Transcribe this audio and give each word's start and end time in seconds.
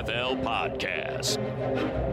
NFL 0.00 0.42
podcast 0.42 1.36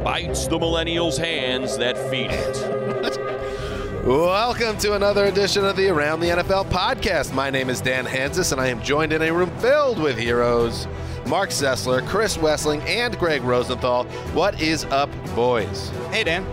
bites 0.03 0.45
the 0.47 0.59
millennials' 0.59 1.17
hands 1.17 1.77
that 1.77 1.97
feed 2.09 2.27
it. 2.29 4.05
Welcome 4.05 4.77
to 4.79 4.95
another 4.95 5.23
edition 5.25 5.63
of 5.63 5.77
the 5.77 5.87
Around 5.87 6.19
the 6.19 6.27
NFL 6.27 6.65
podcast. 6.65 7.33
My 7.33 7.49
name 7.49 7.69
is 7.69 7.79
Dan 7.79 8.05
Hanzus, 8.05 8.51
and 8.51 8.59
I 8.59 8.67
am 8.67 8.81
joined 8.81 9.13
in 9.13 9.21
a 9.21 9.31
room 9.31 9.49
filled 9.59 9.99
with 9.99 10.17
heroes 10.17 10.85
Marc 11.27 11.49
Sessler, 11.49 12.05
Chris 12.05 12.35
Wesseling, 12.35 12.85
and 12.85 13.17
Greg 13.17 13.41
Rosenthal. 13.43 14.03
What 14.33 14.61
is 14.61 14.83
up, 14.85 15.09
boys? 15.33 15.89
Hey, 16.11 16.25
Dan. 16.25 16.43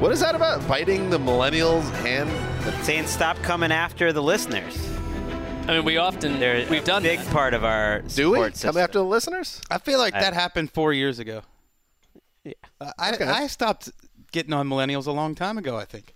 What 0.00 0.10
is 0.12 0.20
that 0.20 0.34
about? 0.34 0.66
Biting 0.66 1.10
the 1.10 1.18
millennials' 1.18 1.90
hand? 1.96 2.30
Saying 2.82 3.08
stop 3.08 3.36
coming 3.42 3.72
after 3.72 4.10
the 4.10 4.22
listeners. 4.22 4.97
I 5.68 5.72
mean, 5.76 5.84
we 5.84 5.98
often 5.98 6.40
They're 6.40 6.66
we've 6.68 6.82
a 6.82 6.86
done 6.86 7.02
big 7.02 7.18
that. 7.20 7.30
part 7.32 7.52
of 7.52 7.62
our 7.62 8.00
Do 8.00 8.30
we 8.30 8.36
support 8.36 8.52
come 8.52 8.54
system. 8.54 8.76
after 8.78 8.98
the 8.98 9.04
listeners? 9.04 9.60
I 9.70 9.78
feel 9.78 9.98
like 9.98 10.14
I- 10.14 10.20
that 10.20 10.32
happened 10.34 10.72
four 10.72 10.92
years 10.92 11.18
ago. 11.18 11.42
Yeah. 12.44 12.54
Uh, 12.80 12.92
I, 12.98 13.12
Okay. 13.14 13.24
I 13.24 13.46
stopped 13.48 13.90
getting 14.32 14.52
on 14.54 14.68
millennials 14.68 15.06
a 15.06 15.10
long 15.12 15.34
time 15.34 15.58
ago. 15.58 15.76
I 15.76 15.84
think. 15.84 16.14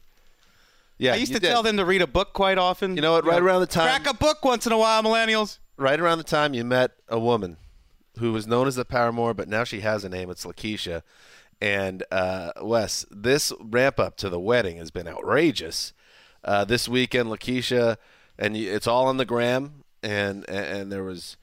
Yeah, 0.99 1.13
I 1.13 1.17
used 1.17 1.31
you 1.33 1.37
to 1.37 1.41
did. 1.41 1.49
tell 1.51 1.63
them 1.63 1.77
to 1.77 1.85
read 1.85 2.01
a 2.01 2.07
book 2.07 2.33
quite 2.33 2.59
often. 2.59 2.97
You 2.97 3.03
know 3.03 3.13
what, 3.13 3.25
right 3.27 3.43
around 3.43 3.61
the 3.61 3.67
time- 3.67 3.89
crack 4.03 4.07
a 4.07 4.17
book 4.17 4.45
once 4.45 4.67
in 4.67 4.73
a 4.73 4.79
while, 4.79 5.03
millennials. 5.03 5.59
right 5.77 5.99
around 6.01 6.19
the 6.19 6.25
time 6.25 6.55
you 6.55 6.65
met 6.65 6.93
a 7.09 7.19
woman 7.19 7.57
who 8.19 8.33
was 8.33 8.47
known 8.47 8.69
as 8.69 8.77
the 8.77 8.85
paramour, 8.85 9.35
but 9.35 9.49
now 9.49 9.65
she 9.65 9.81
has 9.81 10.05
a 10.05 10.09
name. 10.09 10.31
It's 10.31 10.45
Lakeisha. 10.45 11.03
And 11.61 12.05
uh, 12.11 12.53
Wes, 12.63 13.05
this 13.11 13.53
ramp 13.61 13.99
up 14.01 14.17
to 14.19 14.29
the 14.29 14.41
wedding 14.41 14.77
has 14.79 14.91
been 14.91 15.09
outrageous. 15.09 15.93
Uh, 16.45 16.65
this 16.65 16.89
weekend, 16.89 17.29
Lakeisha, 17.31 17.97
and 18.39 18.57
it's 18.57 18.87
all 18.87 19.07
on 19.07 19.17
the 19.17 19.25
gram. 19.25 19.85
And 20.03 20.45
and, 20.49 20.67
and 20.67 20.93
there 20.93 21.05
was 21.05 21.37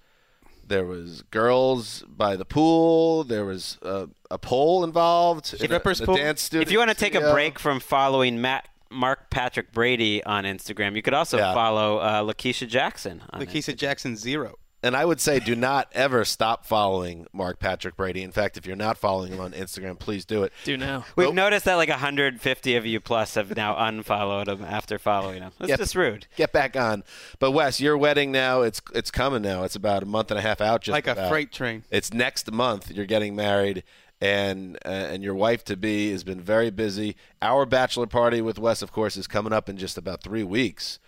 there 0.68 0.86
was 0.86 1.24
girls 1.32 2.04
by 2.08 2.36
the 2.36 2.46
pool. 2.46 3.24
There 3.24 3.44
was 3.46 3.78
uh, 3.82 4.06
a 4.30 4.38
pole 4.38 4.84
involved. 4.84 5.54
in 5.54 5.62
a- 5.62 5.64
Strippers 5.66 6.02
pool? 6.02 6.16
dance 6.16 6.42
studio. 6.44 6.62
If 6.62 6.72
you 6.72 6.78
want 6.78 6.92
to 6.92 6.96
take 6.96 7.16
a 7.16 7.32
break 7.32 7.58
from 7.58 7.80
following 7.80 8.40
Matt, 8.40 8.68
Mark 8.92 9.32
Patrick 9.32 9.72
Brady 9.72 10.24
on 10.24 10.44
Instagram, 10.44 10.96
you 10.96 11.02
could 11.02 11.16
also 11.16 11.38
Yeah. 11.38 11.54
follow 11.56 11.98
uh, 11.98 12.22
Lakeisha 12.22 12.68
Jackson. 12.68 13.24
On 13.32 13.42
Lakeisha 13.42 13.76
Jackson 13.76 14.16
zero. 14.16 14.59
And 14.82 14.96
I 14.96 15.04
would 15.04 15.20
say 15.20 15.40
do 15.40 15.56
not 15.58 15.90
ever 15.94 16.24
stop 16.24 16.66
following 16.66 17.28
Mark 17.34 17.60
Patrick 17.60 17.98
Brady. 17.98 18.24
In 18.24 18.32
fact, 18.32 18.56
if 18.56 18.66
you're 18.66 18.78
not 18.78 18.98
following 18.98 19.34
him 19.34 19.42
on 19.42 19.52
Instagram, 19.52 20.00
please 20.00 20.24
do 20.24 20.44
it. 20.44 20.54
Do 20.64 20.78
now. 20.78 21.06
We've 21.18 21.34
noticed 21.34 21.66
that 21.66 21.76
like 21.76 21.90
150 21.90 22.76
of 22.76 22.86
you 22.86 23.00
plus 23.02 23.36
have 23.36 23.56
now 23.58 23.76
unfollowed 23.78 24.48
him 24.48 24.64
after 24.64 24.98
following 24.98 25.42
him. 25.42 25.52
That's 25.60 25.70
Yep. 25.70 25.80
just 25.80 25.96
rude. 25.96 26.28
get 26.38 26.54
back 26.54 26.78
on. 26.78 27.04
But 27.40 27.52
Wes, 27.52 27.82
your 27.82 27.98
wedding 27.98 28.32
now 28.32 28.62
it's 28.62 28.82
it's 28.94 29.12
coming 29.12 29.42
now. 29.42 29.64
It's 29.64 29.76
about 29.76 30.04
a 30.04 30.06
month 30.06 30.32
and 30.32 30.38
a 30.40 30.42
half 30.42 30.62
out. 30.62 30.82
Just 30.84 30.94
Like 30.94 31.08
a 31.08 31.28
freight 31.28 31.52
train. 31.52 31.84
It's 31.92 32.14
next 32.14 32.50
month. 32.50 32.90
You're 32.90 33.06
getting 33.06 33.36
married, 33.36 33.84
and 34.22 34.78
uh, 34.86 34.90
and 34.90 35.24
your 35.24 35.36
wife 35.36 35.66
to 35.66 35.76
be 35.76 36.12
has 36.12 36.24
been 36.24 36.40
very 36.40 36.70
busy. 36.70 37.18
Our 37.42 37.66
bachelor 37.66 38.08
party 38.08 38.42
with 38.42 38.58
Wes, 38.58 38.82
of 38.82 38.94
course, 38.94 39.18
is 39.18 39.28
coming 39.28 39.52
up 39.52 39.68
in 39.68 39.76
just 39.78 39.98
about 39.98 40.24
three 40.24 40.44
weeks. 40.44 41.00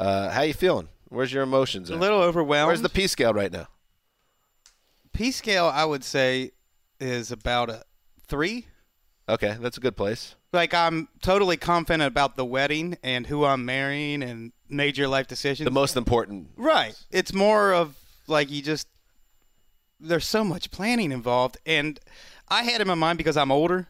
Uh, 0.00 0.30
how 0.30 0.42
you 0.42 0.54
feeling? 0.54 0.88
Where's 1.08 1.32
your 1.32 1.42
emotions? 1.42 1.90
A 1.90 1.94
at? 1.94 2.00
little 2.00 2.20
overwhelmed. 2.20 2.68
Where's 2.68 2.82
the 2.82 2.88
P 2.88 3.06
scale 3.06 3.32
right 3.32 3.52
now? 3.52 3.68
P 5.12 5.30
scale? 5.30 5.66
I 5.66 5.84
would 5.84 6.04
say 6.04 6.52
is 7.00 7.32
about 7.32 7.70
a 7.70 7.82
three. 8.26 8.66
Okay, 9.28 9.56
that's 9.60 9.76
a 9.76 9.80
good 9.80 9.96
place. 9.96 10.34
Like 10.52 10.72
I'm 10.72 11.08
totally 11.20 11.56
confident 11.56 12.06
about 12.06 12.36
the 12.36 12.44
wedding 12.44 12.96
and 13.02 13.26
who 13.26 13.44
I'm 13.44 13.64
marrying 13.64 14.22
and 14.22 14.52
major 14.68 15.06
life 15.08 15.26
decisions. 15.26 15.64
The 15.64 15.70
most 15.70 15.96
important. 15.96 16.48
Right. 16.56 16.94
It's 17.10 17.34
more 17.34 17.74
of 17.74 17.96
like 18.26 18.50
you 18.50 18.62
just 18.62 18.88
there's 20.00 20.26
so 20.26 20.44
much 20.44 20.70
planning 20.70 21.12
involved 21.12 21.58
and 21.66 21.98
I 22.48 22.62
had 22.62 22.80
in 22.80 22.88
my 22.88 22.94
mind 22.94 23.18
because 23.18 23.36
I'm 23.36 23.50
older. 23.50 23.88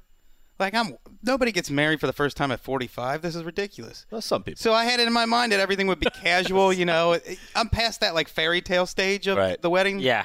Like 0.59 0.75
I'm 0.75 0.97
nobody 1.23 1.53
gets 1.53 1.71
married 1.71 2.01
for 2.01 2.07
the 2.07 2.13
first 2.13 2.37
time 2.37 2.51
at 2.51 2.61
45. 2.61 3.23
This 3.23 3.37
is 3.37 3.45
ridiculous. 3.45 4.07
Well, 4.11 4.21
some 4.21 4.43
people. 4.43 4.59
So 4.61 4.73
I 4.73 4.85
had 4.85 4.99
it 5.01 5.07
in 5.07 5.13
my 5.13 5.25
mind 5.25 5.53
that 5.53 5.61
everything 5.61 5.87
would 5.87 6.01
be 6.01 6.07
casual, 6.23 6.73
you 6.73 6.85
know. 6.85 7.19
I'm 7.55 7.69
past 7.69 8.01
that 8.01 8.15
like 8.15 8.29
fairy 8.29 8.61
tale 8.61 8.87
stage 8.87 9.27
of 9.27 9.39
Right. 9.39 9.61
the 9.61 9.71
wedding. 9.71 10.01
Yeah. 10.01 10.25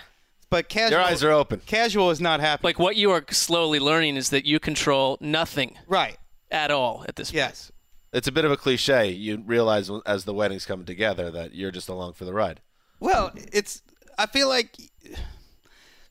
But 0.50 0.70
casual 0.70 1.00
Your 1.00 1.08
eyes 1.08 1.24
are 1.24 1.32
open. 1.32 1.62
Casual 1.66 2.12
is 2.12 2.22
not 2.22 2.40
happening. 2.40 2.68
Like 2.70 2.80
what 2.80 2.96
you 2.96 3.12
are 3.12 3.24
slowly 3.32 3.80
learning 3.80 4.18
is 4.18 4.30
that 4.30 4.46
you 4.46 4.60
control 4.60 5.18
nothing 5.20 5.78
right. 5.88 6.18
at 6.52 6.70
all 6.72 7.06
at 7.08 7.16
this 7.16 7.30
point. 7.32 7.38
Yes. 7.38 7.72
It's 8.12 8.28
a 8.28 8.32
bit 8.32 8.46
of 8.46 8.52
a 8.52 8.58
cliche. 8.58 9.10
You 9.10 9.42
realize 9.44 9.90
as 10.06 10.26
the 10.26 10.34
wedding's 10.34 10.68
coming 10.68 10.86
together 10.86 11.32
that 11.32 11.56
you're 11.56 11.72
just 11.72 11.90
along 11.90 12.14
for 12.14 12.26
the 12.26 12.34
ride. 12.34 12.62
Well, 13.00 13.32
it's. 13.52 13.82
I 14.20 14.28
feel 14.28 14.48
like. 14.48 14.78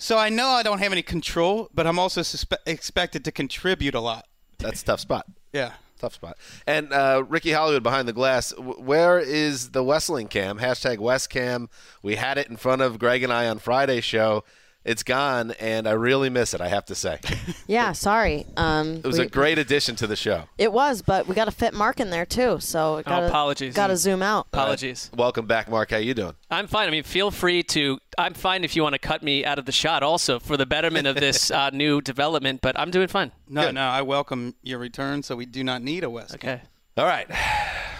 So 0.02 0.19
I 0.19 0.31
know 0.31 0.49
I 0.49 0.64
don't 0.64 0.81
have 0.81 0.90
any 0.90 1.02
control, 1.02 1.70
but 1.72 1.87
I'm 1.87 1.96
also 1.96 2.22
suspe- 2.22 2.56
expected 2.66 3.25
to 3.25 3.31
contribute 3.31 3.94
a 3.94 4.00
lot. 4.00 4.26
That's 4.58 4.82
a 4.82 4.84
tough 4.84 4.99
spot. 4.99 5.26
Yeah. 5.52 5.75
Tough 6.00 6.14
spot. 6.14 6.37
And 6.66 6.93
uh, 6.93 7.22
Ricky 7.28 7.52
Hollywood 7.52 7.84
behind 7.84 8.08
the 8.08 8.12
glass. 8.12 8.52
Where 8.58 9.20
is 9.20 9.70
the 9.70 9.84
Wesseling 9.84 10.28
cam? 10.28 10.58
Hashtag 10.58 10.99
Westcam. 10.99 11.69
We 12.02 12.16
had 12.16 12.37
it 12.37 12.49
in 12.49 12.56
front 12.56 12.82
of 12.82 12.99
Greg 12.99 13.22
and 13.22 13.32
I 13.32 13.46
on 13.46 13.60
Friday's 13.60 14.02
show. 14.02 14.43
It's 14.84 15.05
gone, 15.05 15.52
and 15.61 15.87
I 15.87 15.93
really 15.93 16.29
miss 16.29 16.55
it. 16.55 16.61
I 16.61 16.67
have 16.67 16.84
to 16.87 16.96
say, 16.96 17.20
Yeah, 17.69 17.93
sorry. 17.93 18.46
Um, 18.56 18.94
it 18.96 19.05
was 19.05 19.19
we- 19.19 19.26
a 19.26 19.29
great 19.29 19.56
addition 19.58 19.94
to 19.96 20.08
the 20.08 20.17
show. 20.17 20.49
It 20.58 20.73
was, 20.73 21.02
but 21.02 21.29
we 21.29 21.37
got 21.37 21.44
to 21.44 21.52
fit 21.52 21.73
Mark 21.73 22.00
in 22.00 22.11
there 22.11 22.26
too, 22.26 22.58
so 22.58 22.96
it 22.96 23.06
gotta, 23.06 23.29
apologies. 23.29 23.76
Got 23.76 23.88
to 23.88 23.96
zoom 23.96 24.23
out. 24.23 24.46
Apologies. 24.52 25.08
Welcome 25.17 25.46
back, 25.46 25.70
Mark. 25.70 25.93
How 25.93 25.99
you 25.99 26.14
doing? 26.14 26.34
I'm 26.50 26.67
fine. 26.67 26.88
I 26.88 26.90
mean, 26.90 27.05
feel 27.05 27.31
free 27.31 27.62
to. 27.64 28.00
I'm 28.19 28.34
fine 28.34 28.64
if 28.64 28.75
you 28.75 28.82
want 28.82 28.94
to 28.94 28.99
cut 28.99 29.23
me 29.23 29.44
out 29.44 29.61
of 29.61 29.67
the 29.67 29.73
shot, 29.73 30.02
also 30.02 30.40
for 30.40 30.56
the 30.56 30.67
betterment 30.67 31.06
of 31.06 31.14
this 31.14 31.50
uh, 31.52 31.70
new 31.70 32.00
development. 32.00 32.61
But 32.61 32.76
I'm 32.76 32.90
doing 32.90 33.06
fine. 33.06 33.31
No, 33.49 33.70
no, 33.70 33.82
I 33.82 34.02
welcome 34.02 34.56
your 34.62 34.81
return, 34.81 35.23
so 35.23 35.37
we 35.37 35.46
do 35.46 35.62
not 35.62 35.82
need 35.82 36.02
a 36.02 36.11
West. 36.11 36.34
Okay. 36.34 36.61
All 36.96 37.06
right, 37.06 37.26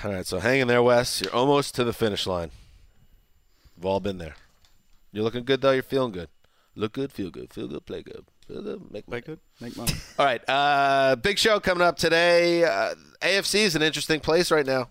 all 0.05 0.11
right. 0.13 0.27
So 0.27 0.41
hang 0.41 0.61
in 0.61 0.69
there, 0.69 0.83
Wes. 0.83 1.23
You're 1.23 1.33
almost 1.35 1.77
to 1.77 1.85
the 1.85 1.93
finish 1.93 2.27
line. 2.27 2.51
We've 3.77 3.87
all 3.87 4.01
been 4.01 4.19
there. 4.19 4.35
You're 5.13 5.23
looking 5.25 5.45
good 5.45 5.61
though. 5.61 5.71
You're 5.71 5.83
feeling 5.85 6.11
good. 6.13 6.29
Look 6.75 6.93
good, 6.93 7.13
feel 7.13 7.31
good, 7.31 7.53
feel 7.53 7.69
good, 7.69 7.85
play 7.85 8.03
good. 8.03 8.25
Feel 8.47 8.63
good, 8.63 8.91
make 8.91 9.07
Play 9.07 9.21
good, 9.21 9.41
make 9.61 9.77
money. 9.77 9.93
All 10.19 10.25
right, 10.27 10.43
uh, 10.49 11.17
big 11.17 11.39
show 11.39 11.61
coming 11.61 11.87
up 11.87 11.97
today. 11.97 12.65
Uh, 12.65 12.95
AFC 13.21 13.61
is 13.61 13.77
an 13.77 13.83
interesting 13.83 14.21
place 14.21 14.51
right 14.51 14.67
now. 14.67 14.91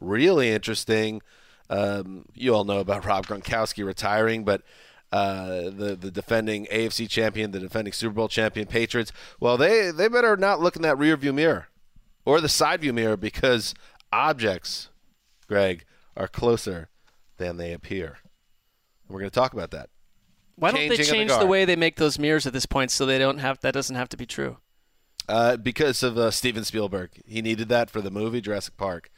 Really 0.00 0.50
interesting. 0.50 1.22
Um, 1.70 2.26
you 2.34 2.54
all 2.54 2.64
know 2.64 2.78
about 2.78 3.04
Rob 3.06 3.26
Gronkowski 3.26 3.84
retiring, 3.84 4.44
but 4.44 4.62
uh, 5.10 5.70
the 5.70 5.96
the 5.98 6.10
defending 6.10 6.66
AFC 6.66 7.08
champion, 7.08 7.50
the 7.50 7.60
defending 7.60 7.92
Super 7.92 8.14
Bowl 8.14 8.28
champion 8.28 8.66
Patriots. 8.66 9.12
Well, 9.40 9.56
they 9.56 9.90
they 9.90 10.08
better 10.08 10.36
not 10.36 10.60
look 10.60 10.76
in 10.76 10.82
that 10.82 10.98
rear 10.98 11.16
view 11.16 11.32
mirror 11.32 11.68
or 12.24 12.40
the 12.40 12.48
side 12.48 12.80
view 12.80 12.92
mirror 12.92 13.16
because 13.16 13.74
objects, 14.12 14.90
Greg, 15.48 15.84
are 16.16 16.28
closer 16.28 16.88
than 17.38 17.56
they 17.56 17.72
appear. 17.72 18.18
And 19.06 19.14
we're 19.14 19.20
going 19.20 19.30
to 19.30 19.34
talk 19.34 19.52
about 19.52 19.70
that. 19.72 19.90
Why 20.56 20.70
don't 20.70 20.88
they 20.88 20.96
Changing 20.96 21.00
of 21.00 21.06
the 21.06 21.12
change 21.12 21.40
the, 21.40 21.46
way 21.46 21.64
they 21.64 21.76
make 21.76 21.96
those 21.96 22.18
mirrors 22.18 22.46
at 22.46 22.52
this 22.52 22.66
point 22.66 22.90
so 22.90 23.06
they 23.06 23.18
don't 23.18 23.38
have 23.38 23.60
that 23.60 23.74
doesn't 23.74 23.96
have 23.96 24.08
to 24.10 24.16
be 24.16 24.26
true? 24.26 24.58
Uh, 25.28 25.56
because 25.56 26.02
of 26.02 26.18
uh, 26.18 26.30
Steven 26.30 26.64
Spielberg, 26.64 27.10
he 27.26 27.42
needed 27.42 27.68
that 27.68 27.90
for 27.90 28.00
the 28.00 28.10
movie 28.10 28.40
Jurassic 28.40 28.76
Park, 28.76 29.10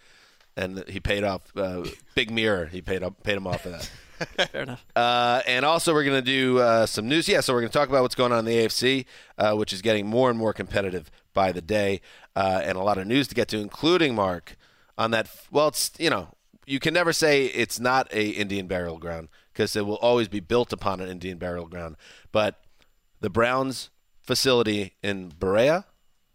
and 0.56 0.84
he 0.88 1.00
paid 1.00 1.24
off. 1.24 1.56
Uh, 1.56 1.84
Big 2.14 2.30
Mirror, 2.30 2.66
he 2.66 2.82
paid 2.82 3.02
up, 3.02 3.22
paid 3.22 3.36
him 3.36 3.46
off 3.46 3.62
for 3.62 3.70
that. 3.70 3.90
Fair 4.52 4.62
enough. 4.62 4.84
Uh, 4.94 5.42
and 5.46 5.64
also, 5.64 5.92
we're 5.92 6.04
going 6.04 6.22
to 6.22 6.30
do 6.30 6.58
uh, 6.58 6.86
some 6.86 7.08
news. 7.08 7.28
Yeah, 7.28 7.40
so 7.40 7.52
we're 7.52 7.60
going 7.60 7.72
to 7.72 7.78
talk 7.78 7.88
about 7.88 8.02
what's 8.02 8.14
going 8.14 8.32
on 8.32 8.40
in 8.40 8.44
the 8.44 8.56
AFC, 8.58 9.06
uh, 9.38 9.54
which 9.54 9.72
is 9.72 9.82
getting 9.82 10.06
more 10.06 10.30
and 10.30 10.38
more 10.38 10.52
competitive 10.52 11.10
by 11.32 11.52
the 11.52 11.60
day, 11.60 12.00
uh, 12.36 12.60
and 12.62 12.76
a 12.78 12.82
lot 12.82 12.98
of 12.98 13.06
news 13.06 13.26
to 13.28 13.34
get 13.34 13.48
to, 13.48 13.58
including 13.58 14.14
Mark 14.14 14.56
on 14.96 15.10
that. 15.10 15.28
Well, 15.50 15.68
it's 15.68 15.90
you 15.98 16.10
know 16.10 16.28
you 16.66 16.78
can 16.78 16.94
never 16.94 17.12
say 17.12 17.46
it's 17.46 17.80
not 17.80 18.12
a 18.12 18.28
Indian 18.28 18.66
burial 18.66 18.98
ground 18.98 19.28
because 19.54 19.76
it 19.76 19.86
will 19.86 19.96
always 19.96 20.28
be 20.28 20.40
built 20.40 20.72
upon 20.72 21.00
an 21.00 21.08
Indian 21.08 21.38
burial 21.38 21.66
ground. 21.66 21.96
But 22.32 22.60
the 23.20 23.30
Browns 23.30 23.90
facility 24.20 24.94
in 25.02 25.28
Berea, 25.28 25.86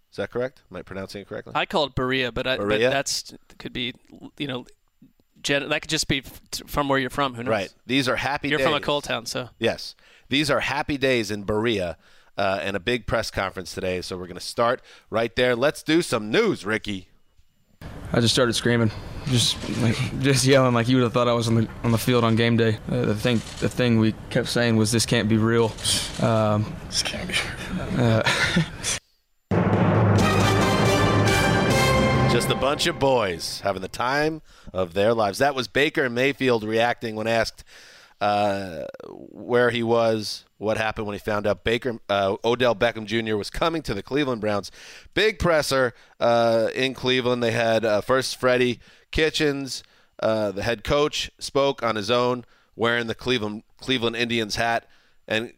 is 0.09 0.17
that 0.17 0.31
correct? 0.31 0.63
Am 0.71 0.77
I 0.77 0.81
pronouncing 0.81 1.21
it 1.21 1.27
correctly? 1.27 1.53
I 1.55 1.65
call 1.65 1.83
it 1.83 1.95
Berea, 1.95 2.31
but, 2.31 2.47
I, 2.47 2.57
but 2.57 2.79
that's 2.79 3.33
could 3.57 3.73
be 3.73 3.93
you 4.37 4.47
know, 4.47 4.65
gen- 5.43 5.67
that 5.69 5.81
could 5.81 5.89
just 5.89 6.07
be 6.07 6.21
from 6.65 6.87
where 6.87 6.97
you're 6.97 7.09
from. 7.09 7.35
Who 7.35 7.43
knows? 7.43 7.51
Right. 7.51 7.73
These 7.85 8.07
are 8.07 8.15
happy 8.15 8.49
You're 8.49 8.57
days. 8.57 8.67
from 8.67 8.75
a 8.75 8.79
coal 8.79 9.01
town, 9.01 9.25
so 9.25 9.49
Yes. 9.59 9.95
These 10.29 10.49
are 10.49 10.61
happy 10.61 10.97
days 10.97 11.29
in 11.31 11.43
Berea 11.43 11.97
uh, 12.37 12.59
and 12.61 12.77
a 12.77 12.79
big 12.79 13.05
press 13.05 13.29
conference 13.29 13.73
today. 13.73 14.01
So 14.01 14.15
we're 14.17 14.27
going 14.27 14.35
to 14.35 14.41
start 14.41 14.81
right 15.09 15.35
there. 15.35 15.55
Let's 15.55 15.83
do 15.83 16.01
some 16.01 16.31
news, 16.31 16.65
Ricky. 16.65 17.08
I 18.11 18.19
just 18.19 18.33
started 18.33 18.53
screaming, 18.53 18.91
just 19.27 19.57
like 19.79 19.95
just 20.21 20.45
yelling 20.45 20.73
like 20.73 20.87
you 20.87 20.97
would 20.97 21.03
have 21.03 21.13
thought 21.13 21.27
I 21.27 21.33
was 21.33 21.47
on 21.47 21.55
the 21.55 21.67
on 21.83 21.91
the 21.91 21.97
field 21.97 22.23
on 22.23 22.35
game 22.35 22.57
day. 22.57 22.77
Uh, 22.91 23.05
the 23.05 23.15
thing 23.15 23.41
the 23.59 23.69
thing 23.69 23.99
we 23.99 24.13
kept 24.29 24.47
saying 24.47 24.77
was 24.77 24.91
this 24.91 25.05
can't 25.05 25.29
be 25.29 25.37
real. 25.37 25.71
Um, 26.21 26.75
this 26.87 27.03
can't 27.03 27.27
be. 27.27 27.35
Uh, 27.97 28.23
Just 32.31 32.51
a 32.51 32.55
bunch 32.55 32.85
of 32.85 32.99
boys 32.99 33.59
having 33.61 33.81
the 33.81 33.87
time 33.87 34.43
of 34.71 34.93
their 34.93 35.15
lives. 35.15 35.39
That 35.39 35.55
was 35.55 35.67
Baker 35.67 36.03
and 36.03 36.13
Mayfield 36.13 36.63
reacting 36.63 37.15
when 37.15 37.25
asked 37.25 37.63
uh, 38.21 38.85
where 39.07 39.69
he 39.69 39.83
was, 39.83 40.45
what 40.57 40.77
happened 40.77 41.07
when 41.07 41.13
he 41.13 41.19
found 41.19 41.47
out 41.47 41.63
Baker 41.63 41.99
uh, 42.09 42.35
Odell 42.43 42.75
Beckham 42.75 43.05
Jr. 43.05 43.37
was 43.37 43.49
coming 43.49 43.81
to 43.83 43.93
the 43.93 44.03
Cleveland 44.03 44.41
Browns. 44.41 44.71
Big 45.13 45.39
presser 45.39 45.93
uh, 46.19 46.69
in 46.75 46.93
Cleveland. 46.93 47.41
They 47.41 47.51
had 47.51 47.85
uh, 47.85 48.01
first 48.01 48.37
Freddie 48.37 48.79
Kitchens, 49.11 49.83
uh, 50.19 50.51
the 50.51 50.63
head 50.63 50.83
coach, 50.83 51.31
spoke 51.39 51.81
on 51.81 51.95
his 51.95 52.11
own, 52.11 52.45
wearing 52.75 53.07
the 53.07 53.15
Cleveland 53.15 53.63
Cleveland 53.77 54.17
Indians 54.17 54.57
hat, 54.57 54.85
and 55.27 55.53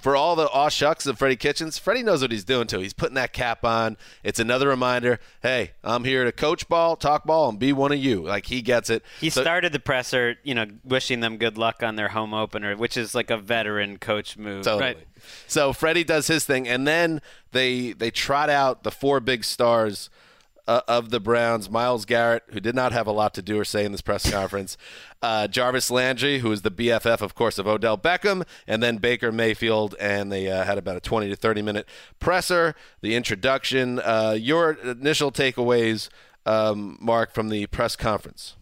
for 0.00 0.16
all 0.16 0.34
the 0.34 0.48
aw 0.50 0.68
shucks 0.68 1.06
of 1.06 1.18
Freddie 1.18 1.36
Kitchens, 1.36 1.78
Freddie 1.78 2.02
knows 2.02 2.20
what 2.22 2.32
he's 2.32 2.44
doing 2.44 2.66
too. 2.66 2.80
He's 2.80 2.92
putting 2.92 3.14
that 3.14 3.32
cap 3.32 3.64
on. 3.64 3.96
It's 4.22 4.38
another 4.40 4.68
reminder. 4.68 5.20
Hey, 5.42 5.72
I'm 5.84 6.04
here 6.04 6.24
to 6.24 6.32
coach 6.32 6.68
ball, 6.68 6.96
talk 6.96 7.24
ball, 7.24 7.48
and 7.48 7.58
be 7.58 7.72
one 7.72 7.92
of 7.92 7.98
you. 7.98 8.22
Like 8.22 8.46
he 8.46 8.60
gets 8.62 8.90
it. 8.90 9.04
He 9.20 9.30
So- 9.30 9.42
started 9.42 9.72
the 9.72 9.78
presser, 9.80 10.36
you 10.42 10.54
know, 10.54 10.66
wishing 10.84 11.20
them 11.20 11.36
good 11.36 11.56
luck 11.56 11.82
on 11.82 11.96
their 11.96 12.08
home 12.08 12.34
opener, 12.34 12.76
which 12.76 12.96
is 12.96 13.14
like 13.14 13.30
a 13.30 13.36
veteran 13.36 13.98
coach 13.98 14.36
move. 14.36 14.64
Totally. 14.64 14.96
So 15.46 15.72
Freddie 15.72 16.04
does 16.04 16.26
his 16.26 16.44
thing, 16.44 16.66
and 16.68 16.86
then 16.86 17.22
they 17.52 17.92
they 17.92 18.10
trot 18.10 18.50
out 18.50 18.82
the 18.82 18.90
four 18.90 19.20
big 19.20 19.44
stars 19.44 20.10
uh, 20.66 20.80
of 20.88 21.10
the 21.10 21.20
Browns: 21.20 21.70
Myles 21.70 22.04
Garrett, 22.04 22.44
who 22.50 22.60
did 22.60 22.74
not 22.74 22.92
have 22.92 23.06
a 23.06 23.12
lot 23.12 23.34
to 23.34 23.42
do 23.42 23.58
or 23.58 23.64
say 23.64 23.84
in 23.84 23.92
this 23.92 24.00
press 24.00 24.30
conference, 24.32 24.76
uh, 25.22 25.46
Jarvis 25.46 25.90
Landry, 25.90 26.38
who 26.38 26.50
is 26.52 26.62
the 26.62 26.70
BFF, 26.70 27.20
of 27.20 27.34
course, 27.34 27.58
of 27.58 27.66
Odell 27.66 27.98
Beckham, 27.98 28.44
and 28.66 28.82
then 28.82 28.98
Baker 28.98 29.32
Mayfield, 29.32 29.94
and 30.00 30.30
they 30.30 30.50
uh, 30.50 30.64
had 30.64 30.78
about 30.78 30.96
a 30.96 31.00
twenty 31.00 31.28
to 31.28 31.36
thirty 31.36 31.62
minute 31.62 31.88
presser, 32.20 32.74
the 33.00 33.14
introduction. 33.14 34.00
Uh, 34.00 34.36
your 34.38 34.72
initial 34.72 35.30
takeaways, 35.32 36.08
um, 36.46 36.98
Mark, 37.00 37.32
from 37.32 37.48
the 37.48 37.66
press 37.66 37.96
conference. 37.96 38.56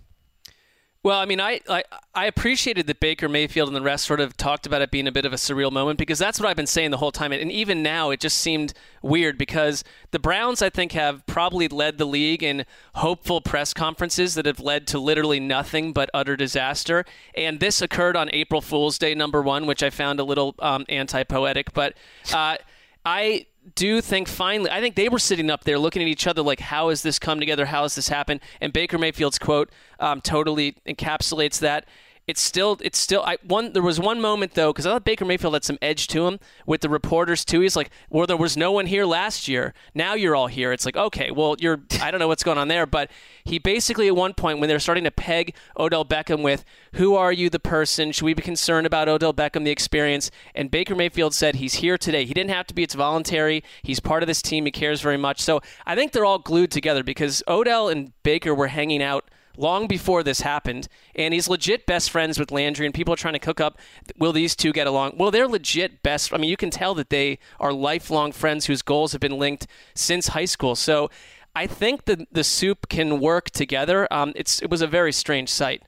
Well, 1.05 1.19
I 1.19 1.25
mean, 1.25 1.41
I, 1.41 1.59
I 1.69 1.83
I 2.15 2.27
appreciated 2.27 2.87
that 2.87 3.01
Baker 3.01 3.29
Mayfield 3.29 3.69
and 3.69 3.75
the 3.75 3.83
rest 3.83 4.05
sort 4.05 4.21
of 4.21 4.37
talked 4.37 4.67
about 4.67 4.83
it 4.83 4.93
being 4.93 5.09
a 5.09 5.13
bit 5.13 5.25
of 5.25 5.33
a 5.33 5.37
surreal 5.37 5.73
moment 5.73 5.99
because 5.99 6.19
that's 6.19 6.39
what 6.39 6.49
I've 6.49 6.57
been 6.57 6.67
saying 6.69 6.93
the 6.93 6.99
whole 6.99 7.11
time. 7.11 7.33
And 7.33 7.51
even 7.51 7.83
now, 7.83 8.11
it 8.11 8.21
just 8.21 8.39
seemed 8.39 8.73
weird 9.03 9.37
because 9.37 9.83
the 10.13 10.21
Browns, 10.21 10.63
I 10.63 10.71
think, 10.71 10.93
have 10.93 11.27
probably 11.27 11.67
led 11.67 11.99
the 11.99 12.05
league 12.05 12.45
in 12.45 12.65
hopeful 12.95 13.41
press 13.41 13.75
conferences 13.75 14.35
that 14.35 14.47
have 14.47 14.61
led 14.61 14.87
to 14.89 15.01
literally 15.01 15.41
nothing 15.41 15.93
but 15.93 16.09
utter 16.15 16.37
disaster. 16.37 17.05
And 17.35 17.59
this 17.59 17.83
occurred 17.83 18.17
on 18.17 18.31
April 18.33 18.61
Fool's 18.61 18.97
Day, 18.97 19.13
number 19.17 19.43
one, 19.43 19.67
which 19.67 19.83
I 19.83 19.91
found 19.91 20.21
a 20.21 20.25
little 20.25 20.55
um, 20.61 20.85
anti-poetic. 20.89 21.73
But 21.73 21.95
uh, 22.33 22.59
I 23.05 23.47
do 23.75 24.01
think 24.01 24.29
finally, 24.29 24.71
I 24.71 24.81
think 24.81 24.97
they 24.97 25.09
were 25.09 25.19
sitting 25.19 25.51
up 25.51 25.65
there 25.65 25.79
looking 25.79 26.03
at 26.03 26.09
each 26.09 26.27
other 26.27 26.43
like, 26.43 26.61
how 26.61 26.89
has 26.89 27.03
this 27.03 27.19
come 27.19 27.39
together? 27.41 27.67
How 27.67 27.83
has 27.83 27.95
this 27.95 28.09
happened? 28.09 28.41
And 28.61 28.73
Baker 28.73 28.99
Mayfield's 28.99 29.39
quote 29.39 29.71
um, 30.01 30.21
totally 30.21 30.77
encapsulates 30.87 31.61
that. 31.61 31.87
It's 32.29 32.41
still, 32.41 32.79
it's 32.81 33.01
still. 33.01 33.23
I 33.25 33.37
one. 33.43 33.73
There 33.73 33.83
was 33.83 33.99
one 33.99 34.21
moment 34.21 34.55
though, 34.55 34.73
because 34.73 34.87
I 34.87 34.91
thought 34.91 35.05
Baker 35.05 35.25
Mayfield 35.25 35.55
had 35.55 35.65
some 35.65 35.79
edge 35.83 36.07
to 36.09 36.29
him 36.29 36.39
with 36.67 36.81
the 36.81 36.89
reporters 36.89 37.45
too. 37.45 37.59
He's 37.61 37.75
like, 37.75 37.91
"Well, 38.11 38.27
there 38.29 38.37
was 38.37 38.57
no 38.57 38.71
one 38.71 38.87
here 38.87 39.05
last 39.05 39.49
year. 39.49 39.75
Now 39.93 40.15
you're 40.15 40.37
all 40.37 40.47
here." 40.47 40.73
It's 40.73 40.87
like, 40.87 40.97
okay, 40.97 41.33
well, 41.33 41.57
you're. 41.59 41.81
I 42.01 42.13
don't 42.13 42.21
know 42.21 42.29
what's 42.29 42.45
going 42.45 42.59
on 42.59 42.69
there, 42.69 42.87
but 42.87 43.11
he 43.43 43.59
basically 43.59 44.07
at 44.07 44.15
one 44.15 44.35
point 44.35 44.61
when 44.61 44.69
they're 44.69 44.79
starting 44.79 45.03
to 45.03 45.11
peg 45.11 45.57
Odell 45.77 46.05
Beckham 46.05 46.43
with, 46.43 46.65
"Who 46.95 47.17
are 47.17 47.33
you, 47.33 47.51
the 47.51 47.59
person? 47.59 48.13
Should 48.13 48.25
we 48.25 48.35
be 48.35 48.43
concerned 48.43 48.87
about 48.87 49.09
Odell 49.09 49.35
Beckham, 49.35 49.65
the 49.65 49.73
experience?" 49.73 50.31
And 50.55 50.71
Baker 50.71 50.95
Mayfield 50.95 51.35
said 51.35 51.57
he's 51.57 51.75
here 51.75 51.99
today. 51.99 52.25
He 52.25 52.35
didn't 52.35 52.51
have 52.51 52.69
to 52.69 52.75
be. 52.75 52.85
It's 52.85 52.95
voluntary. 52.95 53.65
He's 53.83 53.99
part 53.99 54.23
of 54.23 54.29
this 54.29 54.43
team. 54.43 54.65
He 54.65 54.71
cares 54.71 55.01
very 55.01 55.17
much. 55.17 55.41
So 55.41 55.61
I 55.87 55.97
think 55.97 56.13
they're 56.13 56.25
all 56.25 56.39
glued 56.39 56.71
together 56.71 57.03
because 57.03 57.43
Odell 57.49 57.89
and 57.89 58.13
Baker 58.23 58.55
were 58.55 58.69
hanging 58.69 59.03
out 59.03 59.25
long 59.57 59.87
before 59.87 60.23
this 60.23 60.41
happened, 60.41 60.89
and 61.15 61.35
he's 61.35 61.49
legit 61.49 61.87
best 61.87 62.11
friends 62.11 62.39
with 62.39 62.51
Landry, 62.51 62.87
and 62.87 62.95
people 62.95 63.15
are 63.15 63.17
trying 63.17 63.35
to 63.35 63.39
cook 63.39 63.61
up. 63.61 63.79
Will 64.19 64.33
these 64.33 64.57
two 64.57 64.73
get 64.73 64.87
along? 64.87 65.17
Well, 65.17 65.31
they're 65.31 65.49
legit 65.49 66.03
best. 66.03 66.33
I 66.33 66.37
mean, 66.39 66.51
you 66.51 66.57
can 66.57 66.71
tell 66.71 66.95
that 66.95 67.11
they 67.11 67.39
are 67.61 67.73
lifelong 67.73 68.33
friends 68.33 68.67
whose 68.67 68.83
goals 68.83 69.13
have 69.13 69.21
been 69.21 69.39
linked 69.39 69.67
since 69.95 70.29
high 70.29 70.47
school. 70.47 70.75
So, 70.75 71.11
I 71.55 71.67
think 71.67 72.07
the 72.07 72.27
the 72.33 72.45
soup 72.45 72.89
can 72.89 73.21
work 73.21 73.51
together. 73.51 74.09
Um, 74.13 74.33
it's 74.37 74.63
it 74.63 74.71
was 74.71 74.83
a 74.83 74.87
very 74.87 75.13
strange 75.13 75.49
sight. 75.49 75.83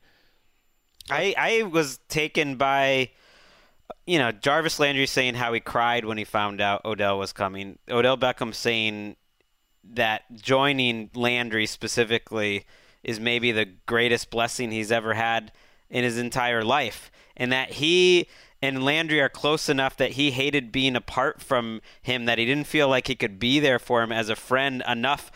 I, 1.10 1.34
I 1.36 1.62
was 1.64 1.98
taken 2.08 2.56
by, 2.56 3.10
you 4.06 4.18
know, 4.18 4.32
Jarvis 4.32 4.80
Landry 4.80 5.06
saying 5.06 5.34
how 5.34 5.52
he 5.52 5.60
cried 5.60 6.04
when 6.04 6.16
he 6.16 6.24
found 6.24 6.60
out 6.60 6.84
Odell 6.84 7.18
was 7.18 7.32
coming. 7.32 7.78
Odell 7.90 8.16
Beckham 8.16 8.54
saying 8.54 9.16
that 9.92 10.22
joining 10.34 11.10
Landry 11.14 11.66
specifically 11.66 12.64
is 13.04 13.20
maybe 13.20 13.52
the 13.52 13.68
greatest 13.86 14.30
blessing 14.30 14.70
he's 14.70 14.92
ever 14.92 15.14
had 15.14 15.52
in 15.90 16.04
his 16.04 16.18
entire 16.18 16.64
life. 16.64 17.10
And 17.36 17.52
that 17.52 17.72
he 17.72 18.28
and 18.62 18.84
Landry 18.84 19.20
are 19.20 19.28
close 19.28 19.68
enough 19.68 19.96
that 19.96 20.12
he 20.12 20.30
hated 20.30 20.72
being 20.72 20.96
apart 20.96 21.42
from 21.42 21.82
him, 22.00 22.24
that 22.24 22.38
he 22.38 22.46
didn't 22.46 22.66
feel 22.66 22.88
like 22.88 23.08
he 23.08 23.14
could 23.14 23.38
be 23.38 23.60
there 23.60 23.78
for 23.78 24.02
him 24.02 24.12
as 24.12 24.28
a 24.28 24.36
friend 24.36 24.82
enough 24.88 25.30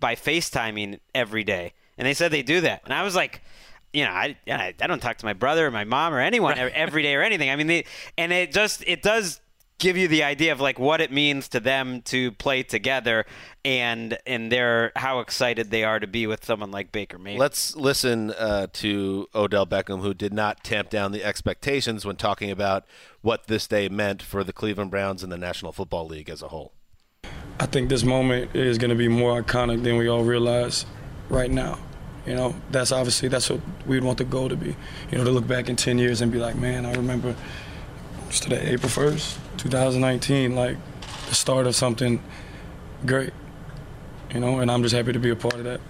by 0.00 0.14
FaceTiming 0.14 0.98
every 1.14 1.44
day. 1.44 1.74
And 1.96 2.06
they 2.06 2.14
said 2.14 2.32
they 2.32 2.42
do 2.42 2.60
that. 2.62 2.82
And 2.84 2.92
I 2.92 3.04
was 3.04 3.14
like, 3.14 3.42
you 3.92 4.04
know, 4.04 4.10
I, 4.10 4.36
I 4.48 4.72
don't 4.86 5.00
talk 5.00 5.18
to 5.18 5.26
my 5.26 5.34
brother 5.34 5.66
or 5.66 5.70
my 5.70 5.84
mom 5.84 6.14
or 6.14 6.20
anyone 6.20 6.58
every 6.58 7.02
day 7.02 7.14
or 7.14 7.22
anything. 7.22 7.50
I 7.50 7.56
mean, 7.56 7.66
they, 7.66 7.84
and 8.16 8.32
it 8.32 8.50
just 8.50 8.82
it 8.86 9.02
does 9.02 9.41
give 9.82 9.96
you 9.96 10.06
the 10.06 10.22
idea 10.22 10.52
of 10.52 10.60
like 10.60 10.78
what 10.78 11.00
it 11.00 11.10
means 11.10 11.48
to 11.48 11.58
them 11.58 12.00
to 12.02 12.30
play 12.32 12.62
together 12.62 13.26
and 13.64 14.16
and 14.26 14.50
their 14.50 14.92
how 14.94 15.18
excited 15.18 15.72
they 15.72 15.82
are 15.82 15.98
to 15.98 16.06
be 16.06 16.24
with 16.24 16.44
someone 16.44 16.70
like 16.70 16.92
Baker 16.92 17.18
Mayfield. 17.18 17.40
Let's 17.40 17.74
listen 17.74 18.30
uh, 18.30 18.68
to 18.74 19.28
Odell 19.34 19.66
Beckham, 19.66 20.00
who 20.00 20.14
did 20.14 20.32
not 20.32 20.62
tamp 20.62 20.88
down 20.88 21.10
the 21.10 21.24
expectations 21.24 22.04
when 22.04 22.14
talking 22.14 22.50
about 22.50 22.84
what 23.22 23.48
this 23.48 23.66
day 23.66 23.88
meant 23.88 24.22
for 24.22 24.44
the 24.44 24.52
Cleveland 24.52 24.92
Browns 24.92 25.24
and 25.24 25.32
the 25.32 25.38
National 25.38 25.72
Football 25.72 26.06
League 26.06 26.30
as 26.30 26.42
a 26.42 26.48
whole. 26.48 26.72
I 27.58 27.66
think 27.66 27.88
this 27.88 28.04
moment 28.04 28.54
is 28.54 28.78
going 28.78 28.90
to 28.90 28.96
be 28.96 29.08
more 29.08 29.42
iconic 29.42 29.82
than 29.82 29.96
we 29.96 30.06
all 30.08 30.22
realize 30.22 30.86
right 31.28 31.50
now. 31.50 31.78
You 32.24 32.36
know, 32.36 32.54
that's 32.70 32.92
obviously 32.92 33.28
that's 33.28 33.50
what 33.50 33.60
we'd 33.84 34.04
want 34.04 34.18
the 34.18 34.24
goal 34.24 34.48
to 34.48 34.56
be. 34.56 34.76
You 35.10 35.18
know, 35.18 35.24
to 35.24 35.30
look 35.30 35.48
back 35.48 35.68
in 35.68 35.74
10 35.74 35.98
years 35.98 36.20
and 36.20 36.30
be 36.30 36.38
like, 36.38 36.54
man, 36.54 36.86
I 36.86 36.94
remember, 36.94 37.34
What's 38.32 38.40
today? 38.40 38.62
April 38.70 38.88
1st, 38.88 39.36
2019. 39.62 40.56
Like 40.56 40.76
the 41.28 41.34
start 41.34 41.66
of 41.66 41.76
something 41.76 42.20
great, 43.06 43.32
you 44.34 44.40
know. 44.40 44.58
And 44.58 44.70
I'm 44.70 44.82
just 44.82 44.94
happy 44.94 45.12
to 45.12 45.18
be 45.18 45.30
a 45.30 45.36
part 45.36 45.54
of 45.54 45.64
that. 45.64 45.80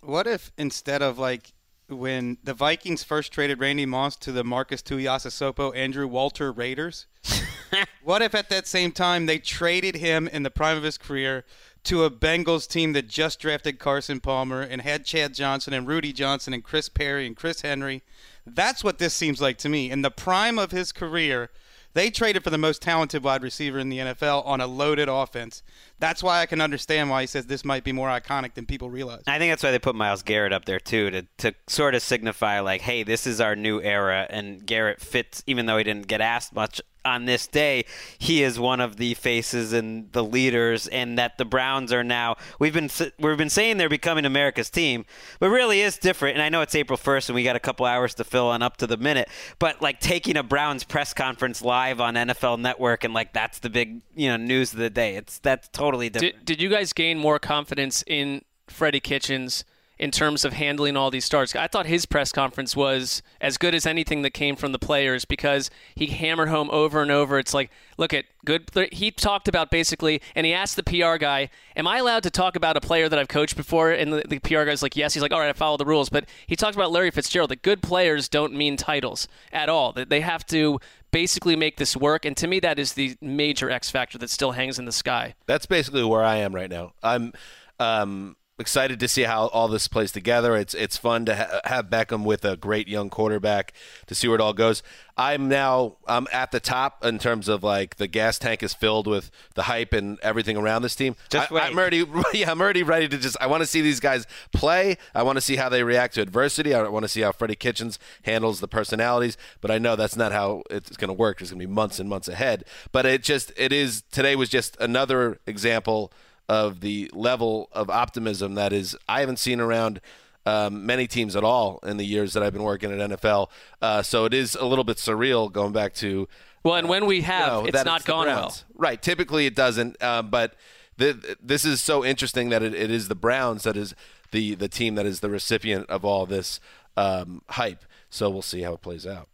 What 0.00 0.26
if 0.26 0.52
instead 0.58 1.00
of 1.00 1.18
like 1.18 1.52
when 1.88 2.38
the 2.42 2.54
Vikings 2.54 3.04
first 3.04 3.32
traded 3.32 3.60
Randy 3.60 3.86
Moss 3.86 4.16
to 4.16 4.32
the 4.32 4.44
Marcus 4.44 4.82
Tuiasosopo 4.82 5.74
Andrew 5.76 6.06
Walter 6.06 6.50
Raiders? 6.50 7.06
what 8.02 8.20
if 8.20 8.34
at 8.34 8.50
that 8.50 8.66
same 8.66 8.90
time 8.90 9.26
they 9.26 9.38
traded 9.38 9.96
him 9.96 10.28
in 10.28 10.42
the 10.42 10.50
prime 10.50 10.76
of 10.76 10.82
his 10.82 10.98
career 10.98 11.44
to 11.84 12.04
a 12.04 12.10
Bengals 12.10 12.68
team 12.68 12.94
that 12.94 13.08
just 13.08 13.38
drafted 13.38 13.78
Carson 13.78 14.18
Palmer 14.18 14.62
and 14.62 14.82
had 14.82 15.04
Chad 15.04 15.34
Johnson 15.34 15.72
and 15.72 15.86
Rudi 15.86 16.12
Johnson 16.12 16.52
and 16.52 16.64
Chris 16.64 16.88
Perry 16.88 17.26
and 17.26 17.36
Chris 17.36 17.60
Henry? 17.60 18.02
That's 18.46 18.82
what 18.82 18.98
this 18.98 19.14
seems 19.14 19.40
like 19.40 19.58
to 19.58 19.68
me. 19.68 19.90
In 19.90 20.02
the 20.02 20.10
prime 20.10 20.58
of 20.58 20.70
his 20.70 20.92
career, 20.92 21.50
they 21.94 22.10
traded 22.10 22.44
for 22.44 22.50
the 22.50 22.58
most 22.58 22.82
talented 22.82 23.24
wide 23.24 23.42
receiver 23.42 23.78
in 23.78 23.88
the 23.88 23.98
NFL 23.98 24.46
on 24.46 24.60
a 24.60 24.66
loaded 24.66 25.08
offense. 25.08 25.62
That's 25.98 26.22
why 26.22 26.40
I 26.40 26.46
can 26.46 26.60
understand 26.60 27.08
why 27.08 27.22
he 27.22 27.26
says 27.26 27.46
this 27.46 27.64
might 27.64 27.84
be 27.84 27.92
more 27.92 28.08
iconic 28.08 28.54
than 28.54 28.66
people 28.66 28.90
realize. 28.90 29.22
I 29.26 29.38
think 29.38 29.52
that's 29.52 29.62
why 29.62 29.70
they 29.70 29.78
put 29.78 29.94
Myles 29.94 30.22
Garrett 30.22 30.52
up 30.52 30.64
there 30.64 30.80
too 30.80 31.10
to 31.10 31.22
to 31.38 31.54
sort 31.66 31.94
of 31.94 32.02
signify 32.02 32.60
like, 32.60 32.82
hey, 32.82 33.02
this 33.02 33.26
is 33.26 33.40
our 33.40 33.56
new 33.56 33.80
era, 33.80 34.26
and 34.28 34.66
Garrett 34.66 35.00
fits, 35.00 35.42
even 35.46 35.66
though 35.66 35.78
he 35.78 35.84
didn't 35.84 36.08
get 36.08 36.20
asked 36.20 36.54
much 36.54 36.80
on 37.04 37.24
this 37.24 37.46
day, 37.46 37.84
he 38.18 38.42
is 38.42 38.58
one 38.58 38.80
of 38.80 38.96
the 38.96 39.14
faces 39.14 39.72
and 39.72 40.10
the 40.12 40.24
leaders, 40.24 40.86
and 40.88 41.18
that 41.18 41.38
the 41.38 41.44
Browns 41.44 41.92
are 41.92 42.04
now. 42.04 42.36
We've 42.58 42.72
been 42.72 42.90
we've 43.18 43.36
been 43.36 43.50
saying 43.50 43.76
they're 43.76 43.88
becoming 43.88 44.24
America's 44.24 44.70
team, 44.70 45.04
but 45.38 45.48
really 45.48 45.80
is 45.80 45.98
different. 45.98 46.36
And 46.36 46.42
I 46.42 46.48
know 46.48 46.60
it's 46.60 46.74
April 46.74 46.96
first, 46.96 47.28
and 47.28 47.34
we 47.34 47.44
got 47.44 47.56
a 47.56 47.60
couple 47.60 47.86
hours 47.86 48.14
to 48.14 48.24
fill 48.24 48.48
on 48.48 48.62
up 48.62 48.76
to 48.78 48.86
the 48.86 48.96
minute. 48.96 49.28
But 49.58 49.82
like 49.82 50.00
taking 50.00 50.36
a 50.36 50.42
Browns 50.42 50.84
press 50.84 51.12
conference 51.12 51.62
live 51.62 52.00
on 52.00 52.14
NFL 52.14 52.60
Network, 52.60 53.04
and 53.04 53.14
like 53.14 53.32
that's 53.32 53.58
the 53.58 53.70
big 53.70 54.02
you 54.14 54.28
know 54.28 54.36
news 54.36 54.72
of 54.72 54.78
the 54.78 54.90
day. 54.90 55.16
It's 55.16 55.38
that's 55.38 55.68
totally 55.68 56.08
different. 56.10 56.38
Did, 56.38 56.44
did 56.56 56.62
you 56.62 56.68
guys 56.68 56.92
gain 56.92 57.18
more 57.18 57.38
confidence 57.38 58.02
in 58.06 58.42
Freddie 58.68 59.00
Kitchens? 59.00 59.64
In 59.98 60.10
terms 60.10 60.44
of 60.44 60.52
handling 60.52 60.96
all 60.96 61.10
these 61.10 61.24
starts. 61.24 61.54
I 61.54 61.68
thought 61.68 61.86
his 61.86 62.06
press 62.06 62.32
conference 62.32 62.74
was 62.74 63.22
as 63.40 63.56
good 63.56 63.74
as 63.74 63.86
anything 63.86 64.22
that 64.22 64.30
came 64.30 64.56
from 64.56 64.72
the 64.72 64.78
players 64.78 65.24
because 65.24 65.70
he 65.94 66.06
hammered 66.06 66.48
home 66.48 66.68
over 66.70 67.00
and 67.00 67.10
over. 67.10 67.38
It's 67.38 67.54
like, 67.54 67.70
look 67.96 68.12
at 68.12 68.24
good. 68.44 68.70
He 68.92 69.10
talked 69.10 69.48
about 69.48 69.70
basically, 69.70 70.20
and 70.34 70.46
he 70.46 70.52
asked 70.52 70.76
the 70.76 70.82
PR 70.82 71.16
guy, 71.16 71.48
"Am 71.76 71.86
I 71.86 71.98
allowed 71.98 72.24
to 72.24 72.30
talk 72.30 72.56
about 72.56 72.76
a 72.76 72.80
player 72.80 73.08
that 73.08 73.18
I've 73.18 73.28
coached 73.28 73.56
before?" 73.56 73.92
And 73.92 74.12
the, 74.12 74.24
the 74.26 74.38
PR 74.40 74.64
guy's 74.64 74.82
like, 74.82 74.96
"Yes." 74.96 75.14
He's 75.14 75.22
like, 75.22 75.32
"All 75.32 75.40
right, 75.40 75.48
I 75.48 75.52
follow 75.52 75.76
the 75.76 75.86
rules." 75.86 76.08
But 76.08 76.26
he 76.46 76.56
talked 76.56 76.74
about 76.74 76.90
Larry 76.90 77.10
Fitzgerald. 77.10 77.50
That 77.50 77.62
good 77.62 77.82
players 77.82 78.28
don't 78.28 78.54
mean 78.54 78.76
titles 78.76 79.28
at 79.52 79.68
all. 79.68 79.92
That 79.92 80.10
they 80.10 80.20
have 80.20 80.44
to 80.46 80.80
basically 81.10 81.54
make 81.54 81.76
this 81.76 81.96
work. 81.96 82.24
And 82.24 82.36
to 82.38 82.48
me, 82.48 82.58
that 82.60 82.78
is 82.78 82.94
the 82.94 83.16
major 83.20 83.70
X 83.70 83.90
factor 83.90 84.18
that 84.18 84.30
still 84.30 84.52
hangs 84.52 84.78
in 84.78 84.84
the 84.84 84.92
sky. 84.92 85.34
That's 85.46 85.66
basically 85.66 86.02
where 86.04 86.24
I 86.24 86.36
am 86.36 86.54
right 86.54 86.70
now. 86.70 86.92
I'm. 87.02 87.32
Um, 87.80 88.36
excited 88.58 89.00
to 89.00 89.08
see 89.08 89.22
how 89.22 89.48
all 89.48 89.66
this 89.68 89.88
plays 89.88 90.12
together. 90.12 90.56
It's 90.56 90.74
it's 90.74 90.96
fun 90.96 91.24
to 91.26 91.34
ha- 91.34 91.60
have 91.64 91.86
Beckham 91.86 92.24
with 92.24 92.44
a 92.44 92.56
great 92.56 92.86
young 92.86 93.10
quarterback 93.10 93.72
to 94.06 94.14
see 94.14 94.28
where 94.28 94.36
it 94.36 94.40
all 94.40 94.52
goes. 94.52 94.82
I'm 95.16 95.48
now 95.48 95.96
I'm 96.06 96.28
at 96.32 96.52
the 96.52 96.60
top 96.60 97.04
in 97.04 97.18
terms 97.18 97.48
of 97.48 97.62
like 97.62 97.96
the 97.96 98.06
gas 98.06 98.38
tank 98.38 98.62
is 98.62 98.72
filled 98.72 99.06
with 99.06 99.30
the 99.54 99.62
hype 99.62 99.92
and 99.92 100.18
everything 100.22 100.56
around 100.56 100.82
this 100.82 100.94
team. 100.94 101.16
Just 101.30 101.50
I, 101.50 101.54
wait. 101.54 101.62
I'm 101.64 101.78
already 101.78 102.04
yeah 102.34 102.50
I'm 102.50 102.60
already 102.60 102.82
ready 102.82 103.08
to 103.08 103.18
just 103.18 103.36
I 103.40 103.46
want 103.48 103.62
to 103.62 103.66
see 103.66 103.80
these 103.80 104.00
guys 104.00 104.26
play. 104.52 104.98
I 105.14 105.24
want 105.24 105.36
to 105.36 105.42
see 105.42 105.56
how 105.56 105.68
they 105.68 105.82
react 105.82 106.14
to 106.14 106.22
adversity. 106.22 106.74
I 106.74 106.82
want 106.88 107.04
to 107.04 107.08
see 107.08 107.22
how 107.22 107.32
Freddie 107.32 107.56
Kitchens 107.56 107.98
handles 108.22 108.60
the 108.60 108.68
personalities. 108.68 109.36
But 109.60 109.72
I 109.72 109.78
know 109.78 109.96
that's 109.96 110.16
not 110.16 110.32
how 110.32 110.62
it's 110.70 110.96
going 110.96 111.08
to 111.08 111.14
work. 111.14 111.38
There's 111.38 111.50
going 111.50 111.60
to 111.60 111.66
be 111.66 111.72
months 111.72 111.98
and 111.98 112.08
months 112.08 112.28
ahead. 112.28 112.64
But 112.92 113.04
it 113.04 113.22
just 113.24 113.52
it 113.56 113.72
is 113.72 114.02
today 114.12 114.36
was 114.36 114.48
just 114.48 114.76
another 114.78 115.40
example 115.46 116.12
of 116.48 116.80
the 116.80 117.10
level 117.14 117.68
of 117.72 117.88
optimism 117.90 118.54
that 118.54 118.72
is 118.72 118.96
I 119.08 119.20
haven't 119.20 119.38
seen 119.38 119.60
around 119.60 120.00
um, 120.46 120.84
many 120.84 121.06
teams 121.06 121.36
at 121.36 121.44
all 121.44 121.80
in 121.84 121.96
the 121.96 122.04
years 122.04 122.34
that 122.34 122.42
I've 122.42 122.52
been 122.52 122.62
working 122.62 122.92
at 122.92 123.10
NFL. 123.10 123.48
Uh, 123.80 124.02
so 124.02 124.24
it 124.24 124.34
is 124.34 124.54
a 124.54 124.64
little 124.66 124.84
bit 124.84 124.98
surreal 124.98 125.50
going 125.50 125.72
back 125.72 125.94
to. 125.94 126.28
Well, 126.62 126.74
and 126.74 126.88
when 126.88 127.06
we 127.06 127.22
have, 127.22 127.46
you 127.46 127.52
know, 127.52 127.66
it's 127.66 127.84
not 127.84 128.02
the 128.02 128.06
gone 128.06 128.26
well. 128.26 128.54
Right. 128.74 129.00
Typically 129.00 129.46
it 129.46 129.54
doesn't. 129.54 129.96
Uh, 130.02 130.22
but 130.22 130.54
the, 130.96 131.36
this 131.42 131.64
is 131.64 131.80
so 131.80 132.04
interesting 132.04 132.50
that 132.50 132.62
it, 132.62 132.74
it 132.74 132.90
is 132.90 133.08
the 133.08 133.14
Browns 133.14 133.62
that 133.64 133.76
is 133.76 133.94
the, 134.30 134.54
the 134.54 134.68
team 134.68 134.94
that 134.96 135.06
is 135.06 135.20
the 135.20 135.30
recipient 135.30 135.88
of 135.88 136.04
all 136.04 136.26
this 136.26 136.60
um, 136.96 137.42
hype. 137.50 137.84
So 138.10 138.30
we'll 138.30 138.42
see 138.42 138.62
how 138.62 138.74
it 138.74 138.82
plays 138.82 139.06
out. 139.06 139.28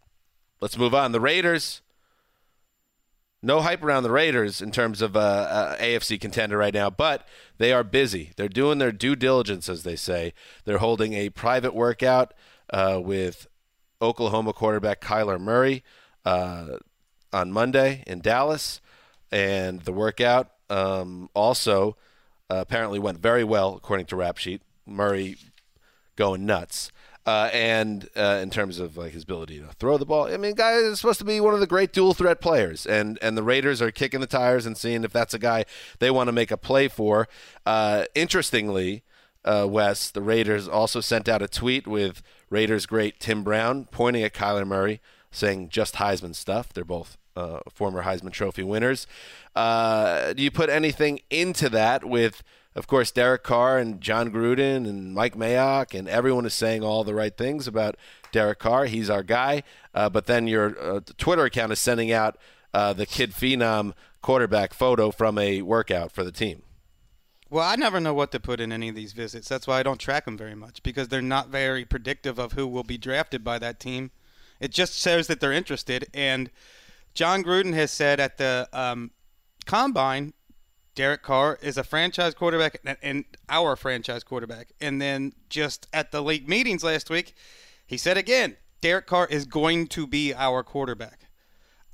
Let's 0.59 0.77
move 0.77 0.93
on. 0.95 1.11
The 1.11 1.19
Raiders 1.19 1.81
no 3.43 3.61
hype 3.61 3.83
around 3.83 4.03
the 4.03 4.11
Raiders 4.11 4.61
in 4.61 4.71
terms 4.71 5.01
of 5.01 5.15
uh, 5.15 5.19
uh, 5.19 5.77
AFC 5.77 6.19
contender 6.19 6.57
right 6.57 6.73
now, 6.73 6.89
but 6.89 7.27
they 7.57 7.73
are 7.73 7.83
busy. 7.83 8.33
They're 8.37 8.47
doing 8.47 8.77
their 8.77 8.91
due 8.91 9.15
diligence, 9.15 9.67
as 9.67 9.83
they 9.83 9.95
say. 9.95 10.33
They're 10.65 10.77
holding 10.77 11.13
a 11.13 11.29
private 11.29 11.73
workout 11.73 12.33
uh, 12.69 12.99
with 13.03 13.47
Oklahoma 14.01 14.53
quarterback 14.53 15.01
Kyler 15.01 15.39
Murray 15.39 15.83
uh, 16.23 16.77
on 17.33 17.51
Monday 17.51 18.03
in 18.05 18.21
Dallas, 18.21 18.79
and 19.31 19.81
the 19.81 19.93
workout 19.93 20.51
um, 20.69 21.29
also 21.33 21.97
uh, 22.49 22.57
apparently 22.57 22.99
went 22.99 23.19
very 23.19 23.43
well, 23.43 23.75
according 23.75 24.05
to 24.07 24.15
Rap 24.15 24.37
Sheet. 24.37 24.61
Murray 24.85 25.37
going 26.15 26.45
nuts. 26.45 26.91
Uh, 27.23 27.49
and 27.53 28.09
uh, 28.15 28.39
in 28.41 28.49
terms 28.49 28.79
of 28.79 28.97
like 28.97 29.11
his 29.11 29.23
ability 29.23 29.59
to 29.59 29.67
throw 29.79 29.97
the 29.97 30.05
ball, 30.05 30.25
I 30.25 30.37
mean, 30.37 30.55
guy 30.55 30.73
is 30.73 30.99
supposed 30.99 31.19
to 31.19 31.25
be 31.25 31.39
one 31.39 31.53
of 31.53 31.59
the 31.59 31.67
great 31.67 31.93
dual 31.93 32.15
threat 32.15 32.41
players, 32.41 32.87
and 32.87 33.19
and 33.21 33.37
the 33.37 33.43
Raiders 33.43 33.79
are 33.79 33.91
kicking 33.91 34.21
the 34.21 34.27
tires 34.27 34.65
and 34.65 34.75
seeing 34.75 35.03
if 35.03 35.13
that's 35.13 35.35
a 35.35 35.39
guy 35.39 35.65
they 35.99 36.09
want 36.09 36.29
to 36.29 36.31
make 36.31 36.49
a 36.49 36.57
play 36.57 36.87
for. 36.87 37.27
Uh, 37.63 38.05
interestingly, 38.15 39.03
uh, 39.45 39.67
Wes, 39.69 40.09
the 40.09 40.21
Raiders 40.21 40.67
also 40.67 40.99
sent 40.99 41.29
out 41.29 41.43
a 41.43 41.47
tweet 41.47 41.85
with 41.85 42.23
Raiders 42.49 42.87
great 42.87 43.19
Tim 43.19 43.43
Brown 43.43 43.85
pointing 43.91 44.23
at 44.23 44.33
Kyler 44.33 44.65
Murray, 44.65 44.99
saying 45.29 45.69
just 45.69 45.95
Heisman 45.95 46.35
stuff. 46.35 46.73
They're 46.73 46.83
both 46.83 47.19
uh, 47.35 47.59
former 47.71 48.01
Heisman 48.01 48.31
Trophy 48.31 48.63
winners. 48.63 49.05
Uh, 49.55 50.33
do 50.33 50.41
you 50.41 50.49
put 50.49 50.71
anything 50.71 51.19
into 51.29 51.69
that 51.69 52.03
with? 52.03 52.41
Of 52.73 52.87
course, 52.87 53.11
Derek 53.11 53.43
Carr 53.43 53.77
and 53.77 53.99
Jon 53.99 54.31
Gruden 54.31 54.87
and 54.87 55.13
Mike 55.13 55.35
Mayock 55.35 55.97
and 55.97 56.07
everyone 56.07 56.45
is 56.45 56.53
saying 56.53 56.83
all 56.83 57.03
the 57.03 57.13
right 57.13 57.35
things 57.35 57.67
about 57.67 57.97
Derek 58.31 58.59
Carr. 58.59 58.85
He's 58.85 59.09
our 59.09 59.23
guy. 59.23 59.63
Uh, 59.93 60.09
but 60.09 60.25
then 60.25 60.47
your 60.47 60.79
uh, 60.79 61.01
Twitter 61.17 61.45
account 61.45 61.73
is 61.73 61.79
sending 61.79 62.11
out 62.11 62.37
uh, 62.73 62.93
the 62.93 63.05
kid 63.05 63.31
phenom 63.31 63.93
quarterback 64.21 64.73
photo 64.73 65.11
from 65.11 65.37
a 65.37 65.61
workout 65.61 66.11
for 66.11 66.23
the 66.23 66.31
team. 66.31 66.63
Well, 67.49 67.67
I 67.67 67.75
never 67.75 67.99
know 67.99 68.13
what 68.13 68.31
to 68.31 68.39
put 68.39 68.61
in 68.61 68.71
any 68.71 68.87
of 68.87 68.95
these 68.95 69.11
visits. 69.11 69.49
That's 69.49 69.67
why 69.67 69.79
I 69.79 69.83
don't 69.83 69.99
track 69.99 70.23
them 70.23 70.37
very 70.37 70.55
much 70.55 70.81
because 70.83 71.09
they're 71.09 71.21
not 71.21 71.49
very 71.49 71.83
predictive 71.83 72.39
of 72.39 72.53
who 72.53 72.65
will 72.65 72.85
be 72.85 72.97
drafted 72.97 73.43
by 73.43 73.59
that 73.59 73.77
team. 73.77 74.11
It 74.61 74.71
just 74.71 74.93
shows 74.93 75.27
that 75.27 75.41
they're 75.41 75.51
interested. 75.51 76.07
And 76.13 76.49
Jon 77.13 77.43
Gruden 77.43 77.73
has 77.73 77.91
said 77.91 78.21
at 78.21 78.37
the 78.37 78.69
um, 78.71 79.11
combine 79.65 80.33
Derek 80.93 81.23
Carr 81.23 81.57
is 81.61 81.77
a 81.77 81.83
franchise 81.83 82.33
quarterback 82.33 82.81
and 83.01 83.25
our 83.49 83.75
franchise 83.75 84.23
quarterback. 84.23 84.73
And 84.81 85.01
then 85.01 85.33
just 85.49 85.87
at 85.93 86.11
the 86.11 86.21
league 86.21 86.49
meetings 86.49 86.83
last 86.83 87.09
week, 87.09 87.33
he 87.85 87.97
said 87.97 88.17
again, 88.17 88.57
Derek 88.81 89.07
Carr 89.07 89.27
is 89.27 89.45
going 89.45 89.87
to 89.87 90.05
be 90.07 90.33
our 90.33 90.63
quarterback. 90.63 91.27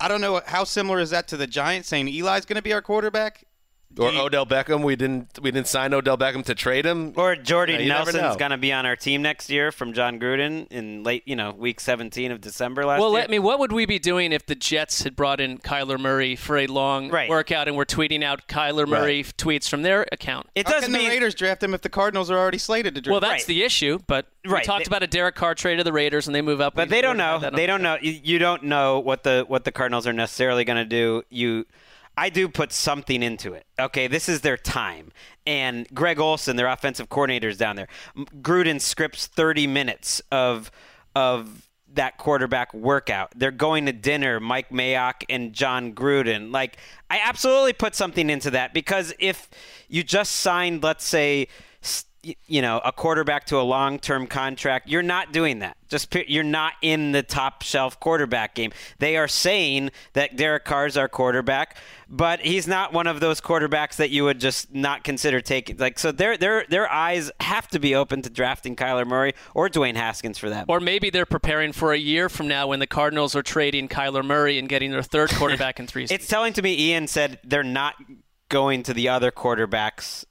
I 0.00 0.08
don't 0.08 0.20
know 0.20 0.40
how 0.46 0.64
similar 0.64 1.00
is 1.00 1.10
that 1.10 1.28
to 1.28 1.36
the 1.36 1.46
Giants 1.46 1.88
saying 1.88 2.08
Eli's 2.08 2.44
going 2.44 2.56
to 2.56 2.62
be 2.62 2.72
our 2.72 2.82
quarterback. 2.82 3.44
Or 3.98 4.10
Odell 4.10 4.46
Beckham. 4.46 4.82
We 4.84 4.94
didn't 4.96 5.38
we 5.42 5.50
didn't 5.50 5.66
sign 5.66 5.92
Odell 5.94 6.16
Beckham 6.18 6.44
to 6.44 6.54
trade 6.54 6.84
him. 6.86 7.14
Or 7.16 7.34
Jordy 7.34 7.72
You 7.72 7.88
never 7.88 8.12
Nelson's 8.12 8.36
going 8.36 8.50
to 8.52 8.58
be 8.58 8.72
on 8.72 8.86
our 8.86 8.94
team 8.94 9.22
next 9.22 9.50
year 9.50 9.72
from 9.72 9.92
Jon 9.92 10.20
Gruden 10.20 10.66
in 10.70 11.02
late, 11.02 11.22
you 11.26 11.34
know, 11.34 11.50
week 11.52 11.80
17 11.80 12.30
of 12.30 12.40
December 12.40 12.84
last 12.84 13.00
Well, 13.00 13.08
year. 13.08 13.12
Well, 13.14 13.20
let 13.22 13.30
me. 13.30 13.38
What 13.38 13.58
would 13.58 13.72
we 13.72 13.86
be 13.86 13.98
doing 13.98 14.30
if 14.32 14.46
the 14.46 14.54
Jets 14.54 15.02
had 15.02 15.16
brought 15.16 15.40
in 15.40 15.58
Kyler 15.58 15.98
Murray 15.98 16.36
for 16.36 16.58
a 16.58 16.66
long 16.68 17.08
Right. 17.10 17.28
workout 17.28 17.66
and 17.66 17.76
we're 17.76 17.86
tweeting 17.86 18.22
out 18.22 18.46
Kyler 18.46 18.86
Murray 18.86 19.24
tweets 19.24 19.68
from 19.68 19.82
their 19.82 20.06
account? 20.12 20.46
It 20.54 20.66
How 20.68 20.74
does 20.74 20.84
can 20.84 20.92
the 20.92 20.98
mean 20.98 21.08
Raiders 21.08 21.34
draft 21.34 21.62
him 21.62 21.74
if 21.74 21.80
the 21.80 21.88
Cardinals 21.88 22.30
are 22.30 22.38
already 22.38 22.58
slated 22.58 22.94
to 22.94 23.00
draft? 23.00 23.10
Well, 23.10 23.20
that's 23.20 23.42
Right. 23.42 23.46
the 23.46 23.62
issue. 23.64 23.98
But 24.06 24.26
we 24.44 24.60
talked 24.62 24.84
They- 24.84 24.88
about 24.90 25.02
a 25.02 25.06
Derek 25.08 25.34
Carr 25.34 25.54
trade 25.54 25.76
to 25.76 25.84
the 25.84 25.92
Raiders, 25.92 26.26
and 26.28 26.34
they 26.36 26.42
move 26.42 26.60
up. 26.60 26.74
But 26.74 26.88
they 26.88 27.00
don't 27.00 27.16
know. 27.16 27.38
had 27.38 27.40
that 27.40 27.52
on 27.54 27.56
They 27.56 27.66
don't 27.66 27.80
show. 27.80 27.94
know. 27.94 27.98
You, 28.00 28.20
you 28.22 28.38
don't 28.38 28.62
know 28.64 29.00
what 29.00 29.22
the 29.24 29.44
what 29.48 29.64
the 29.64 29.72
Cardinals 29.72 30.06
are 30.06 30.12
necessarily 30.12 30.64
going 30.64 30.76
to 30.76 30.84
do. 30.84 31.22
You, 31.30 31.66
I 32.18 32.30
do 32.30 32.48
put 32.48 32.72
something 32.72 33.22
into 33.22 33.54
it. 33.54 33.64
Okay, 33.78 34.08
this 34.08 34.28
is 34.28 34.40
their 34.40 34.56
time. 34.56 35.12
And 35.46 35.86
Greg 35.94 36.18
Olson, 36.18 36.56
their 36.56 36.66
offensive 36.66 37.08
coordinator, 37.08 37.48
is 37.48 37.56
down 37.56 37.76
there. 37.76 37.86
Gruden 38.42 38.80
scripts 38.80 39.28
thirty 39.28 39.68
minutes 39.68 40.20
of 40.32 40.72
of 41.14 41.68
that 41.94 42.18
quarterback 42.18 42.74
workout. 42.74 43.32
They're 43.36 43.52
going 43.52 43.86
to 43.86 43.92
dinner. 43.92 44.40
Mike 44.40 44.70
Mayock 44.70 45.22
and 45.28 45.52
Jon 45.52 45.94
Gruden. 45.94 46.52
Like 46.52 46.76
I 47.08 47.20
absolutely 47.24 47.72
put 47.72 47.94
something 47.94 48.28
into 48.28 48.50
that 48.50 48.74
because 48.74 49.14
if 49.20 49.48
you 49.88 50.02
just 50.02 50.32
signed, 50.32 50.82
let's 50.82 51.06
say. 51.06 51.46
You 52.46 52.62
know 52.62 52.80
a 52.84 52.92
quarterback 52.92 53.46
to 53.46 53.58
a 53.58 53.62
long-term 53.62 54.26
contract. 54.26 54.88
You're 54.88 55.02
not 55.02 55.32
doing 55.32 55.60
that. 55.60 55.76
Just 55.88 56.14
you're 56.26 56.44
not 56.44 56.74
in 56.82 57.12
the 57.12 57.22
top 57.22 57.62
shelf 57.62 57.98
quarterback 57.98 58.54
game. 58.54 58.72
They 58.98 59.16
are 59.16 59.28
saying 59.28 59.90
that 60.12 60.36
Derek 60.36 60.64
Carr 60.64 60.86
is 60.86 60.96
our 60.96 61.08
quarterback, 61.08 61.76
but 62.08 62.40
he's 62.40 62.68
not 62.68 62.92
one 62.92 63.06
of 63.06 63.20
those 63.20 63.40
quarterbacks 63.40 63.96
that 63.96 64.10
you 64.10 64.24
would 64.24 64.40
just 64.40 64.74
not 64.74 65.04
consider 65.04 65.40
taking. 65.40 65.76
Like 65.78 65.98
so, 65.98 66.12
their 66.12 66.36
their 66.36 66.64
their 66.68 66.90
eyes 66.90 67.30
have 67.40 67.68
to 67.68 67.78
be 67.78 67.94
open 67.94 68.22
to 68.22 68.30
drafting 68.30 68.76
Kyler 68.76 69.06
Murray 69.06 69.32
or 69.54 69.68
Dwayne 69.68 69.96
Haskins 69.96 70.38
for 70.38 70.50
that. 70.50 70.66
Or 70.68 70.80
maybe 70.80 71.10
they're 71.10 71.26
preparing 71.26 71.72
for 71.72 71.92
a 71.92 71.98
year 71.98 72.28
from 72.28 72.48
now 72.48 72.66
when 72.66 72.80
the 72.80 72.86
Cardinals 72.86 73.34
are 73.34 73.42
trading 73.42 73.88
Kyler 73.88 74.24
Murray 74.24 74.58
and 74.58 74.68
getting 74.68 74.90
their 74.90 75.02
third 75.02 75.30
quarterback 75.30 75.80
in 75.80 75.86
three. 75.86 76.06
It's 76.18 76.26
telling 76.26 76.52
to 76.54 76.62
me. 76.62 76.76
Ian 76.78 77.06
said 77.06 77.38
they're 77.44 77.62
not 77.62 77.94
going 78.48 78.82
to 78.84 78.94
the 78.94 79.08
other 79.08 79.30
quarterbacks 79.30 80.24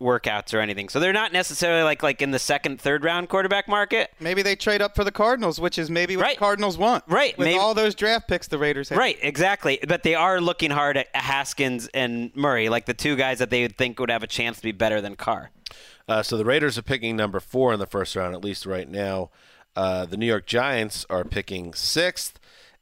workouts 0.00 0.54
or 0.54 0.60
anything. 0.60 0.88
So 0.88 1.00
they're 1.00 1.12
not 1.12 1.32
necessarily 1.32 1.82
like 1.82 2.02
like 2.02 2.22
in 2.22 2.30
the 2.30 2.38
second, 2.38 2.80
third 2.80 3.02
round 3.04 3.28
quarterback 3.28 3.66
market. 3.68 4.12
Maybe 4.20 4.42
they 4.42 4.54
trade 4.54 4.80
up 4.80 4.94
for 4.94 5.02
the 5.04 5.10
Cardinals, 5.10 5.60
which 5.60 5.78
is 5.78 5.90
maybe 5.90 6.16
what 6.16 6.22
Right. 6.24 6.36
the 6.36 6.40
Cardinals 6.40 6.78
want. 6.78 7.04
Right. 7.08 7.36
With 7.36 7.46
Maybe- 7.46 7.58
all 7.58 7.74
those 7.74 7.94
draft 7.94 8.28
picks 8.28 8.46
the 8.48 8.58
Raiders 8.58 8.90
have. 8.90 8.98
Right, 8.98 9.18
exactly. 9.22 9.80
But 9.86 10.04
they 10.04 10.14
are 10.14 10.40
looking 10.40 10.70
hard 10.70 10.96
at 10.96 11.08
Haskins 11.14 11.88
and 11.94 12.30
Murray, 12.36 12.68
like 12.68 12.86
the 12.86 12.94
two 12.94 13.16
guys 13.16 13.38
that 13.40 13.50
they 13.50 13.62
would 13.62 13.76
think 13.76 13.98
would 13.98 14.10
have 14.10 14.22
a 14.22 14.28
chance 14.28 14.58
to 14.58 14.62
be 14.62 14.72
better 14.72 15.00
than 15.00 15.16
Carr. 15.16 15.50
Uh, 16.08 16.22
so 16.22 16.36
the 16.36 16.44
Raiders 16.44 16.78
are 16.78 16.82
picking 16.82 17.16
number 17.16 17.40
four 17.40 17.72
in 17.72 17.80
the 17.80 17.86
first 17.86 18.14
round, 18.16 18.34
at 18.34 18.42
least 18.42 18.64
right 18.66 18.88
now. 18.88 19.30
Uh, 19.76 20.04
the 20.06 20.16
New 20.16 20.26
York 20.26 20.46
Giants 20.46 21.04
are 21.10 21.22
picking 21.24 21.74
sixth, 21.74 22.38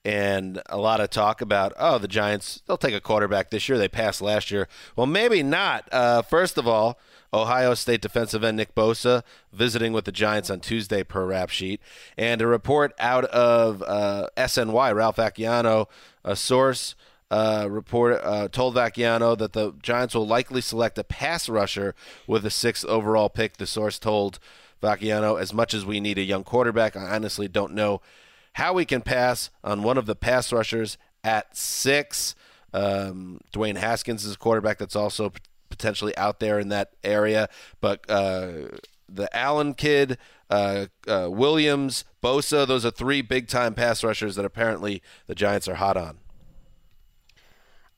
and 0.07 0.63
a 0.67 0.79
lot 0.79 1.01
of 1.01 1.11
talk 1.11 1.41
about 1.41 1.73
oh 1.81 1.99
the 1.99 2.07
Giants 2.07 2.63
they'll 2.67 2.79
take 2.79 2.95
a 2.95 3.01
quarterback 3.01 3.51
this 3.51 3.69
year. 3.69 3.77
They 3.77 3.89
passed 3.89 4.23
last 4.23 4.53
year. 4.53 4.69
Well, 4.95 5.09
maybe 5.09 5.43
not. 5.43 5.93
Uh, 5.93 6.23
first 6.23 6.57
of 6.57 6.69
all, 6.69 6.97
Ohio 7.35 7.75
State 7.75 8.03
defensive 8.03 8.45
end 8.45 8.57
Nick 8.57 8.73
Bosa 8.77 9.25
visiting 9.53 9.93
with 9.93 10.05
the 10.05 10.13
Giants 10.13 10.49
on 10.49 10.61
Tuesday 10.61 11.03
per 11.03 11.27
rap 11.27 11.51
sheet, 11.51 11.81
and 12.17 12.41
a 12.41 12.47
report 12.47 12.95
out 13.01 13.25
of 13.25 13.83
uh, 13.85 14.29
SNY 14.37 14.95
Ralph 14.95 15.17
Vacchiano, 15.17 15.87
a 16.25 16.37
source 16.37 16.95
uh, 17.33 17.67
report 17.69 18.21
uh, 18.23 18.47
told 18.47 18.77
Vacchiano 18.77 19.37
that 19.37 19.55
the 19.55 19.73
Giants 19.83 20.15
will 20.15 20.27
likely 20.27 20.61
select 20.61 20.99
a 20.99 21.05
pass 21.05 21.49
rusher 21.49 21.97
with 22.29 22.45
the 22.45 22.51
sixth 22.51 22.85
overall 22.85 23.29
pick. 23.29 23.57
The 23.57 23.67
source 23.67 23.99
told 23.99 24.39
Vacchiano, 24.81 25.41
as 25.41 25.53
much 25.53 25.75
as 25.75 25.85
we 25.85 25.99
need 25.99 26.17
a 26.17 26.23
young 26.23 26.45
quarterback, 26.45 26.95
I 26.97 27.17
honestly 27.17 27.49
don't 27.49 27.75
know 27.75 28.01
how 28.57 28.73
we 28.73 28.87
can 28.87 29.03
pass 29.03 29.51
on 29.63 29.83
one 29.83 29.99
of 29.99 30.07
the 30.07 30.17
pass 30.17 30.51
rushers 30.51 30.97
at 31.23 31.55
six. 31.55 32.35
Um, 32.73 33.39
Dwayne 33.53 33.77
Haskins 33.77 34.25
is 34.25 34.35
a 34.35 34.39
quarterback 34.39 34.79
that's 34.79 34.97
also 34.97 35.31
potentially 35.69 36.17
out 36.17 36.41
there 36.41 36.59
in 36.59 36.71
that 36.71 36.93
area, 37.05 37.51
but 37.83 38.09
uh, 38.09 38.79
the 39.11 39.29
Allen 39.37 39.75
kid, 39.75 40.17
uh, 40.49 40.87
uh, 41.07 41.29
Williams, 41.31 42.05
Bosa, 42.23 42.67
those 42.67 42.87
are 42.87 42.91
three 42.91 43.21
big 43.21 43.47
time 43.47 43.75
pass 43.75 44.03
rushers 44.03 44.37
that 44.37 44.47
apparently 44.47 45.03
the 45.27 45.35
Giants 45.35 45.69
are 45.69 45.75
hot 45.75 45.99
on. 45.99 46.17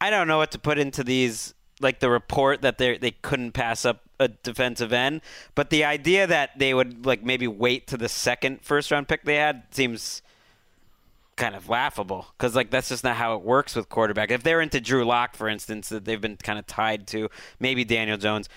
I 0.00 0.10
don't 0.10 0.26
know 0.26 0.38
what 0.38 0.50
to 0.52 0.58
put 0.58 0.76
into 0.76 1.04
these, 1.04 1.54
like 1.80 2.00
the 2.00 2.10
report 2.10 2.62
that 2.62 2.78
they 2.78 2.98
they 2.98 3.12
couldn't 3.12 3.52
pass 3.52 3.84
up 3.84 4.00
a 4.18 4.26
defensive 4.26 4.92
end, 4.92 5.20
but 5.54 5.70
the 5.70 5.84
idea 5.84 6.26
that 6.26 6.58
they 6.58 6.74
would 6.74 7.06
like 7.06 7.22
maybe 7.22 7.46
wait 7.46 7.86
to 7.88 7.96
the 7.96 8.08
second 8.08 8.64
first 8.64 8.90
round 8.90 9.06
pick 9.06 9.22
they 9.22 9.36
had 9.36 9.62
seems 9.70 10.20
kind 11.38 11.54
of 11.54 11.68
laughable 11.68 12.26
because 12.36 12.54
like 12.54 12.70
that's 12.70 12.88
just 12.90 13.04
not 13.04 13.16
how 13.16 13.34
it 13.36 13.42
works 13.42 13.74
with 13.74 13.88
quarterback. 13.88 14.30
If 14.30 14.42
they're 14.42 14.60
into 14.60 14.80
Drew 14.80 15.04
Lock, 15.04 15.34
for 15.34 15.48
instance, 15.48 15.88
that 15.88 16.04
they've 16.04 16.20
been 16.20 16.36
kind 16.36 16.58
of 16.58 16.66
tied 16.66 17.06
to, 17.08 17.30
maybe 17.58 17.84
Daniel 17.84 18.18
Jones. 18.18 18.48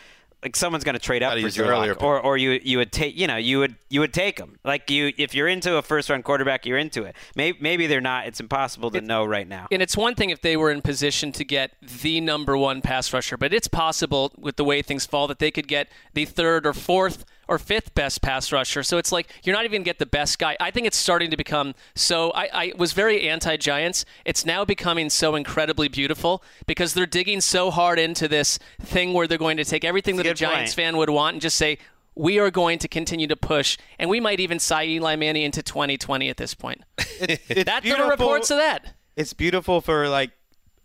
Like 0.43 0.55
someone's 0.55 0.83
going 0.83 0.93
to 0.95 0.99
trade 0.99 1.21
up 1.21 1.33
for 1.33 1.37
use 1.37 1.53
Drew 1.53 1.67
earlier 1.67 1.93
Lock, 1.93 2.01
or 2.01 2.19
or 2.19 2.35
you 2.35 2.59
you 2.63 2.79
would 2.79 2.91
take 2.91 3.15
you 3.15 3.27
know 3.27 3.37
you 3.37 3.59
would 3.59 3.75
you 3.89 3.99
would 3.99 4.11
take 4.11 4.39
him. 4.39 4.57
Like 4.65 4.89
you 4.89 5.13
if 5.15 5.35
you're 5.35 5.47
into 5.47 5.77
a 5.77 5.83
first 5.83 6.09
round 6.09 6.23
quarterback, 6.23 6.65
you're 6.65 6.79
into 6.79 7.03
it. 7.03 7.15
Maybe 7.35 7.59
maybe 7.61 7.85
they're 7.85 8.01
not. 8.01 8.25
It's 8.25 8.39
impossible 8.39 8.89
to 8.91 9.01
know 9.01 9.23
right 9.23 9.47
now. 9.47 9.67
And 9.71 9.83
it's 9.83 9.95
one 9.95 10.15
thing 10.15 10.31
if 10.31 10.41
they 10.41 10.57
were 10.57 10.71
in 10.71 10.81
position 10.81 11.31
to 11.33 11.45
get 11.45 11.73
the 12.01 12.19
number 12.21 12.57
one 12.57 12.81
pass 12.81 13.13
rusher, 13.13 13.37
but 13.37 13.53
it's 13.53 13.67
possible 13.67 14.31
with 14.35 14.55
the 14.55 14.63
way 14.63 14.81
things 14.81 15.05
fall 15.05 15.27
that 15.27 15.37
they 15.37 15.51
could 15.51 15.67
get 15.67 15.89
the 16.15 16.25
third 16.25 16.65
or 16.65 16.73
fourth 16.73 17.23
or 17.47 17.57
fifth 17.57 17.93
best 17.93 18.21
pass 18.21 18.51
rusher. 18.51 18.83
So 18.83 18.97
it's 18.97 19.11
like 19.11 19.29
you're 19.43 19.55
not 19.55 19.65
even 19.65 19.71
going 19.71 19.83
to 19.83 19.89
get 19.89 19.99
the 19.99 20.05
best 20.05 20.39
guy. 20.39 20.57
I 20.59 20.71
think 20.71 20.87
it's 20.87 20.97
starting 20.97 21.31
to 21.31 21.37
become 21.37 21.75
so. 21.95 22.31
I, 22.31 22.49
I 22.53 22.73
was 22.77 22.93
very 22.93 23.27
anti 23.27 23.57
Giants. 23.57 24.05
It's 24.25 24.45
now 24.45 24.65
becoming 24.65 25.09
so 25.09 25.35
incredibly 25.35 25.87
beautiful 25.87 26.43
because 26.67 26.93
they're 26.93 27.05
digging 27.05 27.41
so 27.41 27.71
hard 27.71 27.99
into 27.99 28.27
this 28.27 28.59
thing 28.81 29.13
where 29.13 29.27
they're 29.27 29.37
going 29.37 29.57
to 29.57 29.65
take 29.65 29.83
everything 29.83 30.17
that 30.17 30.25
a 30.25 30.33
Giants 30.33 30.71
point. 30.73 30.85
fan 30.85 30.97
would 30.97 31.09
want 31.09 31.35
and 31.35 31.41
just 31.41 31.57
say, 31.57 31.77
we 32.15 32.39
are 32.39 32.51
going 32.51 32.79
to 32.79 32.87
continue 32.87 33.27
to 33.27 33.35
push, 33.35 33.77
and 33.97 34.09
we 34.09 34.19
might 34.19 34.39
even 34.39 34.59
sign 34.59 34.89
Eli 34.89 35.15
Manning 35.15 35.43
into 35.43 35.63
2020 35.63 36.29
at 36.29 36.37
this 36.37 36.53
point. 36.53 36.81
It's 36.97 37.47
that 37.47 37.65
there 37.65 37.75
are 37.75 37.81
beautiful- 37.81 38.09
reports 38.09 38.51
of 38.51 38.57
that. 38.57 38.93
It's 39.15 39.33
beautiful 39.33 39.81
for 39.81 40.07
like 40.07 40.31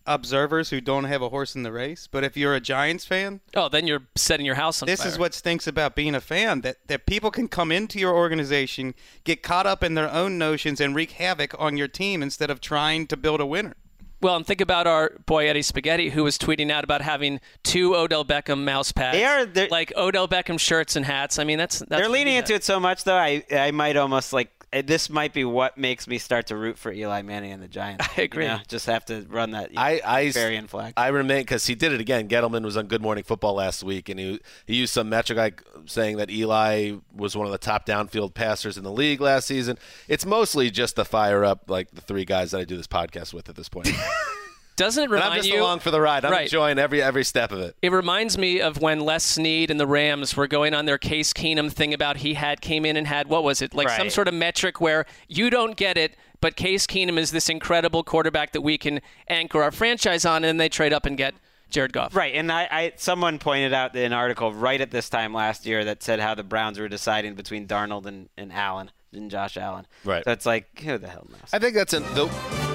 observers 0.07 0.71
who 0.71 0.81
don't 0.81 1.05
have 1.05 1.23
a 1.23 1.29
horse 1.29 1.55
in 1.55 1.63
the 1.63 1.73
race. 1.73 2.09
But 2.11 2.25
if 2.25 2.37
you're 2.37 2.55
a 2.55 2.61
Giants 2.61 3.05
fan, 3.05 3.41
Oh, 3.55 3.69
then 3.69 3.87
you're 3.87 4.03
setting 4.15 4.47
your 4.47 4.55
house 4.57 4.83
on 4.83 4.87
this 4.87 5.01
fire. 5.01 5.09
is 5.09 5.19
what 5.19 5.35
stinks 5.35 5.67
about 5.67 5.95
being 5.95 6.15
a 6.15 6.21
fan 6.21 6.61
that, 6.63 6.77
that 6.89 7.07
people 7.07 7.31
can 7.31 7.49
come 7.49 7.71
into 7.73 7.99
your 7.99 8.15
organization, 8.15 8.95
get 9.25 9.43
caught 9.43 9.67
up 9.67 9.83
in 9.83 9.95
their 9.95 10.11
own 10.13 10.39
notions, 10.39 10.81
and 10.81 10.95
wreak 10.95 11.13
havoc 11.13 11.55
on 11.59 11.77
your 11.77 11.89
team 11.89 12.23
instead 12.23 12.51
of 12.51 12.61
trying 12.61 13.07
to 13.09 13.17
build 13.17 13.41
a 13.41 13.47
winner. 13.47 13.75
Well, 14.23 14.35
and 14.35 14.47
think 14.47 14.63
about 14.63 14.87
our 14.87 15.13
boy 15.27 15.47
Eddie 15.47 15.61
Spaghetti, 15.61 16.09
who 16.09 16.25
was 16.25 16.39
tweeting 16.39 16.71
out 16.71 16.85
about 16.85 17.03
having 17.03 17.39
two 17.63 17.95
Odell 17.95 18.25
Beckham 18.25 18.65
mouse 18.65 18.91
pads. 18.91 19.15
They 19.17 19.25
are- 19.25 19.69
like 19.71 19.93
Odell 19.95 20.27
Beckham 20.27 20.59
shirts 20.59 20.97
and 20.97 21.05
hats. 21.05 21.39
I 21.39 21.45
mean, 21.45 21.59
that's, 21.59 21.81
that's 21.81 21.91
They're 21.91 22.09
leaning 22.09 22.37
into 22.37 22.55
it 22.55 22.65
so 22.65 22.81
much, 22.81 23.05
though. 23.05 23.17
I 23.17 23.45
I 23.53 23.73
might 23.73 23.97
almost 23.97 24.33
like 24.33 24.51
this 24.85 25.09
might 25.09 25.33
be 25.33 25.45
what 25.45 25.79
makes 25.79 26.07
me 26.07 26.19
start 26.19 26.49
to 26.49 26.57
root 26.57 26.79
for 26.79 26.93
Eli 26.93 27.23
Manning 27.23 27.53
and 27.53 27.63
the 27.63 27.69
Giants. 27.69 28.07
I 28.17 28.23
agree. 28.23 28.45
You 28.45 28.51
know, 28.51 28.61
just 28.69 28.87
have 28.87 29.05
to 29.07 29.27
run 29.29 29.53
that 29.53 29.71
I 29.77 30.01
I 30.05 30.25
Barian 30.27 30.69
flag. 30.69 30.95
I 30.97 31.09
remain 31.09 31.43
because 31.43 31.67
he 31.67 31.75
did 31.75 31.93
it 31.93 32.01
again. 32.01 32.29
Gettleman 32.29 32.65
was 32.65 32.77
on 32.77 32.87
Good 32.87 33.03
Morning 33.03 33.25
Football 33.25 33.55
last 33.55 33.83
week, 33.83 34.09
and 34.09 34.19
he 34.19 34.41
he 34.67 34.77
used 34.77 34.93
some 34.93 35.09
metric 35.09 35.39
like 35.39 35.63
saying 35.87 36.17
that 36.19 36.31
Eli 36.31 36.97
was 37.15 37.37
one 37.37 37.47
of 37.47 37.53
the 37.53 37.59
top 37.59 37.87
downfield 37.87 38.35
passers 38.35 38.77
in 38.77 38.85
the 38.85 38.93
league 38.93 39.21
last 39.21 39.47
season. 39.47 39.79
It's 40.09 40.27
mostly 40.27 40.71
just 40.71 40.97
to 40.97 41.05
fire 41.05 41.45
up 41.45 41.71
like 41.71 41.91
the 41.93 42.01
three 42.01 42.25
guys 42.25 42.51
that 42.51 42.61
I 42.61 42.65
do 42.65 42.77
this 42.77 42.87
podcast 42.89 43.33
with 43.33 43.49
at 43.49 43.57
this 43.57 43.69
point. 43.69 43.89
Doesn't 44.77 45.03
it 45.03 45.05
and 45.05 45.13
remind 45.13 45.33
I'm 45.33 45.39
just 45.39 45.49
you? 45.49 45.61
along 45.61 45.81
for 45.81 45.91
the 45.91 46.01
ride. 46.01 46.25
I'm 46.25 46.33
Right. 46.33 46.43
enjoying 46.45 46.79
every 46.79 47.03
every 47.03 47.25
step 47.25 47.51
of 47.51 47.61
it. 47.61 47.77
It 47.83 47.93
reminds 47.93 48.37
me 48.37 48.61
of 48.61 48.81
when 48.81 49.01
Les 49.01 49.25
Snead 49.25 49.71
and 49.71 49.81
the 49.81 49.87
Rams 49.87 50.37
were 50.37 50.47
going 50.47 50.75
on 50.75 50.85
their 50.87 50.99
Case 50.99 51.33
Keenum 51.33 51.73
thing 51.73 51.95
about 51.95 52.19
he 52.19 52.35
had 52.35 52.61
came 52.61 52.85
in 52.85 52.97
and 52.97 53.07
had 53.07 53.27
what 53.29 53.43
was 53.43 53.63
it 53.63 53.75
like 53.75 53.89
some 53.89 54.11
sort 54.11 54.29
of 54.29 54.35
metric 54.35 54.81
where 54.81 55.07
you 55.29 55.49
don't 55.51 55.77
get 55.77 55.97
it, 55.97 56.15
but 56.41 56.57
Case 56.57 56.87
Keenum 56.87 57.19
is 57.19 57.31
this 57.31 57.49
incredible 57.49 58.05
quarterback 58.05 58.53
that 58.53 58.61
we 58.61 58.77
can 58.77 59.01
anchor 59.29 59.63
our 59.63 59.73
franchise 59.73 60.25
on, 60.25 60.37
and 60.37 60.45
then 60.45 60.57
they 60.59 60.69
trade 60.69 60.93
up 60.93 61.07
and 61.07 61.17
get 61.17 61.35
Jared 61.71 61.93
Goff. 61.93 62.15
Right, 62.15 62.35
and 62.35 62.53
I, 62.53 62.69
I 62.71 62.93
someone 62.97 63.39
pointed 63.39 63.73
out 63.73 63.97
an 63.97 64.13
article 64.13 64.53
right 64.53 64.81
at 64.81 64.91
this 64.91 65.09
time 65.09 65.33
last 65.33 65.65
year 65.67 65.85
that 65.87 66.03
said 66.03 66.21
how 66.21 66.35
the 66.35 66.45
Browns 66.45 66.79
were 66.79 66.89
deciding 66.89 67.35
between 67.35 67.67
Darnold 67.67 68.05
and, 68.07 68.29
and 68.37 68.53
Allen 68.53 68.91
and 69.13 69.31
Josh 69.31 69.57
Allen. 69.57 69.87
Right. 70.05 70.23
So 70.25 70.33
it's 70.33 70.45
like 70.47 70.81
who 70.81 70.99
the 70.99 71.09
hell 71.09 71.27
knows? 71.31 71.49
I 71.53 71.59
think 71.59 71.75
that's 71.75 71.95
in 71.95 72.03
the. 72.15 72.66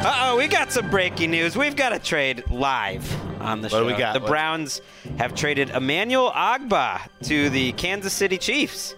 Uh 0.00 0.30
oh, 0.30 0.36
we 0.36 0.46
got 0.46 0.70
some 0.72 0.88
breaking 0.90 1.30
news. 1.32 1.56
We've 1.56 1.74
got 1.74 1.92
a 1.92 1.98
trade 1.98 2.44
live 2.50 3.04
on 3.40 3.60
the 3.60 3.66
What 3.66 3.70
show. 3.72 3.80
do 3.80 3.86
we 3.86 3.98
got? 3.98 4.12
The 4.14 4.20
What- 4.20 4.28
Browns 4.28 4.80
have 5.18 5.34
traded 5.34 5.70
Emmanuel 5.70 6.30
Ogbah 6.30 7.00
to 7.24 7.50
the 7.50 7.72
Kansas 7.72 8.12
City 8.12 8.38
Chiefs 8.38 8.94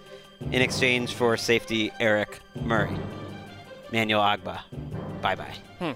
in 0.51 0.61
exchange 0.61 1.13
for 1.15 1.35
safety 1.37 1.91
Eric 1.99 2.39
Murray. 2.61 2.95
Emmanuel 3.91 4.21
Ogbah, 4.21 4.59
bye 5.21 5.35
bye. 5.35 5.55
Hmm. 5.79 5.91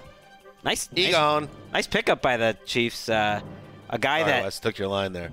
Nice, 0.64 0.88
He 0.94 1.04
nice, 1.04 1.12
gone. 1.12 1.48
nice 1.72 1.86
pickup 1.86 2.20
by 2.20 2.36
the 2.36 2.56
Chiefs. 2.66 3.08
Uh, 3.08 3.40
a 3.88 3.98
guy 3.98 4.20
All 4.20 4.24
right, 4.26 4.30
that 4.32 4.42
Wes, 4.44 4.58
took 4.60 4.76
your 4.76 4.88
line 4.88 5.12
there. 5.12 5.30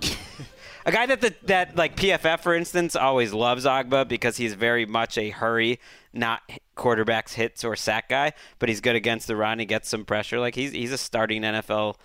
a 0.86 0.92
guy 0.92 1.04
that 1.06 1.20
the, 1.20 1.34
that 1.44 1.76
like 1.76 1.94
PFF 1.96 2.40
for 2.40 2.54
instance 2.54 2.96
always 2.96 3.34
loves 3.34 3.66
Ogbah 3.66 4.08
because 4.08 4.38
he's 4.38 4.54
very 4.54 4.86
much 4.86 5.18
a 5.18 5.28
hurry, 5.28 5.78
not 6.12 6.42
quarterbacks 6.76 7.34
hits 7.34 7.64
or 7.64 7.76
sack 7.76 8.08
guy, 8.08 8.32
but 8.58 8.68
he's 8.68 8.80
good 8.80 8.96
against 8.96 9.26
the 9.26 9.36
run. 9.36 9.58
He 9.58 9.66
gets 9.66 9.88
some 9.88 10.04
pressure. 10.04 10.40
Like 10.40 10.54
he's 10.54 10.72
he's 10.72 10.92
a 10.92 10.98
starting 10.98 11.42
NFL 11.42 11.96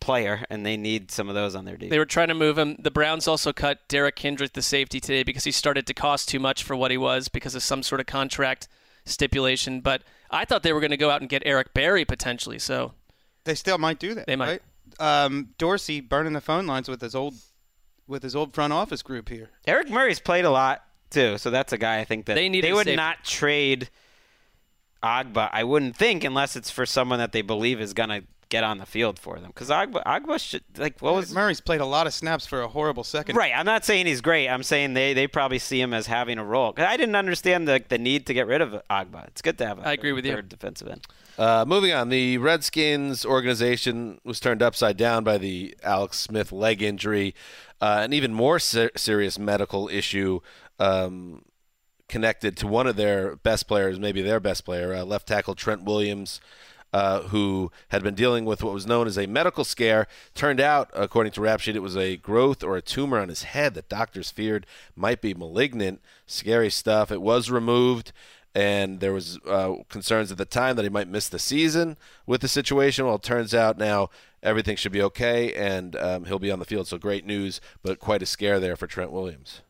player, 0.00 0.44
and 0.50 0.66
they 0.66 0.76
need 0.76 1.10
some 1.10 1.28
of 1.28 1.34
those 1.34 1.54
on 1.54 1.64
their 1.64 1.76
defense. 1.76 1.90
They 1.90 1.98
were 1.98 2.04
trying 2.04 2.28
to 2.28 2.34
move 2.34 2.58
him. 2.58 2.76
The 2.78 2.90
Browns 2.90 3.26
also 3.26 3.52
cut 3.52 3.86
Derrick 3.88 4.16
Kindred, 4.16 4.52
the 4.54 4.62
safety, 4.62 5.00
today 5.00 5.22
because 5.22 5.44
he 5.44 5.50
started 5.52 5.86
to 5.86 5.94
cost 5.94 6.28
too 6.28 6.38
much 6.38 6.62
for 6.62 6.76
what 6.76 6.90
he 6.90 6.98
was 6.98 7.28
because 7.28 7.54
of 7.54 7.62
some 7.62 7.82
sort 7.82 8.00
of 8.00 8.06
contract 8.06 8.68
stipulation. 9.04 9.80
But 9.80 10.02
I 10.30 10.44
thought 10.44 10.62
they 10.62 10.72
were 10.72 10.80
going 10.80 10.90
to 10.90 10.96
go 10.96 11.10
out 11.10 11.20
and 11.20 11.30
get 11.30 11.42
Eric 11.46 11.74
Berry 11.74 12.04
potentially. 12.04 12.58
So 12.58 12.92
They 13.44 13.54
still 13.54 13.78
might 13.78 13.98
do 13.98 14.14
that. 14.14 14.26
They 14.26 14.36
might. 14.36 14.60
Right? 15.00 15.24
Um, 15.24 15.50
Dorsey 15.58 16.00
burning 16.00 16.34
the 16.34 16.40
phone 16.40 16.66
lines 16.66 16.88
with 16.88 17.00
his 17.00 17.14
old 17.14 17.34
with 18.06 18.22
his 18.22 18.36
old 18.36 18.52
front 18.54 18.72
office 18.72 19.02
group 19.02 19.30
here. 19.30 19.50
Eric 19.66 19.88
Murray's 19.88 20.20
played 20.20 20.44
a 20.44 20.50
lot 20.50 20.84
too, 21.14 21.38
so 21.38 21.50
that's 21.50 21.72
a 21.72 21.78
guy 21.78 22.00
I 22.00 22.04
think 22.04 22.26
that 22.26 22.34
They 22.34 22.48
needed 22.50 22.68
they 22.68 22.72
would 22.74 22.84
safety. 22.86 22.96
not 22.96 23.24
trade 23.24 23.88
Ogbah. 25.02 25.50
I 25.52 25.64
wouldn't 25.64 25.96
think 25.96 26.24
unless 26.24 26.56
it's 26.56 26.70
for 26.70 26.86
someone 26.86 27.18
that 27.18 27.32
they 27.32 27.42
believe 27.42 27.80
is 27.80 27.92
gonna 27.92 28.22
get 28.50 28.62
on 28.62 28.78
the 28.78 28.86
field 28.86 29.18
for 29.18 29.38
them 29.38 29.48
because 29.48 29.68
Ogbah, 29.68 30.04
Ogbah 30.04 30.38
should 30.38 30.62
like 30.76 31.00
what 31.00 31.14
was 31.14 31.32
Murray's 31.34 31.60
played 31.60 31.80
a 31.80 31.86
lot 31.86 32.06
of 32.06 32.14
snaps 32.14 32.46
for 32.46 32.62
a 32.62 32.68
horrible 32.68 33.02
second. 33.04 33.36
Right. 33.36 33.52
I'm 33.54 33.66
not 33.66 33.84
saying 33.84 34.06
he's 34.06 34.20
great. 34.20 34.48
I'm 34.48 34.62
saying 34.62 34.94
they, 34.94 35.12
they 35.12 35.26
probably 35.26 35.58
see 35.58 35.80
him 35.80 35.92
as 35.92 36.06
having 36.06 36.38
a 36.38 36.44
role. 36.44 36.72
'Cause 36.72 36.86
I 36.88 36.96
didn't 36.96 37.16
understand 37.16 37.66
the, 37.68 37.82
the 37.88 37.98
need 37.98 38.26
to 38.26 38.34
get 38.34 38.46
rid 38.46 38.60
of 38.60 38.70
Ogbah. 38.90 39.26
It's 39.28 39.42
good 39.42 39.58
to 39.58 39.66
have. 39.66 39.78
A 39.80 39.88
I 39.88 39.92
agree 39.92 40.12
with 40.12 40.24
you. 40.24 40.32
third 40.32 40.48
defensive 40.48 40.88
end. 40.88 41.06
Uh, 41.36 41.64
moving 41.66 41.92
on, 41.92 42.10
the 42.10 42.38
Redskins 42.38 43.26
organization 43.26 44.20
was 44.24 44.38
turned 44.38 44.62
upside 44.62 44.96
down 44.96 45.24
by 45.24 45.36
the 45.36 45.76
Alex 45.82 46.18
Smith 46.20 46.52
leg 46.52 46.80
injury, 46.80 47.34
uh, 47.80 48.02
an 48.04 48.12
even 48.12 48.32
more 48.32 48.60
ser- 48.60 48.92
serious 48.96 49.36
medical 49.36 49.88
issue 49.88 50.38
um, 50.78 51.42
connected 52.08 52.56
to 52.58 52.66
one 52.66 52.86
of 52.86 52.96
their 52.96 53.36
best 53.36 53.66
players, 53.68 53.98
maybe 53.98 54.22
their 54.22 54.40
best 54.40 54.64
player, 54.64 54.94
uh, 54.94 55.04
left 55.04 55.28
tackle 55.28 55.54
Trent 55.54 55.84
Williams. 55.84 56.40
Uh, 56.92 57.22
who 57.22 57.72
had 57.88 58.04
been 58.04 58.14
dealing 58.14 58.44
with 58.44 58.62
what 58.62 58.72
was 58.72 58.86
known 58.86 59.08
as 59.08 59.18
a 59.18 59.26
medical 59.26 59.64
scare. 59.64 60.06
Turned 60.32 60.60
out, 60.60 60.92
according 60.94 61.32
to 61.32 61.40
Rap 61.40 61.58
Sheet, 61.58 61.74
it 61.74 61.82
was 61.82 61.96
a 61.96 62.16
growth 62.16 62.62
or 62.62 62.76
a 62.76 62.80
tumor 62.80 63.18
on 63.18 63.30
his 63.30 63.42
head 63.42 63.74
that 63.74 63.88
doctors 63.88 64.30
feared 64.30 64.64
might 64.94 65.20
be 65.20 65.34
malignant. 65.34 66.00
Scary 66.24 66.70
stuff. 66.70 67.10
It 67.10 67.20
was 67.20 67.50
removed 67.50 68.12
and 68.54 69.00
there 69.00 69.12
was 69.12 69.38
uh, 69.46 69.74
concerns 69.88 70.30
at 70.30 70.38
the 70.38 70.44
time 70.44 70.76
that 70.76 70.84
he 70.84 70.88
might 70.88 71.08
miss 71.08 71.28
the 71.28 71.38
season 71.38 71.96
with 72.26 72.40
the 72.40 72.48
situation. 72.48 73.04
Well, 73.04 73.16
it 73.16 73.22
turns 73.22 73.54
out 73.54 73.76
now 73.76 74.10
everything 74.42 74.76
should 74.76 74.92
be 74.92 75.02
okay, 75.02 75.52
and 75.54 75.96
um, 75.96 76.24
he'll 76.26 76.38
be 76.38 76.52
on 76.52 76.60
the 76.60 76.64
field. 76.64 76.86
So 76.86 76.96
great 76.96 77.26
news, 77.26 77.60
but 77.82 77.98
quite 77.98 78.22
a 78.22 78.26
scare 78.26 78.60
there 78.60 78.76
for 78.76 78.86
Trent 78.86 79.10
Williams. 79.10 79.62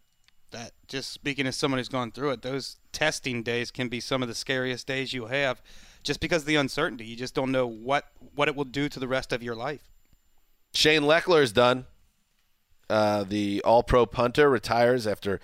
That 0.54 0.70
just 0.86 1.10
speaking 1.10 1.48
as 1.48 1.56
someone 1.56 1.78
who's 1.78 1.88
gone 1.88 2.12
through 2.12 2.30
it, 2.30 2.42
those 2.42 2.76
testing 2.92 3.42
days 3.42 3.72
can 3.72 3.88
be 3.88 3.98
some 3.98 4.22
of 4.22 4.28
the 4.28 4.36
scariest 4.36 4.86
days 4.86 5.12
you 5.12 5.26
have, 5.26 5.60
just 6.04 6.20
because 6.20 6.42
of 6.42 6.46
the 6.46 6.54
uncertainty. 6.54 7.04
You 7.04 7.16
just 7.16 7.34
don't 7.34 7.50
know 7.50 7.66
what 7.66 8.04
what 8.36 8.46
it 8.46 8.54
will 8.54 8.64
do 8.64 8.88
to 8.88 9.00
the 9.00 9.08
rest 9.08 9.32
of 9.32 9.42
your 9.42 9.56
life. 9.56 9.90
Shane 10.72 11.02
Lechler 11.02 11.42
is 11.42 11.50
done. 11.50 11.86
Uh, 12.88 13.24
the 13.24 13.62
All-Pro 13.64 14.06
punter 14.06 14.48
retires 14.48 15.08
after 15.08 15.40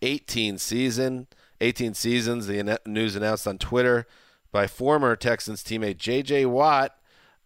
18 0.00 0.58
season. 0.58 1.26
18 1.60 1.94
seasons. 1.94 2.46
The 2.46 2.78
news 2.86 3.16
announced 3.16 3.48
on 3.48 3.58
Twitter 3.58 4.06
by 4.52 4.68
former 4.68 5.16
Texans 5.16 5.64
teammate 5.64 5.96
J.J. 5.96 6.46
Watt, 6.46 6.96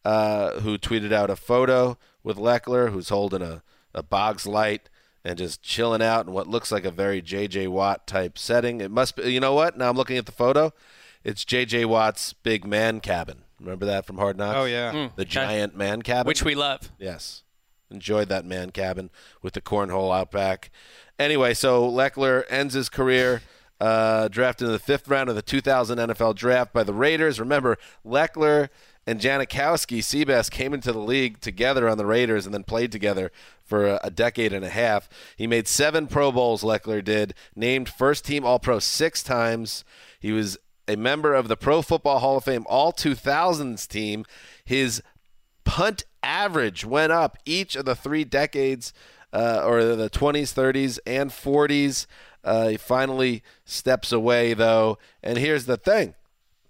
uh, 0.04 0.60
who 0.60 0.76
tweeted 0.76 1.12
out 1.12 1.30
a 1.30 1.36
photo 1.36 1.96
with 2.22 2.36
Lechler, 2.36 2.90
who's 2.90 3.08
holding 3.08 3.40
a, 3.40 3.62
a 3.94 4.02
Boggs 4.02 4.46
light 4.46 4.90
and 5.26 5.36
just 5.36 5.60
chilling 5.60 6.00
out 6.02 6.24
in 6.26 6.32
what 6.32 6.46
looks 6.46 6.70
like 6.70 6.84
a 6.84 6.90
very 6.92 7.20
J.J. 7.20 7.66
Watt 7.66 8.06
type 8.06 8.38
setting. 8.38 8.80
It 8.80 8.92
must 8.92 9.16
be, 9.16 9.32
you 9.32 9.40
know 9.40 9.54
what? 9.54 9.76
Now 9.76 9.90
I'm 9.90 9.96
looking 9.96 10.16
at 10.18 10.26
the 10.26 10.30
photo. 10.32 10.72
It's 11.24 11.44
J.J. 11.44 11.84
Watt's 11.86 12.32
big 12.32 12.64
man 12.64 13.00
cabin. 13.00 13.42
Remember 13.58 13.84
that 13.86 14.06
from 14.06 14.18
Hard 14.18 14.36
Knocks? 14.38 14.56
Oh, 14.56 14.64
yeah. 14.66 14.92
Mm, 14.92 15.16
The 15.16 15.22
okay. 15.22 15.28
giant 15.30 15.76
man 15.76 16.02
cabin? 16.02 16.28
which 16.28 16.44
we 16.44 16.54
love. 16.54 16.92
Yes. 17.00 17.42
Enjoyed 17.90 18.28
that 18.28 18.44
man 18.44 18.70
cabin 18.70 19.10
with 19.42 19.54
the 19.54 19.60
cornhole 19.60 20.16
out 20.16 20.30
back. 20.30 20.70
Anyway, 21.18 21.54
so 21.54 21.90
Lechler 21.90 22.44
ends 22.48 22.74
his 22.74 22.88
career 22.88 23.42
uh, 23.80 24.28
drafted 24.28 24.66
in 24.68 24.72
the 24.72 24.78
fifth 24.78 25.08
round 25.08 25.28
of 25.28 25.34
the 25.34 25.42
2000 25.42 25.98
NFL 25.98 26.36
draft 26.36 26.72
by 26.72 26.84
the 26.84 26.94
Raiders. 26.94 27.40
Remember, 27.40 27.78
Lechler 28.06 28.68
and 29.06 29.20
Janikowski, 29.20 29.98
Seabass 29.98 30.50
came 30.50 30.74
into 30.74 30.92
the 30.92 30.98
league 30.98 31.40
together 31.40 31.88
on 31.88 31.96
the 31.96 32.06
Raiders 32.06 32.44
and 32.44 32.52
then 32.52 32.64
played 32.64 32.90
together 32.90 33.30
for 33.64 33.98
a, 34.02 34.10
decade 34.10 34.52
and 34.52 34.64
a 34.64 34.68
half. 34.68 35.08
He 35.36 35.46
made 35.46 35.68
seven 35.68 36.06
Pro 36.08 36.32
Bowls, 36.32 36.62
Lechler 36.62 37.04
did, 37.04 37.34
named 37.54 37.88
first 37.88 38.24
team 38.24 38.44
All 38.44 38.58
Pro 38.58 38.78
six 38.78 39.22
times. 39.22 39.84
He 40.18 40.32
was 40.32 40.58
a 40.88 40.96
member 40.96 41.34
of 41.34 41.48
the 41.48 41.56
Pro 41.56 41.82
Football 41.82 42.18
Hall 42.18 42.36
of 42.36 42.44
Fame 42.44 42.66
All 42.68 42.92
2000s 42.92 43.86
team. 43.86 44.24
His 44.64 45.02
punt 45.64 46.04
average 46.22 46.84
went 46.84 47.12
up 47.12 47.38
each 47.44 47.76
of 47.76 47.84
the 47.84 47.94
three 47.94 48.24
decades, 48.24 48.92
uh, 49.32 49.62
or 49.64 49.84
the 49.84 50.10
20s, 50.10 50.52
30s, 50.52 50.98
and 51.06 51.30
40s. 51.30 52.06
Uh, 52.42 52.68
he 52.68 52.76
finally 52.76 53.42
steps 53.64 54.10
away, 54.12 54.54
though. 54.54 54.98
And 55.22 55.38
here's 55.38 55.66
the 55.66 55.76
thing 55.76 56.14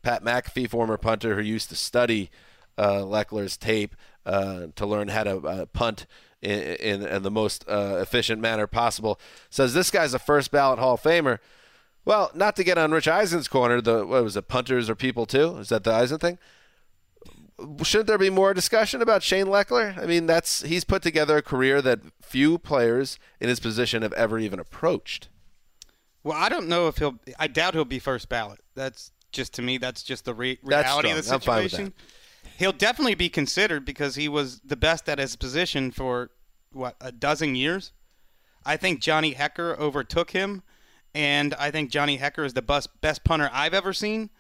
Pat 0.06 0.22
McAfee, 0.22 0.70
former 0.70 0.96
punter 0.96 1.34
who 1.34 1.42
used 1.42 1.68
to 1.68 1.74
study 1.74 2.30
uh, 2.78 2.98
Lechler's 2.98 3.56
tape 3.56 3.96
uh, 4.24 4.68
to 4.76 4.86
learn 4.86 5.08
how 5.08 5.24
to 5.24 5.38
uh, 5.38 5.66
punt 5.66 6.06
in, 6.40 6.60
in, 6.60 7.02
in 7.04 7.22
the 7.24 7.30
most 7.30 7.68
uh, 7.68 7.98
efficient 8.00 8.40
manner 8.40 8.68
possible, 8.68 9.18
says 9.50 9.74
this 9.74 9.90
guy's 9.90 10.14
a 10.14 10.20
first 10.20 10.52
ballot 10.52 10.78
Hall 10.78 10.94
of 10.94 11.02
Famer. 11.02 11.40
Well, 12.04 12.30
not 12.36 12.54
to 12.54 12.62
get 12.62 12.78
on 12.78 12.92
Rich 12.92 13.08
Eisen's 13.08 13.48
corner, 13.48 13.80
the 13.80 14.06
what 14.06 14.22
was 14.22 14.36
it, 14.36 14.46
punters 14.46 14.88
or 14.88 14.94
people 14.94 15.26
too? 15.26 15.56
Is 15.56 15.70
that 15.70 15.82
the 15.82 15.92
Eisen 15.92 16.20
thing? 16.20 16.38
Shouldn't 17.82 18.06
there 18.06 18.16
be 18.16 18.30
more 18.30 18.54
discussion 18.54 19.02
about 19.02 19.24
Shane 19.24 19.46
Lechler? 19.46 19.98
I 19.98 20.06
mean, 20.06 20.26
that's 20.26 20.62
he's 20.62 20.84
put 20.84 21.02
together 21.02 21.38
a 21.38 21.42
career 21.42 21.82
that 21.82 21.98
few 22.22 22.58
players 22.58 23.18
in 23.40 23.48
his 23.48 23.58
position 23.58 24.02
have 24.02 24.12
ever 24.12 24.38
even 24.38 24.60
approached. 24.60 25.30
Well, 26.22 26.38
I 26.38 26.48
don't 26.48 26.68
know 26.68 26.86
if 26.86 26.98
he'll. 26.98 27.18
I 27.40 27.48
doubt 27.48 27.74
he'll 27.74 27.84
be 27.84 27.98
first 27.98 28.28
ballot. 28.28 28.60
That's 28.76 29.10
just 29.36 29.52
to 29.54 29.62
me. 29.62 29.78
That's 29.78 30.02
just 30.02 30.24
the 30.24 30.34
re- 30.34 30.58
reality 30.62 31.10
of 31.10 31.16
the 31.16 31.22
strong. 31.22 31.36
I'm 31.36 31.40
fine 31.40 31.62
with 31.62 31.70
situation. 31.70 31.94
He'll 32.58 32.72
definitely 32.72 33.14
be 33.14 33.28
considered 33.28 33.84
because 33.84 34.16
he 34.16 34.28
was 34.28 34.60
the 34.60 34.76
best 34.76 35.08
at 35.08 35.18
his 35.18 35.36
position 35.36 35.90
for 35.90 36.30
what 36.72 36.96
a 37.00 37.12
dozen 37.12 37.54
years. 37.54 37.92
I 38.64 38.76
think 38.76 39.00
Johnny 39.00 39.34
Hekker 39.34 39.78
overtook 39.78 40.30
him, 40.30 40.62
and 41.14 41.54
I 41.54 41.70
think 41.70 41.90
Johnny 41.90 42.18
Hekker 42.18 42.44
is 42.44 42.54
the 42.54 42.62
best 42.62 42.88
best 43.00 43.22
punter 43.22 43.50
I've 43.52 43.74
ever 43.74 43.92
seen. 43.92 44.30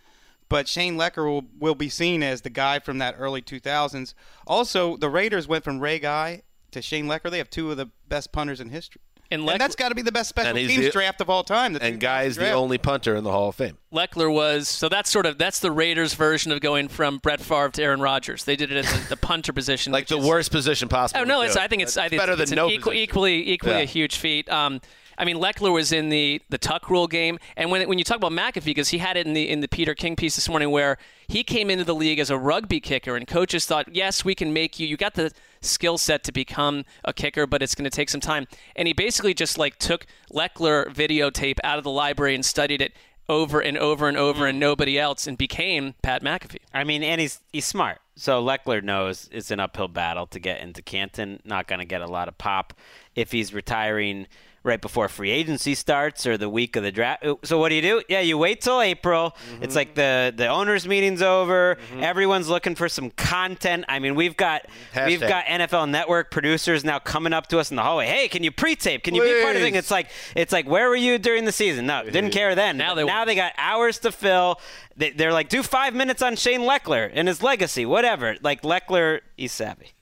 But 0.48 0.68
Shane 0.68 0.96
Lechler 0.96 1.26
will, 1.26 1.44
will 1.58 1.74
be 1.74 1.88
seen 1.88 2.22
as 2.22 2.42
the 2.42 2.50
guy 2.50 2.78
from 2.78 2.98
that 2.98 3.16
early 3.18 3.42
2000s. 3.42 4.14
Also, 4.46 4.96
the 4.96 5.10
Raiders 5.10 5.48
went 5.48 5.64
from 5.64 5.80
Ray 5.80 5.98
Guy 5.98 6.42
to 6.70 6.80
Shane 6.80 7.06
Lechler. 7.06 7.32
They 7.32 7.38
have 7.38 7.50
two 7.50 7.70
of 7.72 7.76
the 7.76 7.90
best 8.08 8.30
punters 8.30 8.60
in 8.60 8.68
history. 8.68 9.02
And, 9.30 9.48
And 9.48 9.60
that's 9.60 9.74
got 9.76 9.88
to 9.90 9.94
be 9.94 10.02
the 10.02 10.12
best 10.12 10.28
special 10.28 10.54
teams 10.54 10.76
the- 10.76 10.90
draft 10.90 11.20
of 11.20 11.28
all 11.28 11.42
time. 11.44 11.72
the 11.72 11.82
And 11.82 11.98
Guy's 12.00 12.36
the 12.36 12.52
only 12.52 12.78
punter 12.78 13.16
in 13.16 13.24
the 13.24 13.30
Hall 13.32 13.48
of 13.48 13.54
Fame. 13.56 13.76
Lechler 13.92 14.32
was 14.32 14.68
so 14.68 14.88
that's 14.88 15.10
sort 15.10 15.26
of 15.26 15.38
that's 15.38 15.58
the 15.60 15.70
Raiders' 15.70 16.14
version 16.14 16.52
of 16.52 16.60
going 16.60 16.88
from 16.88 17.18
Brett 17.18 17.40
Favre 17.40 17.70
to 17.70 17.82
Aaron 17.82 18.00
Rodgers. 18.00 18.44
They 18.44 18.56
did 18.56 18.70
it 18.70 18.84
at 18.84 18.92
the, 18.92 19.08
the 19.10 19.16
punter 19.16 19.52
position, 19.52 19.92
Like 19.92 20.06
the 20.08 20.18
is- 20.18 20.26
worst 20.26 20.50
position 20.50 20.88
possible. 20.88 21.20
Oh 21.22 21.24
no, 21.24 21.40
it's. 21.42 21.56
I 21.56 21.66
think 21.68 21.82
it's 21.82 21.96
I 21.96 22.08
think 22.08 22.20
better 22.20 22.32
it's 22.32 22.50
than 22.50 22.58
an 22.58 22.64
no 22.66 22.70
equal, 22.70 22.92
equally 22.92 23.48
equally 23.50 23.74
Yeah. 23.76 23.80
a 23.82 23.84
huge 23.86 24.16
feat. 24.16 24.48
Um, 24.50 24.80
I 25.18 25.24
mean, 25.24 25.38
Lechler 25.38 25.72
was 25.72 25.92
in 25.92 26.10
the 26.10 26.42
the 26.50 26.58
Tuck 26.58 26.90
Rule 26.90 27.06
game, 27.06 27.38
and 27.56 27.70
when 27.70 27.88
when 27.88 27.96
you 27.96 28.04
talk 28.04 28.18
about 28.18 28.32
McAfee, 28.32 28.64
because 28.66 28.90
he 28.90 28.98
had 28.98 29.16
it 29.16 29.26
in 29.26 29.32
the 29.32 29.48
in 29.48 29.60
the 29.60 29.68
Peter 29.68 29.94
King 29.94 30.14
piece 30.14 30.34
this 30.36 30.46
morning, 30.48 30.70
where 30.70 30.98
he 31.26 31.42
came 31.42 31.70
into 31.70 31.84
the 31.84 31.94
league 31.94 32.18
as 32.18 32.28
a 32.28 32.36
rugby 32.36 32.80
kicker, 32.80 33.16
and 33.16 33.26
coaches 33.26 33.64
thought, 33.64 33.94
yes, 33.94 34.24
we 34.26 34.34
can 34.34 34.52
make 34.52 34.78
you. 34.78 34.86
You 34.86 34.98
got 34.98 35.14
the 35.14 35.32
skill 35.60 35.98
set 35.98 36.24
to 36.24 36.32
become 36.32 36.84
a 37.04 37.12
kicker, 37.12 37.46
but 37.46 37.62
it's 37.62 37.74
going 37.74 37.84
to 37.84 37.90
take 37.90 38.08
some 38.08 38.20
time. 38.20 38.46
And 38.74 38.86
he 38.86 38.94
basically 38.94 39.34
just 39.34 39.58
like 39.58 39.78
took 39.78 40.06
Lechler 40.32 40.86
videotape 40.92 41.58
out 41.64 41.78
of 41.78 41.84
the 41.84 41.90
library 41.90 42.34
and 42.34 42.44
studied 42.44 42.80
it 42.80 42.92
over 43.28 43.60
and 43.60 43.76
over 43.76 44.08
and 44.08 44.16
over, 44.16 44.46
and 44.46 44.56
mm. 44.56 44.60
nobody 44.60 44.98
else, 44.98 45.26
and 45.26 45.36
became 45.36 45.94
Pat 46.02 46.22
McAfee. 46.22 46.58
I 46.72 46.84
mean, 46.84 47.02
and 47.02 47.20
he's 47.20 47.40
he's 47.52 47.64
smart. 47.64 47.98
So 48.14 48.42
Lechler 48.42 48.82
knows 48.82 49.28
it's 49.32 49.50
an 49.50 49.60
uphill 49.60 49.88
battle 49.88 50.26
to 50.28 50.38
get 50.38 50.60
into 50.60 50.80
Canton. 50.80 51.40
Not 51.44 51.66
going 51.66 51.80
to 51.80 51.84
get 51.84 52.00
a 52.00 52.06
lot 52.06 52.28
of 52.28 52.38
pop 52.38 52.72
if 53.14 53.32
he's 53.32 53.52
retiring 53.52 54.26
right 54.66 54.80
before 54.80 55.08
free 55.08 55.30
agency 55.30 55.74
starts 55.74 56.26
or 56.26 56.36
the 56.36 56.48
week 56.48 56.76
of 56.76 56.82
the 56.82 56.92
draft. 56.92 57.24
So 57.44 57.58
what 57.58 57.68
do 57.70 57.76
you 57.76 57.82
do? 57.82 58.02
Yeah, 58.08 58.20
you 58.20 58.36
wait 58.36 58.60
till 58.60 58.80
April. 58.82 59.36
It's 59.60 59.76
like 59.76 59.94
the 59.94 60.32
the 60.36 60.48
owners 60.48 60.86
meeting's 60.86 61.22
over. 61.22 61.78
Everyone's 62.00 62.48
looking 62.48 62.74
for 62.74 62.88
some 62.88 63.10
content. 63.10 63.84
I 63.88 63.98
mean, 63.98 64.14
we've 64.14 64.36
got 64.36 64.66
we've 65.06 65.20
got 65.20 65.46
NFL 65.46 65.88
Network 65.90 66.30
producers 66.30 66.84
now 66.84 66.98
coming 66.98 67.32
up 67.32 67.46
to 67.48 67.58
us 67.58 67.70
in 67.70 67.76
the 67.76 67.82
hallway. 67.82 68.06
Hey, 68.06 68.28
can 68.28 68.42
you 68.42 68.50
pre-tape? 68.50 69.02
Can 69.04 69.14
you 69.14 69.22
be 69.22 69.42
part 69.42 69.56
of 69.56 69.62
the 69.62 69.66
thing? 69.66 69.76
It's 69.76 69.90
like 69.90 70.08
it's 70.34 70.52
like 70.52 70.68
where 70.68 70.88
were 70.88 70.96
you 70.96 71.18
during 71.18 71.44
the 71.44 71.52
season? 71.52 71.86
No, 71.86 72.02
didn't 72.04 72.30
care 72.30 72.54
then. 72.54 72.76
Now 72.76 72.88
Now 72.88 72.94
they 72.94 73.02
they 73.02 73.06
now 73.06 73.24
they 73.24 73.34
got 73.34 73.52
hours 73.56 74.00
to 74.00 74.12
fill. 74.12 74.60
They, 74.96 75.10
they're 75.10 75.32
like, 75.32 75.48
do 75.48 75.62
five 75.62 75.94
minutes 75.94 76.22
on 76.22 76.36
Shane 76.36 76.62
Lechler 76.62 77.10
and 77.12 77.28
his 77.28 77.42
legacy, 77.42 77.86
whatever. 77.86 78.36
Like 78.42 78.62
Lechler, 78.62 79.20
he's 79.36 79.52
savvy. 79.52 79.92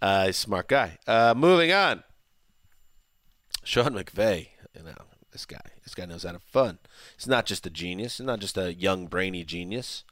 Uh, 0.00 0.26
he's 0.26 0.36
a 0.36 0.40
smart 0.40 0.68
guy. 0.68 0.98
Uh, 1.06 1.34
moving 1.36 1.72
on. 1.72 2.04
Sean 3.68 3.92
McVay, 3.92 4.48
you 4.74 4.82
know, 4.82 4.94
this 5.30 5.44
guy. 5.44 5.60
This 5.84 5.94
guy 5.94 6.06
knows 6.06 6.22
how 6.22 6.30
to 6.30 6.36
have 6.36 6.42
fun. 6.42 6.78
He's 7.18 7.26
not 7.26 7.44
just 7.44 7.66
a 7.66 7.70
genius. 7.70 8.16
He's 8.16 8.26
not 8.26 8.40
just 8.40 8.56
a 8.56 8.72
young, 8.72 9.08
brainy 9.08 9.44
genius. 9.44 10.04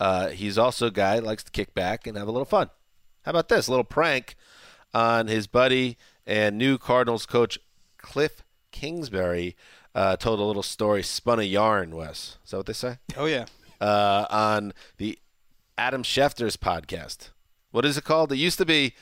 Uh, 0.00 0.28
he's 0.28 0.56
also 0.56 0.86
a 0.86 0.90
guy 0.90 1.16
that 1.16 1.24
likes 1.26 1.44
to 1.44 1.50
kick 1.50 1.74
back 1.74 2.06
and 2.06 2.16
have 2.16 2.26
a 2.26 2.30
little 2.32 2.46
fun. 2.46 2.70
How 3.26 3.32
about 3.32 3.50
this? 3.50 3.68
A 3.68 3.70
little 3.70 3.84
prank 3.84 4.34
on 4.94 5.26
his 5.26 5.46
buddy 5.46 5.98
and 6.26 6.56
new 6.56 6.78
Cardinals 6.78 7.26
coach, 7.26 7.58
Cliff 7.98 8.42
Kingsbury. 8.70 9.56
Uh, 9.94 10.16
told 10.16 10.40
a 10.40 10.44
little 10.44 10.62
story, 10.62 11.02
spun 11.02 11.38
a 11.38 11.42
yarn, 11.42 11.94
Wes. 11.94 12.38
Is 12.46 12.50
that 12.52 12.56
what 12.56 12.66
they 12.66 12.72
say? 12.72 12.96
Oh 13.14 13.26
yeah. 13.26 13.44
uh, 13.78 14.24
on 14.30 14.72
the 14.96 15.18
Adam 15.76 16.02
Schefter's 16.02 16.56
podcast. 16.56 17.28
What 17.72 17.84
is 17.84 17.98
it 17.98 18.04
called? 18.04 18.32
It 18.32 18.36
used 18.36 18.56
to 18.56 18.64
be 18.64 18.94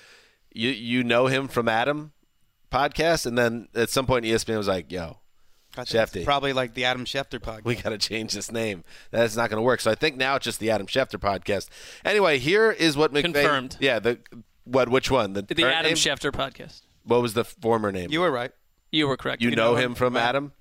you 0.52 0.70
you 0.70 1.04
know 1.04 1.28
him 1.28 1.46
from 1.46 1.68
Adam 1.68 2.12
podcast, 2.74 3.26
and 3.26 3.38
then 3.38 3.68
at 3.74 3.90
some 3.90 4.06
point 4.06 4.24
ESPN 4.24 4.56
was 4.58 4.68
like, 4.68 4.90
"Yo, 4.90 5.18
I 5.76 5.84
think 5.84 5.94
it's 5.94 6.12
Shefty. 6.12 6.24
Probably 6.24 6.52
like 6.52 6.74
the 6.74 6.84
Adam 6.84 7.04
Schefter 7.04 7.38
podcast. 7.38 7.64
We 7.64 7.74
got 7.76 7.90
to 7.90 7.98
change 7.98 8.32
this 8.32 8.50
name. 8.52 8.84
That's 9.10 9.36
not 9.36 9.50
going 9.50 9.58
to 9.58 9.62
work. 9.62 9.80
So 9.80 9.90
I 9.90 9.94
think 9.94 10.16
now 10.16 10.36
it's 10.36 10.44
just 10.44 10.60
the 10.60 10.70
Adam 10.70 10.86
Schefter 10.86 11.18
podcast. 11.18 11.68
Anyway, 12.04 12.38
here 12.38 12.70
is 12.70 12.96
what 12.96 13.12
McVay. 13.12 13.22
Confirmed. 13.22 13.76
Yeah. 13.80 13.98
The 13.98 14.18
what? 14.64 14.88
Which 14.88 15.10
one? 15.10 15.32
The, 15.32 15.42
The 15.42 15.64
Adam 15.64 15.90
name? 15.90 15.94
Schefter 15.96 16.30
podcast. 16.30 16.82
What 17.04 17.20
was 17.22 17.34
the 17.34 17.44
former 17.44 17.92
name? 17.92 18.10
You 18.10 18.20
were 18.20 18.30
right. 18.30 18.52
You 18.90 19.08
were 19.08 19.16
correct. 19.16 19.42
You 19.42 19.50
know 19.54 19.74
him 19.76 19.94
from 19.94 20.16
Adam. 20.16 20.52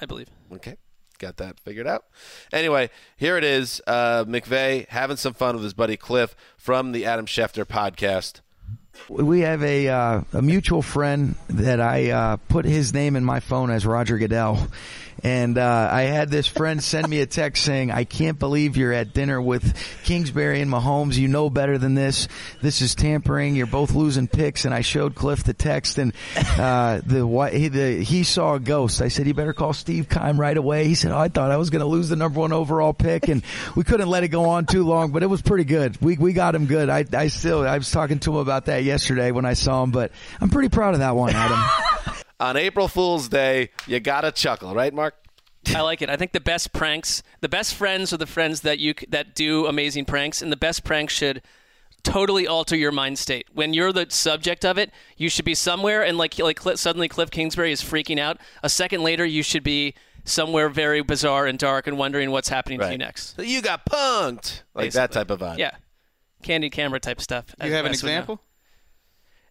I 0.00 0.06
believe. 0.06 0.28
Okay. 0.52 0.76
Got 1.18 1.36
that 1.36 1.60
figured 1.60 1.86
out. 1.86 2.06
Anyway, 2.52 2.90
here 3.16 3.36
it 3.36 3.44
is. 3.44 3.80
Uh, 3.86 4.24
McVay 4.24 4.88
having 4.88 5.16
some 5.16 5.34
fun 5.34 5.54
with 5.54 5.62
his 5.62 5.74
buddy 5.74 5.96
Cliff 5.96 6.34
from 6.56 6.90
the 6.90 7.04
Adam 7.04 7.26
Schefter 7.26 7.64
podcast. 7.64 8.40
We 9.08 9.40
have 9.40 9.62
a 9.62 9.88
uh, 9.88 10.20
a 10.32 10.42
mutual 10.42 10.82
friend 10.82 11.34
that 11.48 11.80
I 11.80 12.10
uh, 12.10 12.36
put 12.48 12.64
his 12.64 12.92
name 12.92 13.16
in 13.16 13.24
my 13.24 13.40
phone 13.40 13.70
as 13.70 13.84
Roger 13.86 14.18
Goodell, 14.18 14.68
and 15.22 15.56
uh, 15.56 15.88
I 15.90 16.02
had 16.02 16.30
this 16.30 16.48
friend 16.48 16.82
send 16.82 17.08
me 17.08 17.20
a 17.20 17.26
text 17.26 17.64
saying, 17.64 17.90
"I 17.90 18.04
can't 18.04 18.38
believe 18.38 18.76
you're 18.76 18.92
at 18.92 19.12
dinner 19.12 19.40
with 19.40 19.76
Kingsbury 20.04 20.60
and 20.60 20.70
Mahomes. 20.70 21.16
You 21.16 21.28
know 21.28 21.48
better 21.48 21.78
than 21.78 21.94
this. 21.94 22.26
This 22.60 22.82
is 22.82 22.94
tampering. 22.94 23.54
You're 23.54 23.66
both 23.66 23.92
losing 23.92 24.26
picks." 24.26 24.64
And 24.64 24.74
I 24.74 24.80
showed 24.80 25.14
Cliff 25.14 25.44
the 25.44 25.54
text, 25.54 25.98
and 25.98 26.12
uh, 26.58 27.00
the, 27.06 27.50
he, 27.52 27.68
the 27.68 28.02
he 28.02 28.24
saw 28.24 28.54
a 28.54 28.60
ghost. 28.60 29.00
I 29.00 29.08
said, 29.08 29.26
"You 29.26 29.34
better 29.34 29.52
call 29.52 29.72
Steve 29.72 30.08
Keim 30.08 30.40
right 30.40 30.56
away." 30.56 30.86
He 30.86 30.94
said, 30.94 31.12
"Oh, 31.12 31.18
I 31.18 31.28
thought 31.28 31.50
I 31.50 31.56
was 31.56 31.70
going 31.70 31.82
to 31.82 31.86
lose 31.86 32.08
the 32.08 32.16
number 32.16 32.40
one 32.40 32.52
overall 32.52 32.92
pick," 32.92 33.28
and 33.28 33.42
we 33.76 33.84
couldn't 33.84 34.08
let 34.08 34.24
it 34.24 34.28
go 34.28 34.46
on 34.46 34.66
too 34.66 34.84
long, 34.84 35.12
but 35.12 35.22
it 35.22 35.26
was 35.26 35.42
pretty 35.42 35.64
good. 35.64 36.00
We 36.00 36.16
we 36.16 36.32
got 36.32 36.54
him 36.54 36.66
good. 36.66 36.88
I 36.88 37.04
I 37.12 37.28
still 37.28 37.66
I 37.66 37.78
was 37.78 37.90
talking 37.90 38.18
to 38.20 38.32
him 38.32 38.36
about 38.38 38.66
that 38.66 38.82
yesterday 38.82 39.30
when 39.30 39.44
I 39.44 39.54
saw 39.54 39.84
him, 39.84 39.92
but 39.92 40.10
I'm 40.40 40.50
pretty 40.50 40.68
proud 40.68 40.94
of 40.94 41.00
that 41.00 41.14
one, 41.14 41.32
Adam. 41.32 41.62
On 42.42 42.56
April 42.56 42.88
Fool's 42.88 43.28
Day, 43.28 43.70
you 43.86 44.00
got 44.00 44.22
to 44.22 44.32
chuckle, 44.32 44.74
right, 44.74 44.92
Mark? 44.92 45.14
I 45.68 45.80
like 45.82 46.02
it. 46.02 46.10
I 46.10 46.16
think 46.16 46.32
the 46.32 46.40
best 46.40 46.72
pranks, 46.72 47.22
the 47.40 47.48
best 47.48 47.72
friends 47.72 48.12
are 48.12 48.16
the 48.16 48.26
friends 48.26 48.62
that 48.62 48.80
you 48.80 48.94
that 49.10 49.36
do 49.36 49.66
amazing 49.66 50.06
pranks, 50.06 50.42
and 50.42 50.50
the 50.50 50.56
best 50.56 50.82
pranks 50.82 51.14
should 51.14 51.40
totally 52.02 52.48
alter 52.48 52.74
your 52.74 52.90
mind 52.90 53.20
state. 53.20 53.46
When 53.52 53.72
you're 53.72 53.92
the 53.92 54.06
subject 54.08 54.64
of 54.64 54.76
it, 54.76 54.90
you 55.16 55.28
should 55.28 55.44
be 55.44 55.54
somewhere, 55.54 56.02
and 56.02 56.18
like 56.18 56.36
like 56.40 56.58
suddenly 56.74 57.06
Cliff 57.06 57.30
Kingsbury 57.30 57.70
is 57.70 57.80
freaking 57.80 58.18
out. 58.18 58.38
A 58.64 58.68
second 58.68 59.04
later, 59.04 59.24
you 59.24 59.44
should 59.44 59.62
be 59.62 59.94
somewhere 60.24 60.68
very 60.68 61.00
bizarre 61.00 61.46
and 61.46 61.60
dark 61.60 61.86
and 61.86 61.96
wondering 61.96 62.32
what's 62.32 62.48
happening 62.48 62.80
to 62.80 62.90
you 62.90 62.98
next. 62.98 63.36
So 63.36 63.42
you 63.42 63.62
got 63.62 63.86
punked. 63.86 64.62
Like 64.74 64.90
that 64.94 65.12
type 65.12 65.30
of 65.30 65.38
vibe. 65.38 65.58
Yeah, 65.58 65.76
candy 66.42 66.70
camera 66.70 66.98
type 66.98 67.20
stuff. 67.20 67.54
You 67.60 67.66
as 67.66 67.72
have 67.72 67.84
an 67.84 67.92
best 67.92 68.02
know. 68.02 68.08
example? 68.08 68.40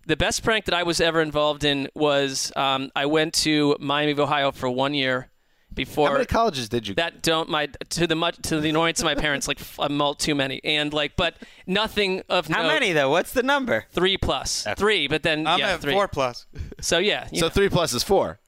The 0.07 0.17
best 0.17 0.43
prank 0.43 0.65
that 0.65 0.73
I 0.73 0.83
was 0.83 0.99
ever 0.99 1.21
involved 1.21 1.63
in 1.63 1.87
was 1.93 2.51
um, 2.55 2.91
I 2.95 3.05
went 3.05 3.33
to 3.35 3.75
Miami 3.79 4.11
of 4.13 4.19
Ohio 4.19 4.51
for 4.51 4.69
one 4.69 4.93
year 4.93 5.29
before. 5.73 6.07
How 6.07 6.13
many 6.13 6.25
colleges 6.25 6.67
did 6.69 6.87
you? 6.87 6.95
That 6.95 7.21
don't 7.21 7.47
my 7.49 7.67
to 7.89 8.07
the 8.07 8.15
much 8.15 8.37
to 8.43 8.59
the 8.59 8.69
annoyance 8.69 8.99
of 8.99 9.05
my 9.05 9.15
parents 9.15 9.47
like 9.47 9.61
f- 9.61 9.77
a 9.79 9.87
mult 9.89 10.19
too 10.19 10.35
many 10.35 10.59
and 10.65 10.91
like 10.93 11.15
but 11.15 11.35
nothing 11.65 12.23
of 12.29 12.47
How 12.47 12.63
note. 12.63 12.67
many 12.69 12.91
though? 12.93 13.09
What's 13.09 13.31
the 13.31 13.43
number? 13.43 13.85
Three 13.91 14.17
plus 14.17 14.67
three, 14.75 15.07
but 15.07 15.23
then 15.23 15.47
I'm 15.47 15.59
yeah 15.59 15.73
at 15.73 15.81
three. 15.81 15.93
four 15.93 16.07
plus. 16.07 16.45
So 16.81 16.97
yeah, 16.97 17.27
So 17.33 17.45
know. 17.45 17.49
three 17.49 17.69
plus 17.69 17.93
is 17.93 18.03
four. 18.03 18.39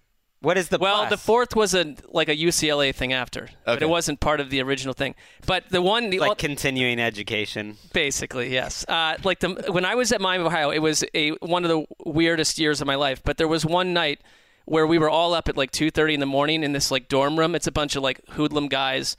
What 0.44 0.58
is 0.58 0.68
the 0.68 0.78
well 0.78 1.08
the 1.08 1.16
fourth 1.16 1.56
was 1.56 1.74
a 1.74 1.96
like 2.10 2.28
a 2.28 2.36
UCLA 2.36 2.94
thing 2.94 3.14
after, 3.14 3.48
but 3.64 3.82
it 3.82 3.88
wasn't 3.88 4.20
part 4.20 4.42
of 4.42 4.50
the 4.50 4.62
original 4.62 4.94
thing. 4.94 5.16
But 5.46 5.70
the 5.70 5.82
one 5.82 6.10
the 6.10 6.20
like 6.20 6.38
continuing 6.38 7.00
education. 7.00 7.78
Basically, 7.94 8.52
yes. 8.52 8.84
Uh, 8.86 9.16
like 9.24 9.40
the 9.40 9.52
when 9.70 9.86
I 9.86 9.96
was 9.96 10.12
at 10.12 10.20
Miami, 10.20 10.44
Ohio, 10.44 10.70
it 10.70 10.80
was 10.80 11.06
a 11.14 11.30
one 11.36 11.64
of 11.64 11.70
the 11.70 11.86
weirdest 12.06 12.60
years 12.60 12.82
of 12.82 12.88
my 12.88 12.96
life. 12.96 13.24
But 13.24 13.38
there 13.38 13.48
was 13.48 13.66
one 13.66 13.94
night 13.94 14.20
where 14.66 14.86
we 14.86 14.98
were 14.98 15.10
all 15.10 15.34
up 15.34 15.48
at 15.48 15.56
like 15.56 15.72
two 15.72 15.90
thirty 15.90 16.14
in 16.14 16.20
the 16.20 16.26
morning 16.26 16.62
in 16.62 16.74
this 16.74 16.92
like 16.92 17.08
dorm 17.08 17.40
room. 17.40 17.56
It's 17.56 17.68
a 17.68 17.72
bunch 17.72 17.96
of 17.96 18.04
like 18.04 18.20
hoodlum 18.32 18.68
guys, 18.68 19.16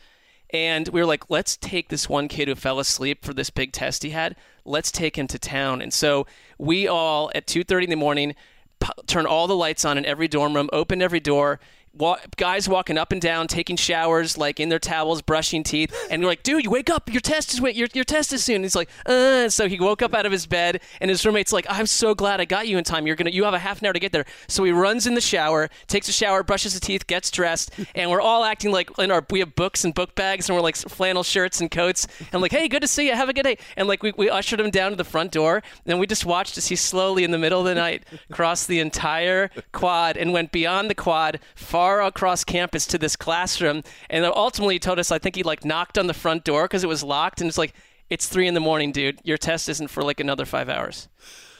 and 0.50 0.88
we 0.88 1.00
were 1.00 1.06
like, 1.06 1.30
let's 1.30 1.56
take 1.56 1.88
this 1.88 2.06
one 2.06 2.28
kid 2.28 2.48
who 2.48 2.54
fell 2.54 2.78
asleep 2.78 3.24
for 3.24 3.32
this 3.32 3.48
big 3.48 3.72
test 3.72 4.02
he 4.02 4.10
had. 4.10 4.36
Let's 4.66 4.92
take 4.92 5.16
him 5.16 5.26
to 5.28 5.38
town. 5.38 5.80
And 5.80 5.90
so 5.90 6.26
we 6.58 6.86
all 6.86 7.32
at 7.34 7.46
two 7.46 7.64
thirty 7.64 7.84
in 7.84 7.90
the 7.90 7.96
morning 7.96 8.34
turn 9.06 9.26
all 9.26 9.46
the 9.46 9.56
lights 9.56 9.84
on 9.84 9.98
in 9.98 10.04
every 10.04 10.28
dorm 10.28 10.54
room, 10.54 10.68
open 10.72 11.02
every 11.02 11.20
door. 11.20 11.60
Wa- 11.96 12.18
guys 12.36 12.68
walking 12.68 12.98
up 12.98 13.12
and 13.12 13.20
down, 13.20 13.46
taking 13.46 13.76
showers, 13.76 14.36
like 14.36 14.58
in 14.58 14.68
their 14.68 14.78
towels, 14.80 15.22
brushing 15.22 15.62
teeth, 15.62 15.94
and 16.10 16.20
you're 16.20 16.30
like, 16.30 16.42
"Dude, 16.42 16.64
you 16.64 16.70
wake 16.70 16.90
up! 16.90 17.08
Your 17.08 17.20
test 17.20 17.54
is 17.54 17.60
wait, 17.60 17.76
your 17.76 17.86
your 17.94 18.04
test 18.04 18.32
is 18.32 18.44
soon." 18.44 18.62
he's 18.62 18.74
like, 18.74 18.88
"Uh." 19.06 19.48
So 19.48 19.68
he 19.68 19.78
woke 19.78 20.02
up 20.02 20.12
out 20.12 20.26
of 20.26 20.32
his 20.32 20.46
bed, 20.46 20.80
and 21.00 21.08
his 21.08 21.24
roommate's 21.24 21.52
like, 21.52 21.66
"I'm 21.68 21.86
so 21.86 22.14
glad 22.14 22.40
I 22.40 22.46
got 22.46 22.66
you 22.66 22.78
in 22.78 22.84
time. 22.84 23.06
You're 23.06 23.14
gonna, 23.14 23.30
you 23.30 23.44
have 23.44 23.54
a 23.54 23.60
half 23.60 23.80
an 23.80 23.86
hour 23.86 23.92
to 23.92 24.00
get 24.00 24.10
there." 24.10 24.24
So 24.48 24.64
he 24.64 24.72
runs 24.72 25.06
in 25.06 25.14
the 25.14 25.20
shower, 25.20 25.70
takes 25.86 26.08
a 26.08 26.12
shower, 26.12 26.42
brushes 26.42 26.72
his 26.72 26.80
teeth, 26.80 27.06
gets 27.06 27.30
dressed, 27.30 27.70
and 27.94 28.10
we're 28.10 28.20
all 28.20 28.42
acting 28.42 28.72
like 28.72 28.90
in 28.98 29.12
our 29.12 29.24
we 29.30 29.38
have 29.38 29.54
books 29.54 29.84
and 29.84 29.94
book 29.94 30.16
bags, 30.16 30.48
and 30.48 30.56
we're 30.56 30.62
like 30.62 30.76
flannel 30.76 31.22
shirts 31.22 31.60
and 31.60 31.70
coats, 31.70 32.08
and 32.32 32.42
like, 32.42 32.50
"Hey, 32.52 32.66
good 32.66 32.82
to 32.82 32.88
see 32.88 33.06
you. 33.06 33.14
Have 33.14 33.28
a 33.28 33.32
good 33.32 33.44
day." 33.44 33.56
And 33.76 33.86
like 33.86 34.02
we 34.02 34.12
we 34.16 34.28
ushered 34.28 34.58
him 34.58 34.70
down 34.70 34.90
to 34.90 34.96
the 34.96 35.04
front 35.04 35.30
door, 35.30 35.62
and 35.86 36.00
we 36.00 36.08
just 36.08 36.26
watched 36.26 36.58
as 36.58 36.66
he 36.66 36.74
slowly 36.76 37.22
in 37.22 37.30
the 37.30 37.38
middle 37.38 37.60
of 37.60 37.66
the 37.66 37.74
night 37.76 38.04
crossed 38.32 38.66
the 38.66 38.80
entire 38.80 39.50
quad 39.70 40.16
and 40.16 40.32
went 40.32 40.50
beyond 40.50 40.90
the 40.90 40.94
quad, 40.96 41.38
far 41.54 41.83
across 42.00 42.44
campus 42.44 42.86
to 42.86 42.98
this 42.98 43.16
classroom, 43.16 43.82
and 44.10 44.24
ultimately 44.24 44.76
he 44.76 44.78
told 44.78 44.98
us, 44.98 45.10
I 45.10 45.18
think 45.18 45.36
he 45.36 45.42
like 45.42 45.64
knocked 45.64 45.98
on 45.98 46.06
the 46.06 46.14
front 46.14 46.44
door 46.44 46.64
because 46.64 46.84
it 46.84 46.88
was 46.88 47.02
locked, 47.02 47.40
and 47.40 47.48
it's 47.48 47.58
like, 47.58 47.74
"It's 48.10 48.28
three 48.28 48.46
in 48.46 48.54
the 48.54 48.60
morning, 48.60 48.92
dude. 48.92 49.20
Your 49.24 49.38
test 49.38 49.68
isn't 49.68 49.88
for 49.88 50.02
like 50.02 50.20
another 50.20 50.44
five 50.44 50.68
hours." 50.68 51.08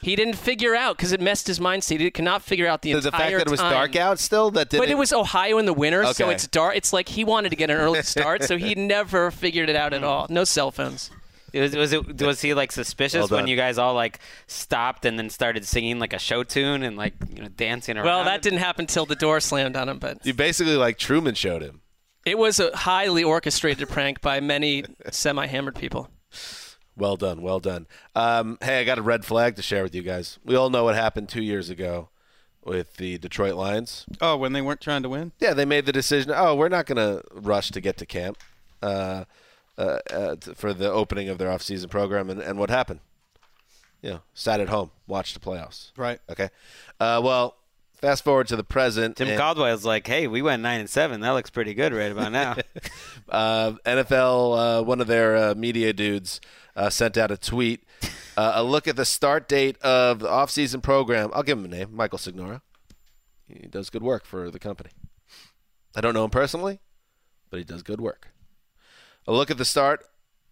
He 0.01 0.15
didn't 0.15 0.35
figure 0.35 0.75
out 0.75 0.97
because 0.97 1.13
it 1.13 1.19
messed 1.19 1.47
his 1.47 1.59
mind 1.59 1.83
state. 1.83 1.99
He 1.99 2.11
cannot 2.11 2.43
figure 2.43 2.67
out 2.67 2.83
the 2.83 2.93
The, 2.93 3.01
the 3.01 3.11
fact 3.11 3.31
that 3.31 3.47
it 3.47 3.49
was 3.49 3.59
time. 3.59 3.71
dark 3.71 3.95
out 3.95 4.19
still 4.19 4.51
that 4.51 4.69
did 4.69 4.77
But 4.79 4.89
it 4.89 4.97
was 4.99 5.11
Ohio 5.11 5.57
in 5.57 5.65
the 5.65 5.73
winter, 5.73 6.05
so 6.13 6.29
it's 6.29 6.45
dark. 6.47 6.75
It's 6.75 6.93
like 6.93 7.09
he 7.09 7.23
wanted 7.23 7.49
to 7.49 7.55
get 7.55 7.71
an 7.71 7.77
early 7.77 8.01
start, 8.03 8.43
so 8.43 8.55
he 8.55 8.75
never 8.75 9.31
figured 9.31 9.67
it 9.67 9.75
out 9.75 9.93
at 9.93 10.01
hmm. 10.01 10.07
all. 10.07 10.27
No 10.29 10.43
cell 10.43 10.69
phones. 10.69 11.09
Was, 11.55 11.75
was 11.75 11.93
it 11.93 12.21
was 12.21 12.41
he 12.41 12.53
like 12.53 12.71
suspicious 12.71 13.29
Well 13.29 13.39
when 13.39 13.47
you 13.47 13.55
guys 13.55 13.77
all 13.77 13.93
like 13.93 14.19
stopped 14.47 15.05
and 15.05 15.17
then 15.17 15.29
started 15.29 15.65
singing 15.65 15.99
like 15.99 16.13
a 16.13 16.19
show 16.19 16.43
tune 16.43 16.83
and 16.83 16.97
like 16.97 17.13
you 17.33 17.41
know 17.43 17.47
dancing 17.49 17.97
around? 17.97 18.05
Well, 18.05 18.23
that 18.25 18.41
didn't 18.41 18.59
happen 18.59 18.85
till 18.87 19.05
the 19.05 19.15
door 19.15 19.39
slammed 19.39 19.75
on 19.75 19.87
him, 19.89 19.99
but 19.99 20.25
You 20.25 20.33
basically 20.33 20.75
like 20.75 20.97
Truman 20.97 21.35
showed 21.35 21.61
him. 21.61 21.81
it 22.25 22.37
was 22.37 22.59
a 22.59 22.75
highly 22.75 23.23
orchestrated 23.23 23.87
prank 23.89 24.19
by 24.21 24.39
many 24.39 24.83
semi-hammered 25.11 25.75
people. 25.75 26.09
Well 26.97 27.17
done, 27.17 27.41
well 27.41 27.59
done. 27.59 27.87
Um, 28.15 28.57
hey, 28.61 28.79
I 28.79 28.83
got 28.85 28.97
a 28.97 29.01
red 29.01 29.25
flag 29.25 29.55
to 29.57 29.61
share 29.61 29.83
with 29.83 29.93
you 29.93 30.01
guys. 30.01 30.39
We 30.45 30.55
all 30.55 30.69
know 30.69 30.85
what 30.85 30.95
happened 30.95 31.27
two 31.29 31.43
years 31.43 31.69
ago 31.69 32.09
with 32.63 32.95
the 32.95 33.17
Detroit 33.17 33.55
Lions. 33.55 34.05
Oh, 34.21 34.37
when 34.37 34.53
they 34.53 34.61
weren't 34.61 34.79
trying 34.81 35.03
to 35.03 35.09
win? 35.09 35.33
Yeah, 35.39 35.53
they 35.53 35.65
made 35.65 35.85
the 35.85 35.91
decision. 35.91 36.31
Oh, 36.33 36.55
we're 36.55 36.69
not 36.69 36.85
going 36.85 36.97
to 36.97 37.21
rush 37.33 37.69
to 37.71 37.81
get 37.81 37.97
to 37.97 38.05
camp 38.05 38.37
uh, 38.81 39.25
uh, 39.77 39.99
uh, 40.11 40.35
t- 40.35 40.53
for 40.53 40.73
the 40.73 40.91
opening 40.91 41.29
of 41.29 41.37
their 41.37 41.51
off-season 41.51 41.89
program, 41.89 42.29
and, 42.29 42.41
and 42.41 42.57
what 42.57 42.69
happened? 42.69 42.99
You 44.01 44.09
know, 44.11 44.21
sat 44.33 44.59
at 44.59 44.69
home, 44.69 44.91
watched 45.07 45.33
the 45.33 45.39
playoffs. 45.39 45.91
Right. 45.97 46.19
Okay. 46.29 46.49
Uh, 46.99 47.21
well, 47.23 47.55
fast 47.95 48.23
forward 48.23 48.47
to 48.49 48.55
the 48.55 48.63
present. 48.63 49.17
Jim 49.17 49.29
and- 49.29 49.39
Caldwell's 49.39 49.83
like, 49.85 50.05
"Hey, 50.05 50.27
we 50.27 50.41
went 50.41 50.61
nine 50.61 50.79
and 50.79 50.89
seven. 50.89 51.21
That 51.21 51.31
looks 51.31 51.49
pretty 51.49 51.73
good 51.73 51.91
right 51.93 52.11
about 52.11 52.31
now." 52.31 52.55
uh, 53.29 53.73
NFL, 53.85 54.79
uh, 54.81 54.83
one 54.83 55.01
of 55.01 55.07
their 55.07 55.35
uh, 55.35 55.55
media 55.55 55.91
dudes, 55.91 56.39
uh, 56.75 56.89
sent 56.89 57.17
out 57.17 57.31
a 57.31 57.37
tweet. 57.37 57.83
Uh, 58.37 58.53
a 58.55 58.63
look 58.63 58.87
at 58.87 58.95
the 58.95 59.05
start 59.05 59.47
date 59.47 59.77
of 59.81 60.19
the 60.19 60.29
off-season 60.29 60.81
program. 60.81 61.31
I'll 61.33 61.41
give 61.43 61.57
him 61.57 61.65
a 61.65 61.69
name, 61.69 61.95
Michael 61.95 62.17
Signora. 62.19 62.61
He 63.47 63.67
does 63.67 63.89
good 63.89 64.03
work 64.03 64.25
for 64.25 64.51
the 64.51 64.59
company. 64.59 64.89
I 65.95 66.01
don't 66.01 66.13
know 66.13 66.25
him 66.25 66.31
personally, 66.31 66.79
but 67.49 67.57
he 67.57 67.63
does 67.63 67.81
good 67.81 68.01
work. 68.01 68.27
A 69.27 69.33
look 69.33 69.49
at 69.49 69.57
the 69.57 69.65
start 69.65 70.05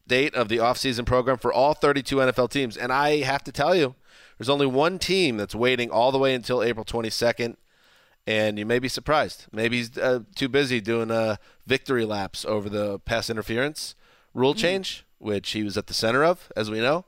date 0.08 0.34
of 0.36 0.50
the 0.50 0.60
off-season 0.60 1.06
program 1.06 1.38
for 1.38 1.54
all 1.54 1.74
32 1.74 2.18
NFL 2.18 2.50
teams, 2.50 2.76
and 2.76 2.92
I 2.92 3.22
have 3.22 3.44
to 3.44 3.52
tell 3.52 3.76
you, 3.76 3.96
there's 4.38 4.50
only 4.50 4.66
one 4.66 5.00
team 5.00 5.38
that's 5.38 5.56
waiting 5.56 5.90
all 5.90 6.12
the 6.12 6.18
way 6.18 6.34
until 6.34 6.64
April 6.64 6.84
22nd, 6.84 7.56
and 8.26 8.58
you 8.58 8.66
may 8.66 8.80
be 8.80 8.88
surprised. 8.88 9.46
Maybe 9.52 9.78
he's 9.78 9.98
uh, 9.98 10.22
too 10.36 10.50
busy 10.50 10.82
doing 10.82 11.12
uh, 11.12 11.38
victory 11.66 12.06
laps 12.06 12.46
over 12.46 12.70
the 12.70 13.00
pass 13.00 13.30
interference 13.30 13.96
rule 14.34 14.54
change, 14.54 15.06
which 15.20 15.52
he 15.52 15.64
was 15.64 15.78
at 15.78 15.88
the 15.88 15.94
center 15.94 16.24
of, 16.24 16.52
as 16.56 16.72
we 16.72 16.80
know. 16.80 17.06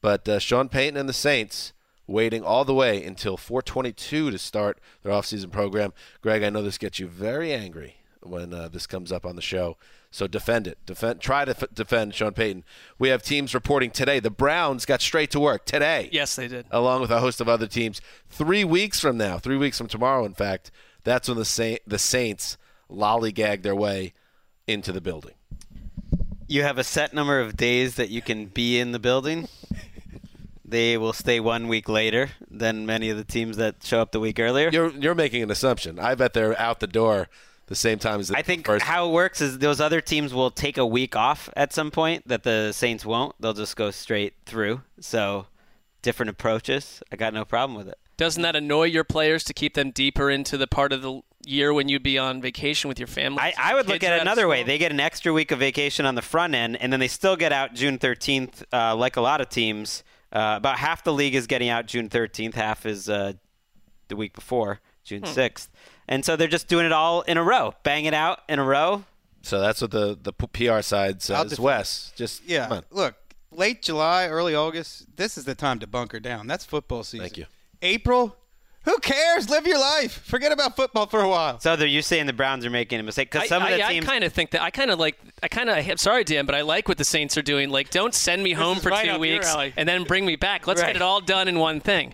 But 0.00 0.28
uh, 0.28 0.38
Sean 0.38 0.68
Payton 0.68 0.98
and 0.98 1.08
the 1.08 1.14
Saints 1.14 1.72
waiting 2.06 2.44
all 2.44 2.64
the 2.64 2.74
way 2.74 3.02
until 3.02 3.36
422 3.36 4.30
to 4.30 4.38
start 4.38 4.78
their 5.02 5.12
offseason 5.12 5.50
program. 5.50 5.92
Greg, 6.20 6.42
I 6.42 6.50
know 6.50 6.62
this 6.62 6.78
gets 6.78 6.98
you 6.98 7.06
very 7.06 7.52
angry 7.52 7.96
when 8.22 8.52
uh, 8.52 8.68
this 8.68 8.86
comes 8.86 9.10
up 9.10 9.24
on 9.24 9.36
the 9.36 9.42
show. 9.42 9.76
So 10.14 10.28
defend 10.28 10.68
it. 10.68 10.78
Defend. 10.86 11.20
Try 11.20 11.44
to 11.44 11.50
f- 11.50 11.64
defend 11.74 12.14
Sean 12.14 12.34
Payton. 12.34 12.62
We 13.00 13.08
have 13.08 13.20
teams 13.20 13.52
reporting 13.52 13.90
today. 13.90 14.20
The 14.20 14.30
Browns 14.30 14.86
got 14.86 15.00
straight 15.00 15.32
to 15.32 15.40
work 15.40 15.64
today. 15.64 16.08
Yes, 16.12 16.36
they 16.36 16.46
did. 16.46 16.66
Along 16.70 17.00
with 17.00 17.10
a 17.10 17.18
host 17.18 17.40
of 17.40 17.48
other 17.48 17.66
teams. 17.66 18.00
Three 18.28 18.62
weeks 18.62 19.00
from 19.00 19.16
now, 19.16 19.38
three 19.38 19.56
weeks 19.56 19.76
from 19.76 19.88
tomorrow, 19.88 20.24
in 20.24 20.32
fact, 20.32 20.70
that's 21.02 21.26
when 21.28 21.36
the 21.36 21.44
Sa- 21.44 21.78
the 21.84 21.98
Saints 21.98 22.56
lollygag 22.88 23.62
their 23.64 23.74
way 23.74 24.12
into 24.68 24.92
the 24.92 25.00
building. 25.00 25.34
you 26.46 26.62
have 26.62 26.78
a 26.78 26.84
set 26.84 27.12
number 27.12 27.40
of 27.40 27.56
days 27.56 27.96
that 27.96 28.08
you 28.08 28.22
can 28.22 28.46
be 28.46 28.78
in 28.78 28.92
the 28.92 29.00
building. 29.00 29.48
they 30.64 30.96
will 30.96 31.12
stay 31.12 31.40
one 31.40 31.66
week 31.66 31.88
later 31.88 32.30
than 32.48 32.86
many 32.86 33.10
of 33.10 33.16
the 33.16 33.24
teams 33.24 33.56
that 33.56 33.82
show 33.82 34.00
up 34.00 34.12
the 34.12 34.20
week 34.20 34.38
earlier. 34.38 34.70
You're 34.70 34.90
you're 34.90 35.16
making 35.16 35.42
an 35.42 35.50
assumption. 35.50 35.98
I 35.98 36.14
bet 36.14 36.34
they're 36.34 36.56
out 36.60 36.78
the 36.78 36.86
door 36.86 37.28
the 37.66 37.74
same 37.74 37.98
time 37.98 38.20
as 38.20 38.28
the 38.28 38.36
I 38.36 38.42
think 38.42 38.66
first. 38.66 38.84
how 38.84 39.08
it 39.08 39.12
works 39.12 39.40
is 39.40 39.58
those 39.58 39.80
other 39.80 40.00
teams 40.00 40.34
will 40.34 40.50
take 40.50 40.76
a 40.78 40.86
week 40.86 41.16
off 41.16 41.48
at 41.56 41.72
some 41.72 41.90
point 41.90 42.28
that 42.28 42.42
the 42.42 42.72
Saints 42.72 43.04
won't. 43.06 43.34
They'll 43.40 43.52
just 43.54 43.76
go 43.76 43.90
straight 43.90 44.34
through. 44.46 44.82
So 45.00 45.46
different 46.02 46.30
approaches. 46.30 47.02
I 47.10 47.16
got 47.16 47.32
no 47.32 47.44
problem 47.44 47.76
with 47.76 47.88
it. 47.88 47.98
Doesn't 48.16 48.42
that 48.42 48.54
annoy 48.54 48.84
your 48.84 49.04
players 49.04 49.42
to 49.44 49.54
keep 49.54 49.74
them 49.74 49.90
deeper 49.90 50.30
into 50.30 50.56
the 50.56 50.66
part 50.68 50.92
of 50.92 51.02
the 51.02 51.20
year 51.46 51.72
when 51.74 51.88
you'd 51.88 52.02
be 52.02 52.16
on 52.18 52.40
vacation 52.40 52.86
with 52.88 52.98
your 53.00 53.08
family? 53.08 53.40
I, 53.40 53.54
I 53.58 53.74
would 53.74 53.88
look 53.88 54.04
at 54.04 54.12
it 54.12 54.20
another 54.20 54.46
way. 54.46 54.62
They 54.62 54.78
get 54.78 54.92
an 54.92 55.00
extra 55.00 55.32
week 55.32 55.50
of 55.50 55.58
vacation 55.58 56.06
on 56.06 56.14
the 56.14 56.22
front 56.22 56.54
end, 56.54 56.76
and 56.80 56.92
then 56.92 57.00
they 57.00 57.08
still 57.08 57.34
get 57.36 57.52
out 57.52 57.74
June 57.74 57.98
13th, 57.98 58.62
uh, 58.72 58.94
like 58.94 59.16
a 59.16 59.20
lot 59.20 59.40
of 59.40 59.48
teams. 59.48 60.04
Uh, 60.32 60.54
about 60.56 60.78
half 60.78 61.02
the 61.02 61.12
league 61.12 61.34
is 61.34 61.46
getting 61.48 61.68
out 61.68 61.86
June 61.86 62.08
13th, 62.08 62.54
half 62.54 62.86
is 62.86 63.08
uh, 63.08 63.32
the 64.08 64.16
week 64.16 64.34
before, 64.34 64.80
June 65.02 65.22
Hmm. 65.22 65.30
6th. 65.30 65.68
And 66.08 66.24
so 66.24 66.36
they're 66.36 66.48
just 66.48 66.68
doing 66.68 66.86
it 66.86 66.92
all 66.92 67.22
in 67.22 67.36
a 67.38 67.42
row, 67.42 67.74
bang 67.82 68.04
it 68.04 68.14
out 68.14 68.40
in 68.48 68.58
a 68.58 68.64
row. 68.64 69.04
so 69.42 69.60
that's 69.60 69.80
what 69.82 69.90
the 69.90 70.18
the 70.20 70.32
PR 70.32 70.80
side 70.82 71.14
I'll 71.16 71.20
says. 71.20 71.50
defend- 71.50 71.58
Wes, 71.64 72.12
just 72.16 72.44
Yeah. 72.44 72.80
Look, 72.90 73.14
late 73.50 73.82
July, 73.82 74.26
early 74.28 74.54
August, 74.54 75.06
this 75.16 75.38
is 75.38 75.44
the 75.44 75.54
time 75.54 75.78
to 75.80 75.86
bunker 75.86 76.20
down. 76.20 76.46
That's 76.46 76.64
football 76.64 77.04
season. 77.04 77.24
Thank 77.26 77.36
you. 77.38 77.46
April, 77.82 78.36
who 78.84 78.98
cares? 78.98 79.48
Live 79.48 79.66
your 79.66 79.78
life. 79.78 80.22
Forget 80.26 80.52
about 80.52 80.76
football 80.76 81.06
for 81.06 81.20
a 81.22 81.28
while. 81.28 81.58
So 81.60 81.74
they're, 81.76 81.86
you're 81.88 82.02
saying 82.02 82.26
the 82.26 82.32
Browns 82.34 82.66
are 82.66 82.70
making 82.70 83.00
a 83.00 83.02
mistake 83.02 83.30
because 83.30 83.48
some 83.48 83.62
I, 83.62 83.70
of 83.70 83.78
the 83.78 83.86
I, 83.86 83.92
teams. 83.94 84.06
I 84.06 84.10
kind 84.10 84.24
of 84.24 84.32
think 84.32 84.50
that 84.50 84.60
I 84.62 84.70
kind 84.70 84.90
of 84.90 84.98
like 84.98 85.18
I 85.42 85.48
kind 85.48 85.70
of 85.70 85.76
I'm 85.88 85.96
sorry 85.96 86.24
Dan, 86.24 86.44
but 86.46 86.54
I 86.54 86.60
like 86.62 86.86
what 86.88 86.98
the 86.98 87.04
Saints 87.04 87.36
are 87.38 87.42
doing. 87.42 87.70
Like, 87.70 87.88
don't 87.90 88.12
send 88.14 88.42
me 88.42 88.52
home 88.52 88.78
for 88.78 88.90
right 88.90 89.06
two 89.08 89.18
weeks 89.18 89.54
and 89.76 89.88
then 89.88 90.04
bring 90.04 90.26
me 90.26 90.36
back. 90.36 90.66
Let's 90.66 90.80
Right. 90.82 90.88
get 90.88 90.96
it 90.96 91.02
all 91.02 91.20
done 91.22 91.48
in 91.48 91.58
one 91.58 91.80
thing. 91.80 92.12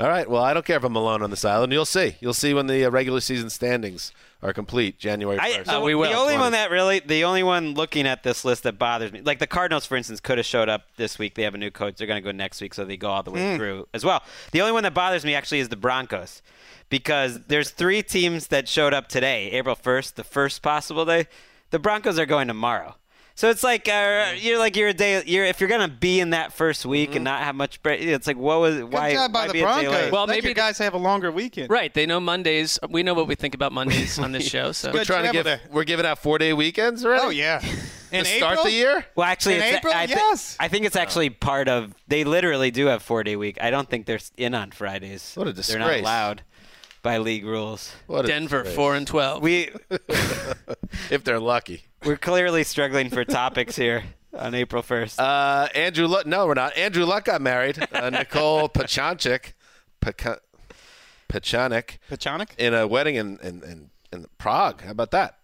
All 0.00 0.08
right. 0.08 0.28
Well, 0.28 0.42
I 0.42 0.54
don't 0.54 0.64
care 0.64 0.78
if 0.78 0.84
I'm 0.84 0.96
alone 0.96 1.22
on 1.22 1.28
this 1.30 1.44
island. 1.44 1.72
You'll 1.72 1.84
see. 1.84 2.16
You'll 2.20 2.32
see 2.34 2.54
when 2.54 2.66
the 2.68 2.84
uh, 2.86 2.90
regular 2.90 3.20
season 3.20 3.50
standings 3.50 4.12
are 4.42 4.54
complete, 4.54 4.98
January 4.98 5.38
I, 5.38 5.50
1st. 5.50 5.64
the, 5.66 5.76
Uh, 5.76 5.80
we 5.82 5.94
will. 5.94 6.08
the 6.10 6.16
only 6.16 6.32
20. 6.34 6.38
one 6.38 6.52
that 6.52 6.70
really, 6.70 7.00
the 7.00 7.24
only 7.24 7.42
one 7.42 7.74
looking 7.74 8.06
at 8.06 8.22
this 8.22 8.42
list 8.42 8.62
that 8.62 8.78
bothers 8.78 9.12
me, 9.12 9.20
like 9.20 9.38
the 9.38 9.46
Cardinals, 9.46 9.84
for 9.84 9.96
instance, 9.96 10.18
could 10.18 10.38
have 10.38 10.46
showed 10.46 10.70
up 10.70 10.84
this 10.96 11.18
week. 11.18 11.34
They 11.34 11.42
have 11.42 11.54
a 11.54 11.58
new 11.58 11.70
coach. 11.70 11.96
They're 11.96 12.06
going 12.06 12.22
to 12.22 12.24
go 12.24 12.32
next 12.34 12.62
week, 12.62 12.72
so 12.72 12.86
they 12.86 12.96
go 12.96 13.10
all 13.10 13.22
the 13.22 13.30
way 13.30 13.56
through 13.58 13.86
as 13.92 14.02
well. 14.02 14.22
The 14.52 14.62
only 14.62 14.72
one 14.72 14.82
that 14.84 14.94
bothers 14.94 15.22
me 15.24 15.34
actually 15.34 15.60
is 15.60 15.68
the 15.68 15.76
Broncos, 15.76 16.40
because 16.88 17.40
there's 17.48 17.68
three 17.68 18.02
teams 18.02 18.46
that 18.46 18.66
showed 18.68 18.94
up 18.94 19.08
today, 19.08 19.50
April 19.50 19.76
1st, 19.76 20.14
the 20.14 20.24
first 20.24 20.62
possible 20.62 21.04
day. 21.04 21.26
The 21.70 21.78
Broncos 21.78 22.18
are 22.18 22.26
going 22.26 22.48
tomorrow. 22.48 22.96
So 23.40 23.48
it's 23.48 23.64
like 23.64 23.88
uh, 23.88 24.34
you're 24.36 24.58
like 24.58 24.76
you're 24.76 24.90
a 24.90 24.92
day. 24.92 25.22
You're 25.24 25.46
if 25.46 25.60
you're 25.62 25.70
gonna 25.70 25.88
be 25.88 26.20
in 26.20 26.28
that 26.30 26.52
first 26.52 26.84
week 26.84 27.14
and 27.14 27.24
not 27.24 27.40
have 27.40 27.54
much 27.54 27.82
break. 27.82 28.02
It's 28.02 28.26
like 28.26 28.36
what 28.36 28.60
was 28.60 28.74
Good 28.74 28.92
why? 28.92 29.14
job 29.14 29.32
by 29.32 29.40
why 29.40 29.46
the 29.46 29.52
be 29.54 29.60
Broncos. 29.62 30.12
Well, 30.12 30.26
Let 30.26 30.34
maybe 30.34 30.48
your 30.48 30.54
guys 30.54 30.76
have 30.76 30.92
a 30.92 30.98
longer 30.98 31.32
weekend. 31.32 31.70
Right? 31.70 31.94
They 31.94 32.04
know 32.04 32.20
Mondays. 32.20 32.78
We 32.90 33.02
know 33.02 33.14
what 33.14 33.28
we 33.28 33.36
think 33.36 33.54
about 33.54 33.72
Mondays 33.72 34.18
on 34.18 34.32
this 34.32 34.46
show. 34.50 34.72
So 34.72 34.92
we're 34.92 35.06
trying 35.06 35.24
to 35.24 35.32
give. 35.32 35.44
there. 35.44 35.62
We're 35.70 35.84
giving 35.84 36.04
out 36.04 36.18
four 36.18 36.36
day 36.36 36.52
weekends 36.52 37.02
already. 37.02 37.22
Oh 37.24 37.30
yeah. 37.30 37.64
In 38.12 38.24
to 38.24 38.30
start 38.30 38.52
April? 38.58 38.64
the 38.66 38.72
year. 38.72 39.06
Well, 39.16 39.26
actually, 39.26 39.54
In 39.54 39.62
it's, 39.62 39.76
April? 39.78 39.94
I, 39.96 40.06
thi- 40.06 40.12
Yes. 40.12 40.58
I 40.60 40.68
think 40.68 40.84
it's 40.84 40.96
actually 40.96 41.30
part 41.30 41.66
of. 41.66 41.94
They 42.08 42.24
literally 42.24 42.70
do 42.70 42.88
have 42.88 43.02
four 43.02 43.24
day 43.24 43.36
week. 43.36 43.56
I 43.58 43.70
don't 43.70 43.88
think 43.88 44.04
they're 44.04 44.18
in 44.36 44.54
on 44.54 44.70
Fridays. 44.70 45.32
What 45.34 45.46
a 45.48 45.54
disgrace! 45.54 45.78
They're 45.78 45.92
not 45.94 45.98
allowed 45.98 46.42
by 47.02 47.16
league 47.16 47.46
rules. 47.46 47.90
What 48.06 48.26
a 48.26 48.28
Denver 48.28 48.64
disgrace. 48.64 48.76
four 48.76 48.96
and 48.96 49.06
twelve. 49.06 49.42
We 49.42 49.70
if 51.10 51.24
they're 51.24 51.40
lucky. 51.40 51.84
We're 52.04 52.16
clearly 52.16 52.64
struggling 52.64 53.10
for 53.10 53.24
topics 53.24 53.76
here 53.76 54.04
on 54.36 54.54
April 54.54 54.82
first. 54.82 55.18
Uh, 55.20 55.68
Andrew 55.74 56.06
Luck. 56.06 56.26
No, 56.26 56.46
we're 56.46 56.54
not. 56.54 56.76
Andrew 56.76 57.04
Luck 57.04 57.24
got 57.26 57.40
married. 57.40 57.78
Uh, 57.92 58.10
Nicole 58.10 58.68
Pachanchik. 58.68 59.52
Pacha- 60.00 60.40
Pachanik. 61.28 61.98
Pachonic? 62.10 62.56
In 62.58 62.74
a 62.74 62.86
wedding 62.86 63.16
in, 63.16 63.38
in, 63.42 63.62
in, 63.62 63.90
in 64.12 64.26
Prague. 64.38 64.82
How 64.82 64.90
about 64.90 65.10
that? 65.12 65.36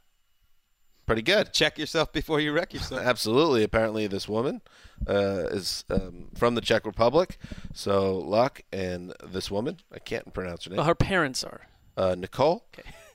Pretty 1.07 1.23
good. 1.23 1.53
Check 1.53 1.79
yourself 1.79 2.13
before 2.13 2.41
you 2.41 2.53
wreck 2.53 2.75
yourself. 2.75 3.01
Absolutely. 3.05 3.63
Apparently, 3.63 4.07
this 4.09 4.29
woman 4.29 4.61
uh, 5.09 5.45
is 5.51 5.85
um, 5.91 6.31
from 6.35 6.57
the 6.57 6.61
Czech 6.61 6.85
Republic. 6.85 7.39
So, 7.75 8.17
Luck 8.19 8.63
and 8.73 9.13
this 9.25 9.49
woman, 9.51 9.79
I 9.95 10.01
can't 10.01 10.35
pronounce 10.35 10.65
her 10.65 10.71
name. 10.71 10.79
Well, 10.79 10.87
her 10.87 10.97
parents 10.97 11.45
are. 11.45 11.69
uh, 11.97 12.17
Nicole. 12.19 12.67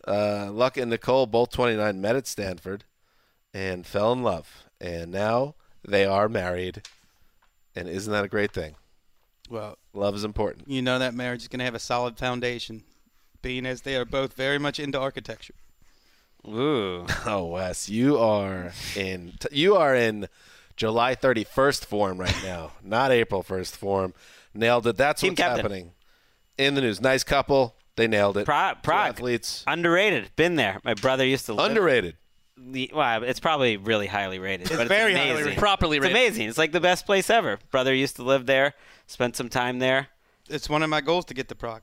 Uh, 0.08 0.49
Luck 0.51 0.77
and 0.77 0.89
Nicole, 0.89 1.25
both 1.27 1.49
29, 1.51 1.99
met 1.99 2.15
at 2.15 2.27
Stanford 2.27 2.86
and 3.54 3.86
fell 3.86 4.12
in 4.14 4.24
love. 4.24 4.64
And 4.80 5.12
now 5.12 5.56
they 5.88 6.06
are 6.06 6.28
married. 6.30 6.84
And 7.76 7.88
isn't 7.88 8.12
that 8.12 8.24
a 8.26 8.28
great 8.30 8.52
thing? 8.52 8.76
Well, 9.50 9.78
Love 9.94 10.16
is 10.16 10.24
important. 10.24 10.68
you 10.70 10.82
know 10.82 10.98
that 11.00 11.14
marriage 11.14 11.42
is 11.42 11.48
going 11.50 11.60
to 11.60 11.66
have 11.66 11.76
a 11.76 11.80
solid 11.80 12.18
foundation, 12.18 12.84
being 13.42 13.66
as 13.66 13.82
they 13.82 13.96
are 13.98 14.06
both 14.06 14.34
very 14.34 14.58
much 14.58 14.80
into 14.80 14.98
architecture. 15.00 15.56
Ooh, 16.48 17.06
Oh, 17.26 17.46
Wes, 17.48 17.90
you 17.90 18.18
are 18.18 18.72
in 18.96 19.34
you 19.52 19.76
are 19.76 19.94
in 19.94 20.28
July 20.78 21.16
31st 21.16 21.86
form 21.86 22.18
right 22.18 22.36
now, 22.44 22.72
not 22.84 23.12
April 23.12 23.44
1st 23.44 23.76
form. 23.76 24.14
Nailed 24.54 24.88
it. 24.88 24.98
That's 24.98 25.22
Team 25.22 25.32
what's 25.32 25.42
captain. 25.42 25.58
happening 25.62 25.92
in 26.58 26.76
the 26.76 26.82
news. 26.82 27.00
Nice 27.02 27.24
couple. 27.24 27.76
They 27.98 28.08
nailed 28.08 28.38
it. 28.38 28.46
Prague, 28.46 28.78
Prague, 28.84 29.10
athletes. 29.10 29.64
underrated. 29.68 30.32
Been 30.36 30.56
there. 30.56 30.80
My 30.84 30.94
brother 30.94 31.26
used 31.26 31.46
to 31.48 31.54
live. 31.54 31.70
Underrated. 31.70 32.16
The- 32.63 32.91
Well, 32.93 33.24
it's 33.24 33.39
probably 33.39 33.78
really 33.78 34.08
highly 34.08 34.39
rated. 34.39 34.69
but 34.69 34.80
it's 34.82 34.88
very 34.88 35.13
highly 35.13 35.30
amazing. 35.32 35.45
rated. 35.45 35.58
It's 35.97 36.12
amazing. 36.12 36.50
It's 36.50 36.58
like 36.58 36.71
the 36.71 36.80
best 36.80 37.06
place 37.06 37.30
ever. 37.30 37.60
Brother 37.71 37.93
used 37.93 38.15
to 38.17 38.24
live 38.24 38.45
there. 38.45 38.74
Spent 39.08 39.36
some 39.36 39.50
time 39.50 39.80
there. 39.80 40.08
It's 40.50 40.69
one 40.69 40.84
of 40.84 40.89
my 40.89 41.02
goals 41.02 41.26
to 41.26 41.34
get 41.34 41.47
to 41.50 41.56
Prague. 41.56 41.82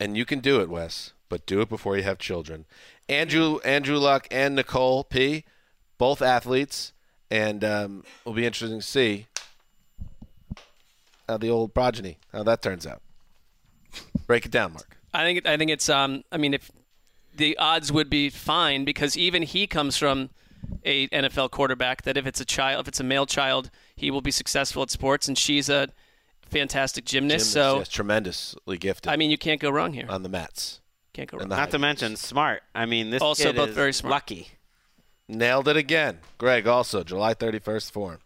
and 0.00 0.16
you 0.16 0.24
can 0.24 0.40
do 0.40 0.60
it, 0.60 0.68
Wes, 0.68 1.12
but 1.28 1.44
do 1.46 1.60
it 1.60 1.68
before 1.68 1.96
you 1.96 2.02
have 2.04 2.18
children. 2.18 2.66
Andrew 3.08 3.58
Andrew 3.64 3.96
Luck 3.98 4.28
and 4.30 4.54
Nicole 4.54 5.02
P, 5.04 5.44
both 5.96 6.20
athletes, 6.22 6.92
and 7.30 7.64
um, 7.64 8.04
it'll 8.22 8.34
be 8.34 8.46
interesting 8.46 8.80
to 8.80 8.86
see 8.86 9.26
how 11.28 11.36
the 11.36 11.50
old 11.50 11.74
progeny 11.74 12.18
how 12.32 12.42
that 12.42 12.62
turns 12.62 12.86
out. 12.86 13.02
Break 14.26 14.44
it 14.46 14.52
down, 14.52 14.72
Mark. 14.72 14.96
I 15.14 15.24
think 15.24 15.46
I 15.46 15.56
think 15.56 15.70
it's 15.70 15.88
um 15.88 16.22
I 16.30 16.36
mean 16.36 16.54
if 16.54 16.70
the 17.38 17.56
odds 17.58 17.90
would 17.90 18.10
be 18.10 18.28
fine 18.30 18.84
because 18.84 19.16
even 19.16 19.42
he 19.42 19.66
comes 19.66 19.96
from 19.96 20.30
a 20.84 21.08
NFL 21.08 21.50
quarterback 21.50 22.02
that 22.02 22.16
if 22.16 22.26
it's 22.26 22.40
a 22.40 22.44
child 22.44 22.82
if 22.82 22.88
it's 22.88 23.00
a 23.00 23.04
male 23.04 23.26
child 23.26 23.70
he 23.96 24.10
will 24.10 24.20
be 24.20 24.30
successful 24.30 24.82
at 24.82 24.90
sports 24.90 25.26
and 25.28 25.38
she's 25.38 25.68
a 25.68 25.88
fantastic 26.42 27.04
gymnast, 27.04 27.46
Gymnast, 27.46 27.52
so 27.52 27.78
yes, 27.78 27.88
tremendously 27.88 28.76
gifted 28.78 29.10
I 29.10 29.16
mean 29.16 29.30
you 29.30 29.38
can't 29.38 29.60
go 29.60 29.70
wrong 29.70 29.92
here 29.94 30.06
on 30.08 30.22
the 30.22 30.28
mats. 30.28 30.80
can't 31.12 31.30
go 31.30 31.38
wrong 31.38 31.48
Not 31.48 31.70
to 31.70 31.78
mention 31.78 32.16
smart. 32.16 32.62
I 32.74 32.86
mean, 32.86 33.10
this 33.10 33.22
Also 33.22 33.44
kid 33.44 33.56
both 33.56 33.70
is 33.70 33.74
very 33.74 33.92
smart. 33.92 34.10
lucky. 34.10 34.48
Nailed 35.28 35.68
it 35.68 35.76
again. 35.76 36.18
Greg 36.38 36.66
also 36.66 37.04
July 37.04 37.34
31st 37.34 37.90
form. 37.90 38.18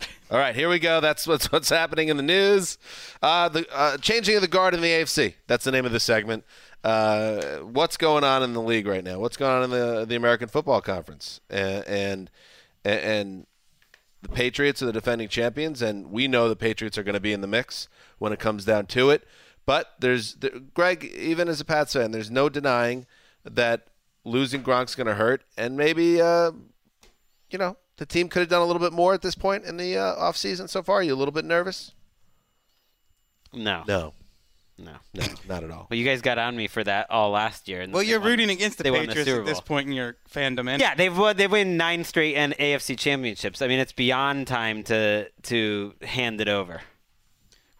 All 0.30 0.38
right, 0.38 0.54
here 0.54 0.68
we 0.68 0.78
go. 0.78 1.00
That's 1.00 1.26
what's 1.26 1.50
what's 1.52 1.68
happening 1.70 2.08
in 2.08 2.16
the 2.16 2.22
news. 2.22 2.78
Uh, 3.22 3.48
the 3.48 3.66
uh, 3.72 3.96
changing 3.98 4.34
of 4.36 4.42
the 4.42 4.48
guard 4.48 4.74
in 4.74 4.80
the 4.80 4.88
AFC. 4.88 5.34
That's 5.46 5.64
the 5.64 5.70
name 5.72 5.84
of 5.86 5.92
the 5.92 6.00
segment. 6.00 6.44
Uh, 6.84 7.58
what's 7.58 7.96
going 7.96 8.24
on 8.24 8.42
in 8.42 8.52
the 8.52 8.62
league 8.62 8.86
right 8.86 9.02
now? 9.02 9.18
What's 9.18 9.36
going 9.36 9.52
on 9.52 9.64
in 9.64 9.70
the 9.70 10.04
the 10.04 10.16
American 10.16 10.48
Football 10.48 10.80
Conference? 10.80 11.40
And 11.50 11.84
and, 11.86 12.30
and 12.84 13.46
the 14.22 14.28
Patriots 14.28 14.82
are 14.82 14.86
the 14.86 14.92
defending 14.92 15.28
champions, 15.28 15.82
and 15.82 16.10
we 16.10 16.28
know 16.28 16.48
the 16.48 16.56
Patriots 16.56 16.98
are 16.98 17.02
going 17.02 17.14
to 17.14 17.20
be 17.20 17.32
in 17.32 17.40
the 17.40 17.46
mix 17.46 17.88
when 18.18 18.32
it 18.32 18.38
comes 18.38 18.64
down 18.64 18.86
to 18.86 19.10
it. 19.10 19.26
But 19.66 19.92
there's 19.98 20.34
there, 20.34 20.58
Greg, 20.74 21.04
even 21.04 21.48
as 21.48 21.60
a 21.60 21.64
Pats 21.64 21.92
fan, 21.92 22.10
there's 22.10 22.30
no 22.30 22.48
denying 22.48 23.06
that 23.44 23.88
losing 24.24 24.62
Gronk's 24.62 24.94
going 24.94 25.06
to 25.06 25.14
hurt, 25.14 25.44
and 25.56 25.76
maybe 25.76 26.20
uh, 26.20 26.52
you 27.50 27.58
know 27.58 27.76
the 27.96 28.06
team 28.06 28.28
could 28.28 28.40
have 28.40 28.48
done 28.48 28.62
a 28.62 28.64
little 28.64 28.80
bit 28.80 28.92
more 28.92 29.14
at 29.14 29.22
this 29.22 29.34
point 29.34 29.64
in 29.64 29.76
the 29.76 29.96
uh, 29.96 30.16
offseason 30.16 30.68
so 30.68 30.82
far. 30.82 30.96
Are 30.96 31.02
you 31.02 31.14
a 31.14 31.16
little 31.16 31.32
bit 31.32 31.44
nervous? 31.44 31.92
No, 33.52 33.84
No, 33.86 34.14
no. 34.78 34.92
no, 35.14 35.24
not 35.48 35.64
at 35.64 35.70
all. 35.70 35.86
Well, 35.90 35.98
you 35.98 36.04
guys 36.04 36.22
got 36.22 36.38
on 36.38 36.56
me 36.56 36.66
for 36.68 36.82
that 36.84 37.10
all 37.10 37.30
last 37.30 37.68
year. 37.68 37.80
and 37.80 37.92
Well, 37.92 38.02
you're 38.02 38.20
won- 38.20 38.28
rooting 38.30 38.50
against 38.50 38.78
the 38.78 38.84
they 38.84 38.90
won 38.90 39.06
Patriots 39.06 39.28
Super 39.28 39.40
at 39.40 39.46
this 39.46 39.60
point 39.60 39.86
in 39.88 39.92
your 39.92 40.16
fandom. 40.32 40.68
And 40.70 40.80
Yeah, 40.80 40.94
they've 40.94 41.16
won, 41.16 41.36
they've 41.36 41.50
won 41.50 41.76
nine 41.76 42.04
straight 42.04 42.34
and 42.36 42.54
AFC 42.58 42.96
championships. 42.98 43.60
I 43.60 43.68
mean, 43.68 43.78
it's 43.80 43.92
beyond 43.92 44.46
time 44.46 44.82
to 44.84 45.28
to 45.44 45.94
hand 46.02 46.40
it 46.40 46.48
over. 46.48 46.80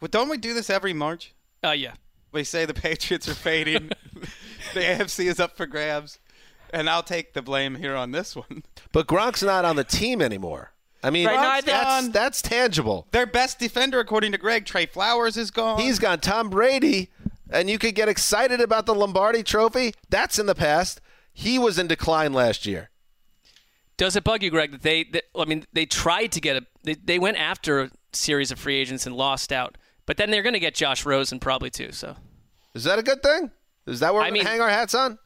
Well, 0.00 0.08
don't 0.10 0.28
we 0.28 0.36
do 0.36 0.54
this 0.54 0.70
every 0.70 0.92
March? 0.92 1.34
uh 1.64 1.70
yeah 1.70 1.94
We 2.32 2.44
say 2.44 2.64
the 2.66 2.74
Patriots 2.74 3.28
are 3.28 3.34
fading, 3.34 3.90
the 4.74 4.80
AFC 4.80 5.26
is 5.26 5.40
up 5.40 5.56
for 5.56 5.66
grabs, 5.66 6.18
and 6.72 6.88
I'll 6.88 7.02
take 7.02 7.32
the 7.34 7.42
blame 7.42 7.74
here 7.76 7.96
on 7.96 8.12
this 8.12 8.36
one. 8.36 8.62
But 8.92 9.06
Gronk's 9.06 9.42
not 9.42 9.64
on 9.64 9.76
the 9.76 9.84
team 9.84 10.20
anymore. 10.22 10.72
I 11.02 11.10
mean, 11.10 11.26
Right, 11.26 11.34
no, 11.34 11.40
I 11.40 11.60
that's, 11.60 12.00
think- 12.02 12.12
that's 12.12 12.42
tangible. 12.42 13.06
Their 13.12 13.26
best 13.26 13.58
defender, 13.58 14.00
according 14.00 14.32
to 14.32 14.38
Greg, 14.38 14.64
Trey 14.66 14.86
Flowers, 14.86 15.36
is 15.36 15.50
gone. 15.50 15.80
He's 15.80 15.98
gone. 15.98 16.18
Tom 16.20 16.50
Brady, 16.50 17.10
and 17.50 17.70
you 17.70 17.78
could 17.78 17.94
get 17.94 18.08
excited 18.08 18.60
about 18.60 18.86
the 18.86 18.94
Lombardi 18.94 19.42
Trophy. 19.42 19.94
That's 20.10 20.38
in 20.38 20.46
the 20.46 20.54
past. 20.56 21.00
He 21.32 21.58
was 21.58 21.78
in 21.78 21.86
decline 21.86 22.32
last 22.32 22.66
year. 22.66 22.90
Does 23.96 24.16
it 24.16 24.24
bug 24.24 24.42
you, 24.42 24.50
Greg, 24.50 24.72
that 24.72 24.82
they, 24.82 25.04
that, 25.04 25.24
I 25.36 25.44
mean, 25.44 25.64
they 25.72 25.86
tried 25.86 26.32
to 26.32 26.40
get 26.40 26.56
a, 26.56 26.66
they, 26.84 26.94
they 26.94 27.18
went 27.18 27.36
after 27.36 27.80
a 27.82 27.90
series 28.12 28.50
of 28.50 28.58
free 28.58 28.76
agents 28.76 29.06
and 29.06 29.16
lost 29.16 29.52
out. 29.52 29.76
But 30.06 30.16
then 30.16 30.30
they're 30.30 30.42
going 30.42 30.52
to 30.54 30.60
get 30.60 30.74
Josh 30.74 31.04
Rosen 31.04 31.38
probably 31.40 31.70
too. 31.70 31.92
So 31.92 32.16
Is 32.74 32.84
that 32.84 32.98
a 32.98 33.02
good 33.02 33.22
thing? 33.22 33.50
Is 33.86 34.00
that 34.00 34.14
what 34.14 34.20
we're 34.20 34.24
I 34.26 34.28
going 34.30 34.40
to 34.40 34.44
mean- 34.44 34.46
hang 34.52 34.60
our 34.60 34.68
hats 34.70 34.94
on? 34.94 35.18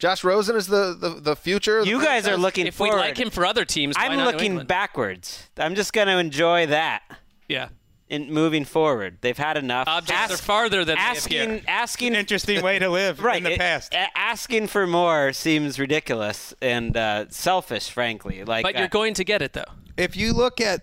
Josh 0.00 0.24
Rosen 0.24 0.56
is 0.56 0.66
the, 0.66 0.96
the, 0.98 1.10
the 1.20 1.36
future? 1.36 1.78
of 1.78 1.84
the 1.84 1.90
You 1.90 2.02
guys 2.02 2.26
are 2.26 2.36
looking 2.36 2.66
if 2.66 2.74
forward. 2.74 2.94
we 2.96 3.00
like 3.00 3.18
him 3.18 3.30
for 3.30 3.46
other 3.46 3.64
teams, 3.64 3.96
why 3.96 4.06
I'm 4.06 4.16
not 4.16 4.32
looking 4.32 4.46
England? 4.52 4.68
backwards. 4.68 5.48
I'm 5.58 5.74
just 5.74 5.92
going 5.92 6.08
to 6.08 6.18
enjoy 6.18 6.66
that. 6.66 7.02
Yeah. 7.48 7.68
In 8.08 8.32
moving 8.32 8.64
forward, 8.64 9.18
they've 9.20 9.38
had 9.38 9.56
enough. 9.56 9.86
Objects 9.86 10.32
are 10.34 10.36
farther 10.36 10.84
than 10.84 10.96
they 10.96 11.00
asking, 11.00 11.42
appear. 11.42 11.62
asking. 11.68 12.14
Interesting 12.16 12.60
way 12.64 12.78
to 12.80 12.88
live 12.88 13.22
right 13.22 13.36
in 13.36 13.44
the 13.44 13.52
it- 13.52 13.58
past. 13.60 13.94
asking 14.16 14.66
for 14.66 14.84
more 14.86 15.32
seems 15.32 15.78
ridiculous 15.78 16.52
and 16.60 16.96
uh, 16.96 17.26
selfish, 17.28 17.88
frankly. 17.90 18.42
Like, 18.42 18.64
But 18.64 18.74
uh, 18.74 18.80
you're 18.80 18.88
going 18.88 19.14
to 19.14 19.22
get 19.24 19.42
it 19.42 19.52
though. 19.52 19.62
If 19.96 20.16
you 20.16 20.32
look 20.32 20.60
at 20.60 20.80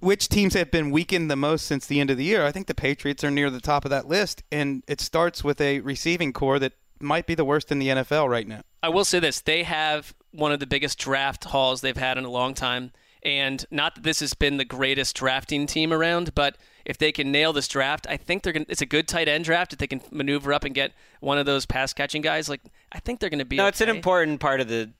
which 0.00 0.28
teams 0.28 0.54
have 0.54 0.70
been 0.70 0.90
weakened 0.90 1.30
the 1.30 1.36
most 1.36 1.66
since 1.66 1.84
the 1.86 2.00
end 2.00 2.10
of 2.10 2.16
the 2.16 2.24
year, 2.24 2.46
I 2.46 2.52
think 2.52 2.68
the 2.68 2.74
Patriots 2.74 3.22
are 3.22 3.30
near 3.30 3.50
the 3.50 3.60
top 3.60 3.84
of 3.84 3.90
that 3.90 4.08
list, 4.08 4.42
and 4.50 4.82
it 4.88 5.00
starts 5.00 5.44
with 5.44 5.60
a 5.60 5.80
receiving 5.80 6.32
core 6.32 6.58
that 6.58 6.72
might 7.02 7.26
be 7.26 7.34
the 7.34 7.44
worst 7.44 7.70
in 7.72 7.78
the 7.78 7.88
NFL 7.88 8.28
right 8.28 8.46
now. 8.46 8.62
I 8.82 8.88
will 8.88 9.04
say 9.04 9.18
this: 9.18 9.40
they 9.40 9.62
have 9.62 10.14
one 10.32 10.52
of 10.52 10.60
the 10.60 10.66
biggest 10.66 10.98
draft 10.98 11.44
hauls 11.44 11.80
they've 11.80 11.96
had 11.96 12.18
in 12.18 12.24
a 12.24 12.30
long 12.30 12.54
time, 12.54 12.92
and 13.22 13.64
not 13.70 13.94
that 13.94 14.04
this 14.04 14.20
has 14.20 14.34
been 14.34 14.56
the 14.56 14.64
greatest 14.64 15.14
drafting 15.16 15.66
team 15.66 15.92
around, 15.92 16.34
but 16.34 16.56
if 16.84 16.98
they 16.98 17.12
can 17.12 17.30
nail 17.30 17.52
this 17.52 17.68
draft, 17.68 18.06
I 18.08 18.16
think 18.16 18.42
they're 18.42 18.52
going. 18.52 18.64
to 18.66 18.72
It's 18.72 18.82
a 18.82 18.86
good 18.86 19.06
tight 19.06 19.28
end 19.28 19.44
draft 19.44 19.72
if 19.72 19.78
they 19.78 19.86
can 19.86 20.00
maneuver 20.10 20.52
up 20.52 20.64
and 20.64 20.74
get 20.74 20.92
one 21.20 21.38
of 21.38 21.46
those 21.46 21.66
pass 21.66 21.92
catching 21.92 22.22
guys. 22.22 22.48
Like 22.48 22.62
I 22.90 22.98
think 22.98 23.20
they're 23.20 23.30
going 23.30 23.38
to 23.38 23.44
be. 23.44 23.56
no, 23.56 23.66
it's 23.66 23.80
an 23.80 23.88
important 23.88 24.40
part 24.40 24.60
of 24.60 24.68
the. 24.68 24.90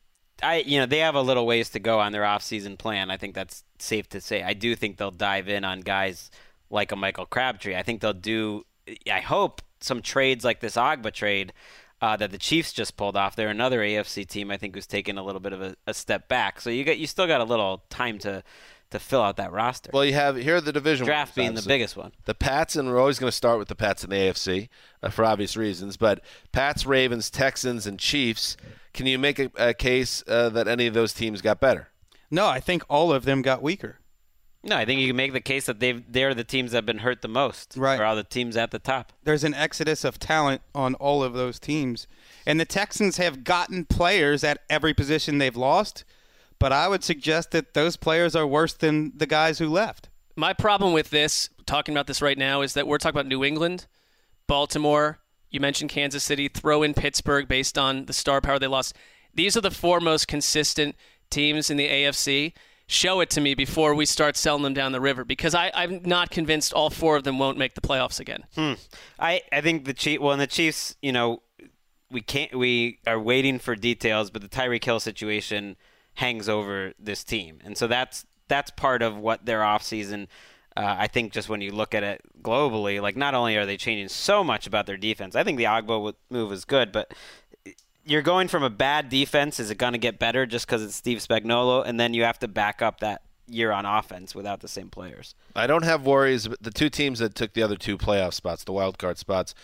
I 0.43 0.59
you 0.59 0.79
know 0.79 0.87
they 0.87 0.99
have 0.99 1.15
a 1.15 1.23
little 1.23 1.47
ways 1.47 1.71
to 1.71 1.81
go 1.81 2.01
on 2.01 2.13
their 2.13 2.25
off-season 2.25 2.77
plan. 2.77 3.11
I 3.11 3.17
think 3.17 3.35
that's 3.35 3.65
safe 3.79 4.09
to 4.11 4.21
say. 4.21 4.43
I 4.43 4.55
do 4.55 4.75
think 4.75 4.97
they'll 4.97 5.11
dive 5.11 5.49
in 5.49 5.65
on 5.65 5.81
guys 5.81 6.31
like 6.71 6.93
a 6.93 6.97
Michael 6.97 7.27
Crabtree. 7.27 7.77
I 7.77 7.83
think 7.83 8.01
they'll 8.01 8.13
do. 8.13 8.65
I 9.11 9.21
hope 9.21 9.63
some 9.81 10.03
trades 10.03 10.45
like 10.45 10.61
this 10.61 10.77
Ogbah 10.77 11.13
trade 11.13 11.53
uh, 12.03 12.17
that 12.17 12.33
the 12.33 12.39
Chiefs 12.39 12.73
just 12.73 12.97
pulled 12.97 13.17
off. 13.17 13.37
They're 13.37 13.49
another 13.49 13.81
AFC 13.81 14.27
team 14.27 14.51
I 14.51 14.57
think 14.57 14.75
who's 14.75 14.87
taken 14.89 15.17
a 15.17 15.23
little 15.25 15.41
bit 15.41 15.53
of 15.53 15.63
a, 15.63 15.77
a 15.87 15.95
step 15.95 16.29
back. 16.29 16.61
So 16.61 16.69
you 16.69 16.85
got 16.85 16.99
you 16.99 17.07
still 17.07 17.29
got 17.29 17.41
a 17.41 17.45
little 17.45 17.85
time 17.89 18.19
to 18.21 18.43
to 18.91 18.99
fill 18.99 19.23
out 19.23 19.37
that 19.37 19.53
roster. 19.53 19.91
Well, 19.95 20.05
you 20.05 20.13
have 20.13 20.37
here 20.37 20.57
are 20.57 20.61
the 20.61 20.73
division 20.73 21.07
Draft 21.07 21.37
ones, 21.37 21.47
being 21.47 21.55
the 21.55 21.63
biggest 21.63 21.97
one. 21.97 22.13
The 22.25 22.35
Pats, 22.35 22.77
and 22.77 22.89
we're 22.89 22.99
always 22.99 23.19
going 23.19 23.29
to 23.29 23.37
start 23.37 23.59
with 23.59 23.69
the 23.69 23.77
Pats 23.77 24.05
in 24.05 24.11
the 24.11 24.17
AFC 24.17 24.69
uh, 25.03 25.11
for 25.11 25.25
obvious 25.25 25.57
reasons. 25.57 25.97
But 25.97 26.23
Pats, 26.51 26.85
Ravens, 26.85 27.31
Texans, 27.31 27.87
and 27.87 27.99
Chiefs. 27.99 28.57
Can 28.93 29.07
you 29.07 29.19
make 29.19 29.39
a, 29.39 29.51
a 29.57 29.73
case 29.73 30.23
uh, 30.27 30.51
that 30.51 30.69
any 30.69 30.87
of 30.87 30.93
those 30.93 31.15
teams 31.15 31.41
got 31.41 31.61
better? 31.61 31.89
No, 32.31 32.47
I 32.47 32.61
think 32.61 32.83
all 32.91 33.11
of 33.13 33.25
them 33.25 33.41
got 33.41 33.63
weaker. 33.63 34.01
No, 34.65 34.77
I 34.77 34.85
think 34.85 35.01
you 35.01 35.09
can 35.09 35.17
make 35.17 35.33
the 35.33 35.41
case 35.41 35.67
that 35.67 35.81
they've 35.81 36.05
they're 36.09 36.35
the 36.35 36.45
teams 36.45 36.71
that 36.71 36.79
have 36.79 36.87
been 36.87 36.99
hurt 36.99 37.23
the 37.23 37.29
most. 37.29 37.75
Right. 37.77 37.99
Or 37.99 38.05
all 38.05 38.15
the 38.15 38.23
teams 38.23 38.57
at 38.57 38.71
the 38.71 38.79
top. 38.79 39.13
There's 39.25 39.45
an 39.45 39.55
exodus 39.55 40.05
of 40.05 40.19
talent 40.19 40.63
on 40.75 40.95
all 40.95 41.25
of 41.25 41.33
those 41.33 41.59
teams. 41.59 42.07
And 42.47 42.61
the 42.61 42.65
Texans 42.65 43.17
have 43.17 43.45
gotten 43.45 43.85
players 43.85 44.45
at 44.45 44.59
every 44.71 44.95
position 44.95 45.39
they've 45.39 45.57
lost, 45.57 46.05
but 46.59 46.73
I 46.73 46.89
would 46.89 47.03
suggest 47.03 47.51
that 47.51 47.75
those 47.75 47.97
players 47.97 48.37
are 48.37 48.47
worse 48.47 48.73
than 48.73 49.13
the 49.17 49.27
guys 49.27 49.59
who 49.59 49.69
left. 49.69 50.09
My 50.37 50.53
problem 50.53 50.93
with 50.93 51.11
this, 51.11 51.51
talking 51.67 51.95
about 51.95 52.07
this 52.07 52.23
right 52.23 52.39
now, 52.39 52.63
is 52.63 52.75
that 52.75 52.87
we're 52.87 52.99
talking 52.99 53.17
about 53.17 53.27
New 53.27 53.45
England, 53.45 53.87
Baltimore. 54.47 55.19
You 55.51 55.61
mentioned 55.61 55.91
Kansas 55.91 56.25
City. 56.25 56.49
Throw 56.49 56.83
in 56.83 56.95
Pittsburgh 56.95 57.47
based 57.47 57.77
on 57.77 58.07
the 58.07 58.13
star 58.13 58.41
power 58.41 58.59
they 58.59 58.67
lost. 58.67 58.97
These 59.35 59.57
are 59.57 59.61
the 59.61 59.71
four 59.71 60.01
most 60.01 60.29
consistent 60.29 60.97
teams 61.31 61.69
in 61.69 61.77
the 61.77 61.89
AFC. 61.89 62.53
Show 62.93 63.21
it 63.21 63.31
to 63.31 63.41
me 63.41 63.55
before 63.55 63.95
we 63.95 64.05
start 64.05 64.37
selling 64.37 64.63
them 64.63 64.75
down 64.75 64.93
the 64.93 65.01
river 65.01 65.25
because 65.25 65.55
I, 65.55 65.71
I'm 65.75 66.03
not 66.05 66.31
convinced 66.31 66.73
all 66.73 66.91
four 66.91 67.17
of 67.17 67.25
them 67.25 67.39
won't 67.39 67.57
make 67.57 67.75
the 67.75 67.81
playoffs 67.81 68.21
again. 68.21 68.45
Hmm. 68.55 68.75
I, 69.19 69.41
I 69.51 69.63
think 69.63 69.87
the 69.87 69.95
Chief. 69.95 70.21
Well, 70.21 70.33
in 70.33 70.39
the 70.39 70.47
Chiefs, 70.47 70.97
you 71.01 71.13
know, 71.13 71.43
we 72.11 72.21
can't. 72.21 72.55
We 72.55 72.99
are 73.07 73.19
waiting 73.19 73.59
for 73.59 73.75
details, 73.75 74.31
but 74.31 74.43
the 74.43 74.49
Tyreek 74.49 74.85
Hill 74.85 75.01
situation 75.01 75.77
hangs 76.15 76.49
over 76.49 76.93
this 76.99 77.25
team, 77.25 77.61
and 77.65 77.79
so 77.79 77.87
that's 77.87 78.27
that's 78.49 78.71
part 78.71 79.01
of 79.01 79.17
what 79.17 79.47
their 79.47 79.61
offseason 79.61 80.27
uh, 80.77 80.97
I 80.99 81.07
think 81.07 81.33
just 81.33 81.49
when 81.49 81.61
you 81.61 81.71
look 81.71 81.95
at 81.95 82.03
it 82.03 82.23
globally, 82.41 83.01
like 83.03 83.17
not 83.17 83.35
only 83.35 83.57
are 83.57 83.67
they 83.67 83.77
changing 83.77 84.09
so 84.09 84.43
much 84.43 84.67
about 84.67 84.87
their 84.87 84.97
defense, 84.97 85.37
I 85.37 85.45
think 85.45 85.59
the 85.59 85.65
Ogbah 85.65 86.15
move 86.31 86.51
was 86.51 86.65
good, 86.65 86.93
but 86.93 87.13
you're 88.05 88.23
going 88.23 88.49
from 88.49 88.63
a 88.63 88.71
bad 88.71 89.09
defense. 89.09 89.61
Is 89.61 89.71
it 89.71 89.79
going 89.79 89.93
to 89.93 89.99
get 89.99 90.19
better 90.19 90.47
just 90.47 90.67
because 90.67 90.83
it's 90.83 90.95
Steve 90.95 91.19
Spagnuolo, 91.19 91.85
and 91.87 91.99
then 91.99 92.15
you 92.15 92.25
have 92.25 92.39
to 92.41 92.49
back 92.49 92.83
up 92.83 93.01
that 93.01 93.23
year 93.47 93.71
on 93.73 93.85
offense 93.85 94.35
without 94.35 94.61
the 94.61 94.69
same 94.69 94.89
players? 94.89 95.35
I 95.55 95.67
don't 95.67 95.85
have 95.85 96.05
worries. 96.07 96.49
The 96.61 96.71
two 96.71 96.91
teams 96.91 97.19
that 97.19 97.35
took 97.35 97.55
the 97.55 97.63
other 97.63 97.77
two 97.77 97.99
playoff 97.99 98.35
spots, 98.35 98.65
the 98.65 98.73
wild 98.73 98.99
card 98.99 99.19
spots, 99.19 99.55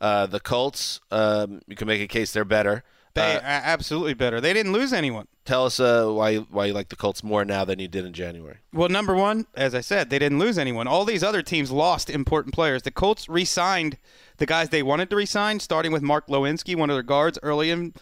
uh, 0.00 0.26
the 0.26 0.40
Colts. 0.40 1.00
Um, 1.10 1.62
you 1.66 1.76
can 1.76 1.86
make 1.86 2.00
a 2.00 2.08
case 2.08 2.32
they're 2.32 2.44
better. 2.44 2.84
They 3.14 3.36
Uh, 3.36 3.40
are 3.40 3.42
absolutely 3.44 4.14
better. 4.14 4.40
They 4.40 4.52
didn't 4.52 4.72
lose 4.72 4.92
anyone. 4.92 5.26
tell 5.44 5.66
us 5.66 5.80
uh, 5.80 6.06
why 6.06 6.36
why 6.36 6.66
you 6.66 6.72
like 6.72 6.90
the 6.90 6.96
Colts 6.96 7.24
more 7.24 7.44
now 7.44 7.64
than 7.64 7.78
you 7.80 7.88
did 7.88 8.04
in 8.04 8.12
January. 8.12 8.58
Well, 8.72 8.88
number 8.88 9.16
one, 9.16 9.46
as 9.56 9.74
I 9.74 9.80
said, 9.80 10.08
they 10.10 10.18
didn't 10.20 10.38
lose 10.38 10.58
anyone. 10.58 10.86
All 10.86 11.04
these 11.04 11.24
other 11.24 11.42
teams 11.42 11.70
lost 11.72 12.08
important 12.08 12.54
players. 12.54 12.82
The 12.82 12.92
Colts 12.92 13.28
re-signed 13.28 13.98
the 14.36 14.46
guys 14.46 14.68
they 14.68 14.82
wanted 14.84 15.10
to 15.10 15.16
re-sign, 15.16 15.58
starting 15.58 15.90
with 15.92 16.02
Mark 16.02 16.28
Glowinski, 16.28 16.76
one 16.76 16.88
of 16.88 16.94
their 16.94 17.02
guards, 17.02 17.36
early 17.42 17.70
in 17.70 17.94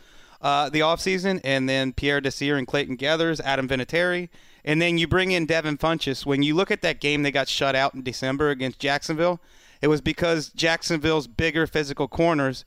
uh, 0.43 0.69
the 0.69 0.81
offseason, 0.81 1.41
and 1.43 1.69
then 1.69 1.93
Pierre 1.95 2.21
Desir 2.21 2.57
and 2.57 2.67
Clayton 2.67 2.97
Geathers, 2.99 3.41
Adam 3.41 3.67
Vinatieri, 3.67 4.29
and 4.65 4.83
then 4.83 4.99
you 4.99 5.09
bring 5.09 5.31
in 5.31 5.47
Devin 5.47 5.79
Funchess. 5.79 6.27
When 6.27 6.43
you 6.43 6.55
look 6.55 6.71
at 6.71 6.83
that 6.83 7.01
game 7.01 7.23
they 7.23 7.31
got 7.31 7.49
shut 7.49 7.75
out 7.75 7.95
in 7.95 8.03
December 8.03 8.51
against 8.51 8.79
Jacksonville, 8.79 9.41
it 9.81 9.89
was 9.89 10.01
because 10.03 10.51
Jacksonville's 10.51 11.27
bigger 11.27 11.67
physical 11.67 12.09
corners 12.09 12.65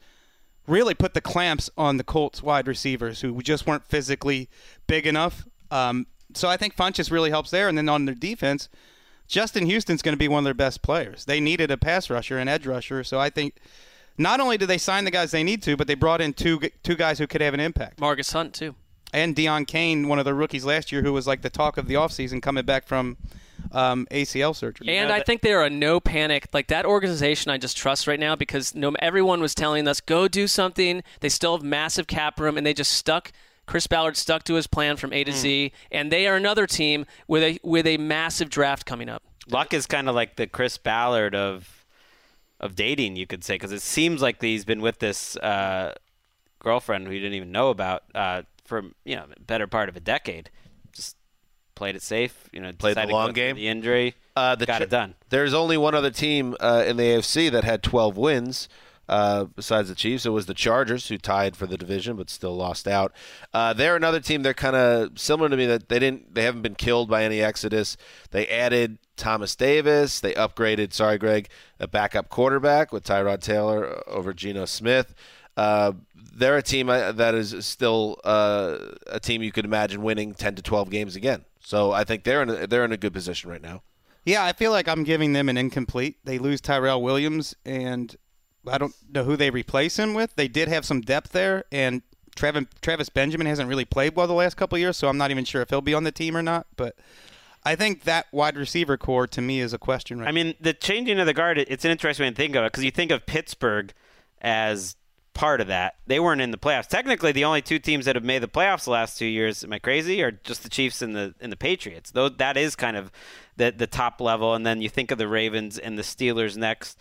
really 0.71 0.93
put 0.93 1.13
the 1.13 1.21
clamps 1.21 1.69
on 1.77 1.97
the 1.97 2.03
Colts 2.03 2.41
wide 2.41 2.67
receivers 2.67 3.21
who 3.21 3.41
just 3.41 3.67
weren't 3.67 3.85
physically 3.85 4.49
big 4.87 5.05
enough. 5.05 5.45
Um, 5.69 6.07
so 6.33 6.47
I 6.47 6.57
think 6.57 6.75
Funchess 6.75 7.11
really 7.11 7.29
helps 7.29 7.51
there. 7.51 7.67
And 7.67 7.77
then 7.77 7.89
on 7.89 8.05
their 8.05 8.15
defense, 8.15 8.69
Justin 9.27 9.65
Houston's 9.65 10.01
going 10.01 10.13
to 10.13 10.19
be 10.19 10.27
one 10.27 10.39
of 10.39 10.45
their 10.45 10.53
best 10.53 10.81
players. 10.81 11.25
They 11.25 11.39
needed 11.39 11.71
a 11.71 11.77
pass 11.77 12.09
rusher, 12.09 12.37
an 12.37 12.47
edge 12.47 12.65
rusher. 12.65 13.03
So 13.03 13.19
I 13.19 13.29
think 13.29 13.57
not 14.17 14.39
only 14.39 14.57
did 14.57 14.67
they 14.67 14.77
sign 14.77 15.05
the 15.05 15.11
guys 15.11 15.31
they 15.31 15.43
need 15.43 15.61
to, 15.63 15.75
but 15.77 15.87
they 15.87 15.95
brought 15.95 16.21
in 16.21 16.33
two 16.33 16.59
two 16.83 16.95
guys 16.95 17.19
who 17.19 17.27
could 17.27 17.41
have 17.41 17.53
an 17.53 17.59
impact. 17.59 17.99
Margus 17.99 18.33
Hunt 18.33 18.53
too. 18.53 18.75
And 19.13 19.35
Deon 19.35 19.67
Cain, 19.67 20.07
one 20.07 20.19
of 20.19 20.25
the 20.25 20.33
rookies 20.33 20.63
last 20.63 20.91
year, 20.91 21.01
who 21.01 21.11
was 21.11 21.27
like 21.27 21.41
the 21.41 21.49
talk 21.49 21.77
of 21.77 21.87
the 21.87 21.95
offseason 21.95 22.41
coming 22.41 22.65
back 22.65 22.87
from 22.87 23.17
um, 23.71 24.07
ACL 24.11 24.55
surgery. 24.55 24.89
And 24.89 25.11
I 25.11 25.21
think 25.21 25.41
they 25.41 25.53
are 25.53 25.63
a 25.63 25.69
no 25.69 25.99
panic 25.99 26.47
like 26.53 26.67
that 26.67 26.85
organization. 26.85 27.51
I 27.51 27.57
just 27.57 27.77
trust 27.77 28.07
right 28.07 28.19
now 28.19 28.35
because 28.35 28.75
no 28.75 28.93
everyone 28.99 29.41
was 29.41 29.55
telling 29.55 29.87
us 29.87 30.01
go 30.01 30.27
do 30.27 30.47
something. 30.47 31.03
They 31.19 31.29
still 31.29 31.55
have 31.55 31.63
massive 31.63 32.07
cap 32.07 32.39
room, 32.39 32.57
and 32.57 32.65
they 32.65 32.73
just 32.73 32.93
stuck. 32.93 33.31
Chris 33.67 33.87
Ballard 33.87 34.17
stuck 34.17 34.43
to 34.43 34.55
his 34.55 34.67
plan 34.67 34.97
from 34.97 35.13
A 35.13 35.23
to 35.23 35.31
Z, 35.31 35.71
and 35.91 36.11
they 36.11 36.27
are 36.27 36.35
another 36.35 36.67
team 36.67 37.05
with 37.27 37.43
a 37.43 37.59
with 37.63 37.87
a 37.87 37.97
massive 37.97 38.49
draft 38.49 38.85
coming 38.85 39.07
up. 39.07 39.23
Luck 39.49 39.73
is 39.73 39.85
kind 39.85 40.09
of 40.09 40.15
like 40.15 40.35
the 40.35 40.47
Chris 40.47 40.77
Ballard 40.77 41.35
of 41.35 41.85
of 42.59 42.75
dating, 42.75 43.15
you 43.15 43.25
could 43.25 43.43
say, 43.43 43.55
because 43.55 43.71
it 43.71 43.81
seems 43.81 44.21
like 44.21 44.41
he's 44.41 44.65
been 44.65 44.81
with 44.81 44.99
this 44.99 45.35
uh, 45.37 45.95
girlfriend 46.59 47.07
who 47.07 47.13
you 47.13 47.19
didn't 47.19 47.33
even 47.33 47.51
know 47.51 47.69
about 47.69 48.03
uh, 48.13 48.43
for 48.63 48.83
you 49.03 49.15
know 49.15 49.25
better 49.45 49.67
part 49.67 49.89
of 49.89 49.95
a 49.95 49.99
decade. 49.99 50.49
Played 51.81 51.95
it 51.95 52.03
safe, 52.03 52.47
you 52.53 52.59
know, 52.59 52.71
Played 52.73 52.91
the 52.91 53.01
decided 53.01 53.07
to 53.07 53.11
go 53.13 53.17
long 53.17 53.33
game. 53.33 53.55
the 53.55 53.67
injury, 53.67 54.13
Uh, 54.35 54.53
the 54.53 54.67
got 54.67 54.77
Ch- 54.77 54.81
it 54.83 54.91
done. 54.91 55.15
There's 55.31 55.51
only 55.51 55.77
one 55.77 55.95
other 55.95 56.11
team 56.11 56.55
uh, 56.59 56.83
in 56.85 56.95
the 56.95 57.01
AFC 57.05 57.49
that 57.51 57.63
had 57.63 57.81
12 57.81 58.17
wins. 58.17 58.69
Uh, 59.09 59.45
besides 59.45 59.89
the 59.89 59.95
Chiefs, 59.95 60.23
it 60.23 60.29
was 60.29 60.45
the 60.45 60.53
Chargers 60.53 61.07
who 61.07 61.17
tied 61.17 61.55
for 61.57 61.65
the 61.65 61.79
division 61.79 62.17
but 62.17 62.29
still 62.29 62.55
lost 62.55 62.87
out. 62.87 63.11
Uh, 63.51 63.73
they're 63.73 63.95
another 63.95 64.19
team. 64.19 64.43
They're 64.43 64.53
kind 64.53 64.75
of 64.75 65.17
similar 65.17 65.49
to 65.49 65.57
me 65.57 65.65
that 65.65 65.89
they 65.89 65.97
didn't. 65.97 66.35
They 66.35 66.43
haven't 66.43 66.61
been 66.61 66.75
killed 66.75 67.09
by 67.09 67.23
any 67.23 67.41
exodus. 67.41 67.97
They 68.29 68.45
added 68.47 68.99
Thomas 69.17 69.55
Davis. 69.55 70.19
They 70.19 70.33
upgraded. 70.35 70.93
Sorry, 70.93 71.17
Greg, 71.17 71.49
a 71.79 71.87
backup 71.87 72.29
quarterback 72.29 72.93
with 72.93 73.03
Tyrod 73.03 73.41
Taylor 73.41 74.03
over 74.07 74.33
Geno 74.33 74.65
Smith. 74.65 75.15
Uh, 75.57 75.93
they're 76.15 76.57
a 76.57 76.63
team 76.63 76.89
uh, 76.89 77.11
that 77.13 77.33
is 77.33 77.65
still 77.65 78.19
uh, 78.23 78.77
a 79.07 79.19
team 79.19 79.41
you 79.41 79.51
could 79.51 79.65
imagine 79.65 80.03
winning 80.03 80.35
10 80.35 80.55
to 80.55 80.61
12 80.61 80.91
games 80.91 81.15
again. 81.15 81.43
So 81.63 81.91
I 81.91 82.03
think 82.03 82.23
they're 82.23 82.41
in 82.41 82.49
a, 82.49 82.67
they're 82.67 82.85
in 82.85 82.91
a 82.91 82.97
good 82.97 83.13
position 83.13 83.49
right 83.49 83.61
now. 83.61 83.83
Yeah, 84.25 84.43
I 84.43 84.53
feel 84.53 84.71
like 84.71 84.87
I'm 84.87 85.03
giving 85.03 85.33
them 85.33 85.49
an 85.49 85.57
incomplete. 85.57 86.17
They 86.23 86.37
lose 86.37 86.61
Tyrell 86.61 87.01
Williams, 87.01 87.55
and 87.65 88.15
I 88.67 88.77
don't 88.77 88.93
know 89.11 89.23
who 89.23 89.35
they 89.35 89.49
replace 89.49 89.97
him 89.97 90.13
with. 90.13 90.35
They 90.35 90.47
did 90.47 90.67
have 90.67 90.85
some 90.85 91.01
depth 91.01 91.31
there, 91.31 91.63
and 91.71 92.03
Travis, 92.35 92.65
Travis 92.81 93.09
Benjamin 93.09 93.47
hasn't 93.47 93.67
really 93.67 93.85
played 93.85 94.15
well 94.15 94.27
the 94.27 94.33
last 94.33 94.57
couple 94.57 94.75
of 94.75 94.79
years, 94.79 94.97
so 94.97 95.07
I'm 95.07 95.17
not 95.17 95.31
even 95.31 95.45
sure 95.45 95.61
if 95.61 95.69
he'll 95.69 95.81
be 95.81 95.93
on 95.93 96.03
the 96.03 96.11
team 96.11 96.37
or 96.37 96.43
not. 96.43 96.67
But 96.75 96.95
I 97.63 97.75
think 97.75 98.03
that 98.03 98.27
wide 98.31 98.57
receiver 98.57 98.97
core 98.97 99.27
to 99.27 99.41
me 99.41 99.59
is 99.59 99.73
a 99.73 99.77
question 99.77 100.19
right 100.19 100.27
I 100.27 100.31
mean, 100.31 100.55
the 100.59 100.73
changing 100.73 101.19
of 101.19 101.25
the 101.25 101.33
guard, 101.33 101.57
it's 101.57 101.85
an 101.85 101.91
interesting 101.91 102.25
way 102.25 102.29
to 102.29 102.35
think 102.35 102.55
of 102.55 102.63
it 102.63 102.71
because 102.71 102.83
you 102.83 102.91
think 102.91 103.11
of 103.11 103.25
Pittsburgh 103.25 103.93
as 104.41 104.95
part 105.33 105.61
of 105.61 105.67
that. 105.67 105.95
They 106.07 106.19
weren't 106.19 106.41
in 106.41 106.51
the 106.51 106.57
playoffs. 106.57 106.87
Technically, 106.87 107.31
the 107.31 107.45
only 107.45 107.61
two 107.61 107.79
teams 107.79 108.05
that 108.05 108.15
have 108.15 108.23
made 108.23 108.43
the 108.43 108.47
playoffs 108.47 108.85
the 108.85 108.91
last 108.91 109.17
two 109.17 109.25
years, 109.25 109.63
am 109.63 109.73
I 109.73 109.79
crazy, 109.79 110.21
are 110.21 110.31
just 110.31 110.63
the 110.63 110.69
Chiefs 110.69 111.01
and 111.01 111.15
the 111.15 111.33
and 111.39 111.51
the 111.51 111.57
Patriots. 111.57 112.11
Though 112.11 112.29
that 112.29 112.57
is 112.57 112.75
kind 112.75 112.97
of 112.97 113.11
the 113.57 113.71
the 113.71 113.87
top 113.87 114.21
level, 114.21 114.53
and 114.53 114.65
then 114.65 114.81
you 114.81 114.89
think 114.89 115.11
of 115.11 115.17
the 115.17 115.27
Ravens 115.27 115.77
and 115.77 115.97
the 115.97 116.03
Steelers 116.03 116.57
next. 116.57 116.99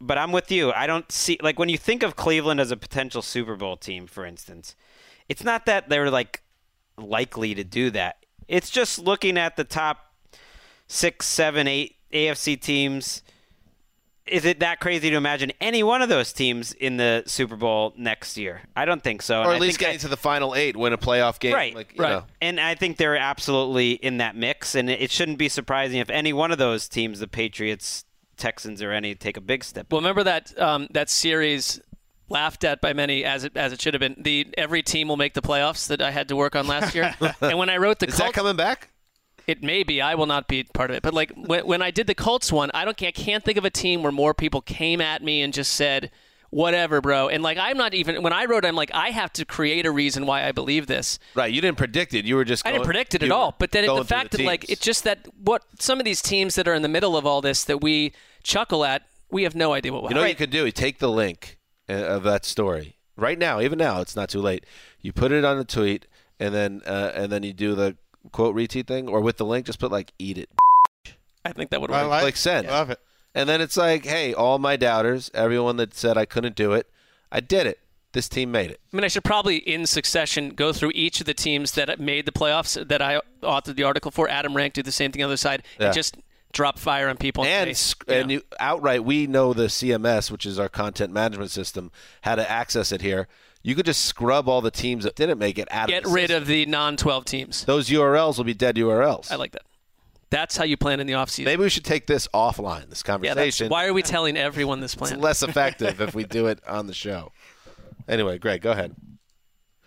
But 0.00 0.16
I'm 0.16 0.32
with 0.32 0.50
you. 0.50 0.72
I 0.72 0.86
don't 0.86 1.10
see 1.10 1.38
like 1.42 1.58
when 1.58 1.68
you 1.68 1.78
think 1.78 2.02
of 2.02 2.16
Cleveland 2.16 2.60
as 2.60 2.70
a 2.70 2.76
potential 2.76 3.22
Super 3.22 3.56
Bowl 3.56 3.76
team, 3.76 4.06
for 4.06 4.24
instance, 4.24 4.76
it's 5.28 5.44
not 5.44 5.66
that 5.66 5.88
they're 5.88 6.10
like 6.10 6.42
likely 6.96 7.54
to 7.54 7.64
do 7.64 7.90
that. 7.90 8.24
It's 8.46 8.70
just 8.70 8.98
looking 8.98 9.36
at 9.36 9.56
the 9.56 9.64
top 9.64 10.14
six, 10.86 11.26
seven, 11.26 11.68
eight 11.68 11.96
AFC 12.12 12.60
teams. 12.60 13.22
Is 14.30 14.44
it 14.44 14.60
that 14.60 14.80
crazy 14.80 15.10
to 15.10 15.16
imagine 15.16 15.52
any 15.60 15.82
one 15.82 16.02
of 16.02 16.08
those 16.08 16.32
teams 16.32 16.72
in 16.72 16.96
the 16.96 17.22
Super 17.26 17.56
Bowl 17.56 17.92
next 17.96 18.36
year? 18.36 18.62
I 18.76 18.84
don't 18.84 19.02
think 19.02 19.22
so. 19.22 19.40
Or 19.40 19.44
at 19.44 19.56
I 19.56 19.58
least 19.58 19.78
think 19.78 19.88
getting 19.88 20.00
to 20.00 20.08
the 20.08 20.16
final 20.16 20.54
eight, 20.54 20.76
win 20.76 20.92
a 20.92 20.98
playoff 20.98 21.38
game. 21.38 21.54
Right, 21.54 21.74
Like, 21.74 21.94
you 21.96 22.02
right. 22.02 22.10
know. 22.10 22.24
And 22.40 22.60
I 22.60 22.74
think 22.74 22.96
they're 22.96 23.16
absolutely 23.16 23.92
in 23.92 24.18
that 24.18 24.36
mix, 24.36 24.74
and 24.74 24.88
it 24.90 25.10
shouldn't 25.10 25.38
be 25.38 25.48
surprising 25.48 25.98
if 25.98 26.10
any 26.10 26.32
one 26.32 26.52
of 26.52 26.58
those 26.58 26.88
teams, 26.88 27.20
the 27.20 27.28
Patriots, 27.28 28.04
Texans, 28.36 28.82
or 28.82 28.92
any, 28.92 29.14
take 29.14 29.36
a 29.36 29.40
big 29.40 29.64
step. 29.64 29.86
Well, 29.90 30.00
remember 30.00 30.24
that 30.24 30.58
um, 30.60 30.88
that 30.92 31.10
series 31.10 31.80
laughed 32.28 32.64
at 32.64 32.80
by 32.80 32.92
many 32.92 33.24
as 33.24 33.44
it 33.44 33.56
as 33.56 33.72
it 33.72 33.80
should 33.80 33.94
have 33.94 34.00
been. 34.00 34.16
The 34.18 34.46
every 34.56 34.82
team 34.82 35.08
will 35.08 35.16
make 35.16 35.34
the 35.34 35.42
playoffs 35.42 35.88
that 35.88 36.00
I 36.02 36.10
had 36.10 36.28
to 36.28 36.36
work 36.36 36.54
on 36.54 36.66
last 36.66 36.94
year. 36.94 37.14
and 37.40 37.58
when 37.58 37.70
I 37.70 37.78
wrote 37.78 37.98
the 37.98 38.06
Is 38.06 38.18
that 38.18 38.32
coming 38.32 38.56
back? 38.56 38.90
It 39.48 39.62
may 39.62 39.82
be. 39.82 40.00
I 40.00 40.14
will 40.14 40.26
not 40.26 40.46
be 40.46 40.62
part 40.62 40.90
of 40.90 40.96
it. 40.96 41.02
But 41.02 41.14
like 41.14 41.32
when, 41.34 41.66
when 41.66 41.82
I 41.82 41.90
did 41.90 42.06
the 42.06 42.14
Colts 42.14 42.52
one, 42.52 42.70
I 42.74 42.84
don't. 42.84 43.02
I 43.02 43.10
can't 43.10 43.42
think 43.42 43.58
of 43.58 43.64
a 43.64 43.70
team 43.70 44.04
where 44.04 44.12
more 44.12 44.34
people 44.34 44.60
came 44.60 45.00
at 45.00 45.22
me 45.22 45.42
and 45.42 45.52
just 45.52 45.72
said. 45.72 46.12
Whatever, 46.50 47.02
bro. 47.02 47.28
And 47.28 47.42
like, 47.42 47.58
I'm 47.58 47.76
not 47.76 47.92
even. 47.92 48.22
When 48.22 48.32
I 48.32 48.46
wrote, 48.46 48.64
I'm 48.64 48.74
like, 48.74 48.90
I 48.94 49.10
have 49.10 49.30
to 49.34 49.44
create 49.44 49.84
a 49.84 49.90
reason 49.90 50.24
why 50.24 50.48
I 50.48 50.52
believe 50.52 50.86
this. 50.86 51.18
Right. 51.34 51.52
You 51.52 51.60
didn't 51.60 51.76
predict 51.76 52.14
it. 52.14 52.24
You 52.24 52.36
were 52.36 52.44
just. 52.46 52.66
I 52.66 52.72
didn't 52.72 52.86
predict 52.86 53.14
it 53.14 53.22
at 53.22 53.30
all. 53.30 53.54
But 53.58 53.72
then 53.72 53.84
it, 53.84 53.88
going 53.88 53.98
the 53.98 54.06
fact 54.06 54.30
that 54.30 54.40
like 54.40 54.66
it's 54.70 54.80
just 54.80 55.04
that 55.04 55.28
what 55.44 55.62
some 55.78 55.98
of 55.98 56.06
these 56.06 56.22
teams 56.22 56.54
that 56.54 56.66
are 56.66 56.72
in 56.72 56.80
the 56.80 56.88
middle 56.88 57.18
of 57.18 57.26
all 57.26 57.42
this 57.42 57.64
that 57.64 57.82
we 57.82 58.14
chuckle 58.44 58.82
at, 58.86 59.02
we 59.30 59.42
have 59.42 59.54
no 59.54 59.74
idea 59.74 59.92
what. 59.92 60.08
You 60.08 60.14
know 60.14 60.22
what 60.22 60.30
you 60.30 60.36
could 60.36 60.48
do? 60.48 60.64
You 60.64 60.72
take 60.72 61.00
the 61.00 61.10
link 61.10 61.58
uh, 61.86 61.92
of 61.92 62.22
that 62.22 62.46
story 62.46 62.96
right 63.14 63.38
now. 63.38 63.60
Even 63.60 63.78
now, 63.78 64.00
it's 64.00 64.16
not 64.16 64.30
too 64.30 64.40
late. 64.40 64.64
You 65.02 65.12
put 65.12 65.32
it 65.32 65.44
on 65.44 65.58
a 65.58 65.64
tweet, 65.64 66.06
and 66.40 66.54
then 66.54 66.80
uh, 66.86 67.12
and 67.14 67.30
then 67.30 67.42
you 67.42 67.52
do 67.52 67.74
the 67.74 67.98
quote 68.32 68.54
retweet 68.54 68.86
thing, 68.86 69.08
or 69.08 69.20
with 69.20 69.36
the 69.36 69.44
link, 69.46 69.66
just 69.66 69.78
put 69.78 69.90
like 69.92 70.12
"eat 70.18 70.38
it," 70.38 70.48
I 71.44 71.52
think 71.52 71.70
that 71.70 71.80
would 71.80 71.90
I 71.90 72.02
work. 72.02 72.10
like, 72.10 72.22
like 72.24 72.36
send, 72.36 72.66
love 72.68 72.90
it. 72.90 73.00
and 73.34 73.48
then 73.48 73.60
it's 73.60 73.76
like, 73.76 74.04
hey, 74.04 74.34
all 74.34 74.58
my 74.58 74.76
doubters, 74.76 75.30
everyone 75.34 75.76
that 75.76 75.94
said 75.94 76.16
I 76.18 76.24
couldn't 76.24 76.56
do 76.56 76.72
it, 76.72 76.86
I 77.32 77.40
did 77.40 77.66
it. 77.66 77.78
This 78.12 78.28
team 78.28 78.50
made 78.50 78.70
it. 78.70 78.80
I 78.92 78.96
mean, 78.96 79.04
I 79.04 79.08
should 79.08 79.22
probably, 79.22 79.56
in 79.58 79.84
succession, 79.86 80.50
go 80.50 80.72
through 80.72 80.92
each 80.94 81.20
of 81.20 81.26
the 81.26 81.34
teams 81.34 81.72
that 81.72 82.00
made 82.00 82.24
the 82.24 82.32
playoffs 82.32 82.88
that 82.88 83.02
I 83.02 83.20
authored 83.42 83.76
the 83.76 83.82
article 83.82 84.10
for. 84.10 84.28
Adam 84.30 84.56
Rank 84.56 84.72
did 84.72 84.86
the 84.86 84.92
same 84.92 85.12
thing 85.12 85.22
on 85.22 85.28
the 85.28 85.32
other 85.32 85.36
side, 85.36 85.62
Yeah. 85.78 85.86
and 85.86 85.94
just 85.94 86.16
drop 86.52 86.78
fire 86.78 87.10
on 87.10 87.18
people. 87.18 87.44
and 87.44 87.68
say, 87.68 87.74
sc- 87.74 88.04
you 88.08 88.14
know. 88.14 88.20
and 88.22 88.30
you, 88.32 88.42
outright, 88.58 89.04
we 89.04 89.26
know 89.26 89.52
the 89.52 89.66
CMS, 89.66 90.30
which 90.30 90.46
is 90.46 90.58
our 90.58 90.70
content 90.70 91.12
management 91.12 91.50
system, 91.50 91.92
how 92.22 92.34
to 92.34 92.50
access 92.50 92.92
it 92.92 93.02
here. 93.02 93.28
You 93.62 93.74
could 93.74 93.86
just 93.86 94.04
scrub 94.04 94.48
all 94.48 94.60
the 94.60 94.70
teams 94.70 95.04
that 95.04 95.14
didn't 95.16 95.38
make 95.38 95.58
it 95.58 95.68
out 95.70 95.88
get 95.88 96.04
of 96.04 96.10
the 96.10 96.14
rid 96.14 96.28
system. 96.28 96.42
of 96.42 96.48
the 96.48 96.66
non-12 96.66 97.24
teams. 97.24 97.64
those 97.64 97.88
URLs 97.88 98.36
will 98.38 98.44
be 98.44 98.54
dead 98.54 98.76
URLs. 98.76 99.30
I 99.30 99.36
like 99.36 99.52
that. 99.52 99.62
That's 100.30 100.56
how 100.56 100.64
you 100.64 100.76
plan 100.76 101.00
in 101.00 101.06
the 101.06 101.14
offseason. 101.14 101.46
Maybe 101.46 101.62
we 101.62 101.70
should 101.70 101.84
take 101.84 102.06
this 102.06 102.28
offline. 102.34 102.90
This 102.90 103.02
yeah, 103.04 103.12
conversation. 103.12 103.68
why 103.70 103.86
are 103.86 103.94
we 103.94 104.02
telling 104.02 104.36
everyone 104.36 104.80
this 104.80 104.92
it's 104.92 104.98
plan? 104.98 105.20
less 105.20 105.42
effective 105.42 106.00
if 106.00 106.14
we 106.14 106.24
do 106.24 106.46
it 106.46 106.60
on 106.68 106.86
the 106.86 106.92
show. 106.94 107.32
Anyway, 108.06 108.38
Greg, 108.38 108.60
go 108.60 108.72
ahead. 108.72 108.94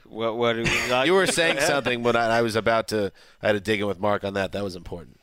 What, 0.06 0.38
what 0.38 0.54
do 0.54 0.64
we 0.64 0.70
like? 0.92 1.06
You 1.06 1.14
were 1.14 1.28
saying 1.28 1.60
something, 1.62 2.02
but 2.04 2.16
I, 2.16 2.40
I 2.40 2.42
was 2.42 2.56
about 2.56 2.88
to. 2.90 3.12
I 3.42 3.48
had 3.48 3.54
to 3.54 3.60
dig 3.60 3.82
in 3.82 3.88
with 3.88 4.00
Mark 4.00 4.24
on 4.24 4.34
that. 4.34 4.52
That 4.52 4.64
was 4.64 4.76
important. 4.76 5.20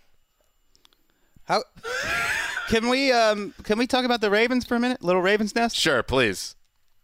How 1.45 1.63
can 2.69 2.89
we 2.89 3.11
um 3.13 3.55
can 3.65 3.79
we 3.79 3.87
talk 3.87 4.05
about 4.05 4.21
the 4.21 4.31
Ravens 4.31 4.65
for 4.65 4.77
a 4.77 4.81
minute? 4.81 5.03
Little 5.03 5.23
Ravens 5.23 5.55
nest. 5.55 5.77
Sure, 5.77 6.03
please. 6.03 6.55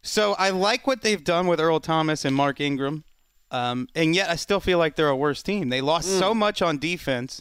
So 0.06 0.34
I 0.34 0.50
like 0.50 0.86
what 0.86 1.00
they've 1.00 1.24
done 1.24 1.46
with 1.46 1.60
Earl 1.60 1.80
Thomas 1.80 2.24
and 2.26 2.36
Mark 2.36 2.60
Ingram, 2.60 3.04
um, 3.50 3.88
and 3.94 4.14
yet 4.14 4.28
I 4.28 4.36
still 4.36 4.60
feel 4.60 4.78
like 4.78 4.96
they're 4.96 5.08
a 5.08 5.16
worse 5.16 5.42
team. 5.42 5.70
They 5.70 5.80
lost 5.80 6.18
so 6.18 6.34
much 6.34 6.60
on 6.60 6.76
defense. 6.78 7.40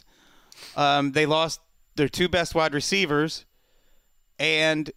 Um, 0.74 1.12
they 1.12 1.26
lost 1.26 1.60
their 1.96 2.08
two 2.08 2.26
best 2.28 2.54
wide 2.54 2.72
receivers, 2.72 3.44
and 4.38 4.90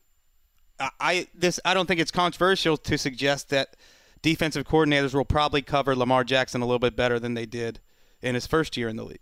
I- 0.80 0.90
I 1.00 1.28
this 1.34 1.60
I 1.66 1.74
don't 1.74 1.88
think 1.88 2.00
it's 2.00 2.12
controversial 2.12 2.78
to 2.78 2.98
suggest 2.98 3.50
that 3.50 3.76
defensive 4.22 4.66
coordinators 4.66 5.14
will 5.14 5.26
probably 5.26 5.62
cover 5.62 5.96
Lamar 5.96 6.24
Jackson 6.24 6.62
a 6.62 6.66
little 6.66 6.80
bit 6.80 6.96
better 6.96 7.20
than 7.20 7.34
they 7.34 7.46
did 7.46 7.80
in 8.22 8.34
his 8.34 8.48
first 8.48 8.78
year 8.78 8.88
in 8.88 8.96
the 8.96 9.04
league. 9.04 9.20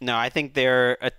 No, 0.00 0.16
I 0.16 0.30
think 0.30 0.54
they're 0.54 0.98
a, 1.00 1.12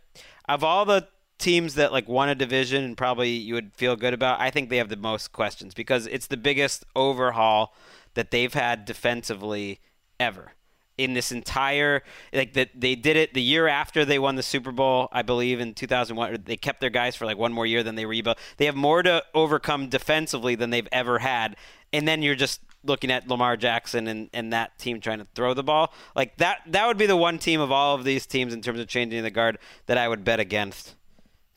of 0.49 0.63
all 0.63 0.83
the 0.85 1.07
teams 1.39 1.75
that 1.75 1.91
like 1.91 2.07
won 2.07 2.29
a 2.29 2.35
division 2.35 2.83
and 2.83 2.97
probably 2.97 3.29
you 3.29 3.55
would 3.55 3.73
feel 3.73 3.95
good 3.95 4.13
about. 4.13 4.39
I 4.39 4.51
think 4.51 4.69
they 4.69 4.77
have 4.77 4.89
the 4.89 4.97
most 4.97 5.31
questions 5.31 5.73
because 5.73 6.05
it's 6.05 6.27
the 6.27 6.37
biggest 6.37 6.85
overhaul 6.95 7.73
that 8.13 8.31
they've 8.31 8.53
had 8.53 8.85
defensively 8.85 9.79
ever 10.19 10.53
in 10.97 11.13
this 11.13 11.31
entire 11.31 12.03
like 12.33 12.53
that 12.53 12.69
they 12.75 12.93
did 12.93 13.15
it 13.15 13.33
the 13.33 13.41
year 13.41 13.67
after 13.67 14.03
they 14.03 14.19
won 14.19 14.35
the 14.35 14.43
Super 14.43 14.71
Bowl, 14.71 15.07
I 15.13 15.21
believe 15.21 15.61
in 15.61 15.73
2001. 15.73 16.43
They 16.45 16.57
kept 16.57 16.81
their 16.81 16.89
guys 16.89 17.15
for 17.15 17.25
like 17.25 17.37
one 17.37 17.53
more 17.53 17.65
year, 17.65 17.81
then 17.83 17.95
they 17.95 18.05
rebuilt. 18.05 18.37
They 18.57 18.65
have 18.65 18.75
more 18.75 19.01
to 19.01 19.23
overcome 19.33 19.87
defensively 19.87 20.55
than 20.55 20.69
they've 20.69 20.89
ever 20.91 21.19
had, 21.19 21.55
and 21.93 22.05
then 22.05 22.21
you're 22.21 22.35
just 22.35 22.61
looking 22.83 23.11
at 23.11 23.27
Lamar 23.27 23.57
Jackson 23.57 24.07
and, 24.07 24.29
and 24.33 24.53
that 24.53 24.77
team 24.77 25.01
trying 25.01 25.19
to 25.19 25.27
throw 25.35 25.53
the 25.53 25.63
ball 25.63 25.93
like 26.15 26.35
that. 26.37 26.59
That 26.67 26.87
would 26.87 26.97
be 26.97 27.05
the 27.05 27.17
one 27.17 27.39
team 27.39 27.61
of 27.61 27.71
all 27.71 27.95
of 27.95 28.03
these 28.03 28.25
teams 28.25 28.53
in 28.53 28.61
terms 28.61 28.79
of 28.79 28.87
changing 28.87 29.23
the 29.23 29.31
guard 29.31 29.57
that 29.85 29.97
I 29.97 30.07
would 30.07 30.23
bet 30.23 30.39
against 30.39 30.95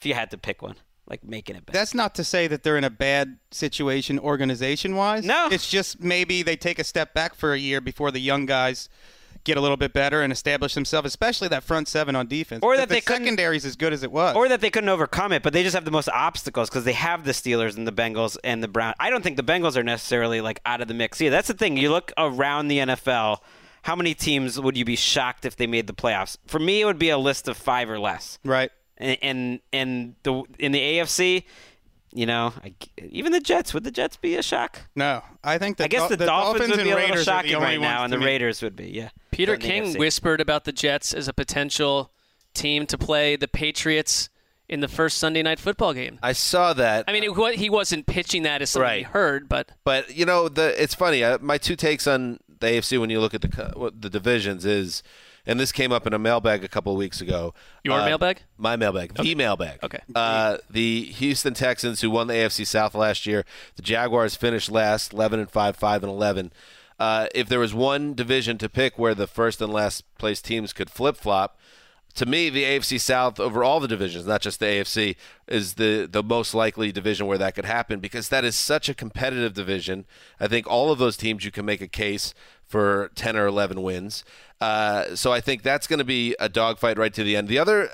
if 0.03 0.07
you 0.07 0.15
had 0.15 0.33
to 0.33 0.39
pick 0.39 0.63
one, 0.63 0.75
like 1.07 1.23
making 1.23 1.55
it 1.55 1.65
better. 1.65 1.79
That's 1.79 1.95
not 1.95 2.17
to 2.17 2.25
say 2.25 2.49
that 2.49 2.65
they're 2.65 2.77
in 2.77 2.83
a 2.83 2.91
bad 2.91 3.39
situation 3.53 4.19
organization 4.19 4.97
wise. 4.97 5.25
No. 5.25 5.49
It's 5.51 5.71
just 5.71 6.01
maybe 6.01 6.43
they 6.43 6.57
take 6.57 6.81
a 6.81 6.85
step 6.85 7.15
back 7.15 7.37
for 7.37 7.53
a 7.53 7.59
year 7.59 7.81
before 7.81 8.11
the 8.11 8.19
young 8.19 8.45
guys 8.45 8.89
get 9.45 9.57
a 9.57 9.61
little 9.61 9.77
bit 9.77 9.93
better 9.93 10.23
and 10.23 10.33
establish 10.33 10.75
themselves, 10.75 11.07
especially 11.07 11.49
that 11.49 11.63
front 11.63 11.87
seven 11.87 12.17
on 12.17 12.27
defense. 12.27 12.65
Or 12.65 12.77
that 12.77 12.89
the 12.89 12.97
they 12.97 13.01
secondary's 13.01 13.65
as 13.65 13.77
good 13.77 13.93
as 13.93 14.03
it 14.03 14.11
was. 14.11 14.35
or 14.35 14.49
that 14.49 14.61
they 14.61 14.71
couldn't 14.71 14.89
overcome 14.89 15.33
it, 15.33 15.43
but 15.45 15.53
they 15.53 15.63
just 15.63 15.75
have 15.75 15.85
the 15.85 15.91
most 15.93 16.09
obstacles 16.09 16.69
because 16.69 16.85
they 16.85 16.93
have 16.93 17.25
the 17.25 17.33
Steelers 17.33 17.77
and 17.77 17.87
the 17.87 17.93
Bengals 17.93 18.37
and 18.43 18.61
the 18.63 18.69
Browns. 18.69 18.97
I 18.99 19.09
don't 19.11 19.23
think 19.23 19.37
the 19.37 19.45
Bengals 19.45 19.77
are 19.77 19.83
necessarily 19.85 20.41
like 20.41 20.61
out 20.67 20.81
of 20.81 20.89
the 20.89 20.95
mix 20.95 21.21
either. 21.21 21.35
That's 21.35 21.49
the 21.49 21.55
thing. 21.55 21.77
You 21.77 21.91
look 21.91 22.13
around 22.19 22.69
the 22.69 22.79
NFL, 22.79 23.39
how 23.83 23.97
many 23.97 24.15
teams 24.15 24.61
would 24.61 24.77
you 24.77 24.85
be 24.85 24.97
shocked 24.97 25.45
if 25.45 25.57
they 25.57 25.67
made 25.67 25.87
the 25.87 25.93
playoffs? 25.93 26.37
For 26.47 26.59
me, 26.59 26.81
it 26.81 26.85
would 26.85 26.99
be 26.99 27.11
a 27.11 27.19
list 27.19 27.49
of 27.49 27.57
five 27.57 27.91
or 27.91 27.99
less. 27.99 28.39
right. 28.45 28.71
And 29.03 29.19
and, 29.23 29.61
and 29.73 30.15
the 30.23 30.45
in 30.59 30.73
the 30.73 30.81
AFC, 30.81 31.45
you 32.15 32.25
know, 32.25 32.53
I, 32.65 32.73
even 33.11 33.33
the 33.33 33.41
Jets 33.41 33.75
would 33.75 33.85
the 33.85 33.91
Jets 33.91 34.17
be 34.17 34.37
a 34.37 34.43
shock? 34.43 34.81
No, 34.95 35.23
I 35.43 35.59
think 35.59 35.77
the 35.77 35.85
I 35.85 35.89
guess 35.89 36.09
Dol- 36.09 36.17
the, 36.17 36.27
Dolphins, 36.27 36.69
would 36.71 36.77
be 36.77 36.91
a 36.91 36.95
little 36.95 36.99
Raiders 37.01 37.15
are 37.29 37.43
the 37.43 37.49
shocking 37.49 37.61
right 37.61 37.81
now, 37.81 38.05
and 38.05 38.13
the 38.13 38.19
me. 38.19 38.25
Raiders 38.27 38.63
would 38.63 38.77
be. 38.77 38.91
Yeah. 38.91 39.09
Peter 39.33 39.57
King 39.57 39.99
whispered 39.99 40.41
about 40.41 40.65
the 40.65 40.73
Jets 40.73 41.13
as 41.13 41.27
a 41.27 41.33
potential 41.33 42.13
team 42.55 42.87
to 42.87 42.97
play 42.97 43.35
the 43.35 43.49
Patriots 43.49 44.29
in 44.69 44.81
the 44.81 44.89
first 44.89 45.19
Sunday 45.19 45.43
night 45.43 45.59
football 45.59 45.93
game. 45.93 46.19
I 46.23 46.33
saw 46.33 46.73
that. 46.75 47.05
I 47.09 47.13
mean, 47.13 47.25
it, 47.25 47.55
he 47.57 47.69
wasn't 47.69 48.07
pitching 48.07 48.43
that 48.45 48.63
as 48.63 48.71
something 48.71 48.89
he 48.89 49.05
Right. 49.05 49.07
heard, 49.07 49.49
but 49.49 49.73
But 49.85 50.15
you 50.15 50.25
know, 50.25 50.49
the 50.49 50.81
it's 50.81 50.95
funny. 50.95 51.25
Uh, 51.25 51.39
my 51.41 51.59
two 51.59 51.77
takes 51.77 52.07
on 52.07 52.39
the 52.61 52.69
AFC 52.69 53.01
when 53.01 53.11
you 53.11 53.21
look 53.21 53.35
at 53.35 53.41
the 53.43 53.73
what 53.75 54.01
the 54.01 54.09
divisions 54.09 54.65
is, 54.65 55.03
and 55.47 55.59
this 55.59 55.73
came 55.73 55.93
up 55.93 56.07
in 56.07 56.13
a 56.13 56.19
mailbag 56.19 56.63
a 56.65 56.69
couple 56.69 56.93
of 56.93 56.99
weeks 56.99 57.21
ago. 57.21 57.55
Your 57.85 58.01
Uh, 58.01 58.05
mailbag? 58.05 58.43
My 58.57 58.77
mailbag. 58.77 59.15
The 59.15 59.35
mailbag. 59.35 59.79
Okay. 59.83 60.01
Uh, 60.15 60.59
the 60.71 61.05
Houston 61.05 61.55
Texans, 61.55 62.01
who 62.01 62.11
won 62.11 62.27
the 62.29 62.35
AFC 62.35 62.65
South 62.67 62.95
last 62.95 63.27
year, 63.27 63.45
the 63.77 63.83
Jaguars 63.83 64.37
finished 64.37 64.71
last, 64.71 65.13
eleven 65.13 65.41
and 65.41 65.51
five, 65.51 65.77
five 65.77 66.03
and 66.03 66.11
eleven. 66.13 66.53
Uh, 66.99 67.27
if 67.35 67.49
there 67.49 67.59
was 67.59 67.75
one 67.75 68.15
division 68.15 68.59
to 68.59 68.69
pick 68.69 68.97
where 68.99 69.15
the 69.15 69.27
first 69.27 69.61
and 69.61 69.73
last 69.73 70.05
place 70.19 70.41
teams 70.41 70.73
could 70.73 70.89
flip 70.89 71.17
flop, 71.17 71.59
to 72.15 72.27
me, 72.27 72.51
the 72.51 72.65
AFC 72.65 73.01
South 73.01 73.41
over 73.41 73.65
all 73.65 73.81
the 73.81 73.89
divisions, 73.89 74.27
not 74.27 74.43
just 74.43 74.61
the 74.61 74.67
AFC, 74.67 75.17
is 75.49 75.75
the 75.75 76.09
the 76.11 76.23
most 76.23 76.55
likely 76.55 76.93
division 76.93 77.27
where 77.27 77.39
that 77.39 77.55
could 77.55 77.65
happen 77.65 78.01
because 78.01 78.29
that 78.29 78.45
is 78.45 78.57
such 78.57 78.89
a 78.89 78.95
competitive 78.95 79.55
division. 79.55 80.05
I 80.39 80.49
think 80.49 80.67
all 80.67 80.93
of 80.93 80.99
those 80.99 81.17
teams 81.17 81.45
you 81.45 81.51
can 81.51 81.65
make 81.65 81.81
a 81.81 81.89
case 81.89 82.35
for 82.67 83.11
ten 83.15 83.37
or 83.37 83.47
eleven 83.47 83.83
wins. 83.83 84.25
Uh, 84.61 85.17
so 85.17 85.33
I 85.33 85.41
think 85.41 85.63
that's 85.63 85.87
going 85.87 85.99
to 85.99 86.05
be 86.05 86.37
a 86.39 86.49
dogfight 86.49 86.99
right 86.99 87.13
to 87.15 87.25
the 87.25 87.37
end. 87.37 87.49
The 87.49 87.59
other, 87.59 87.91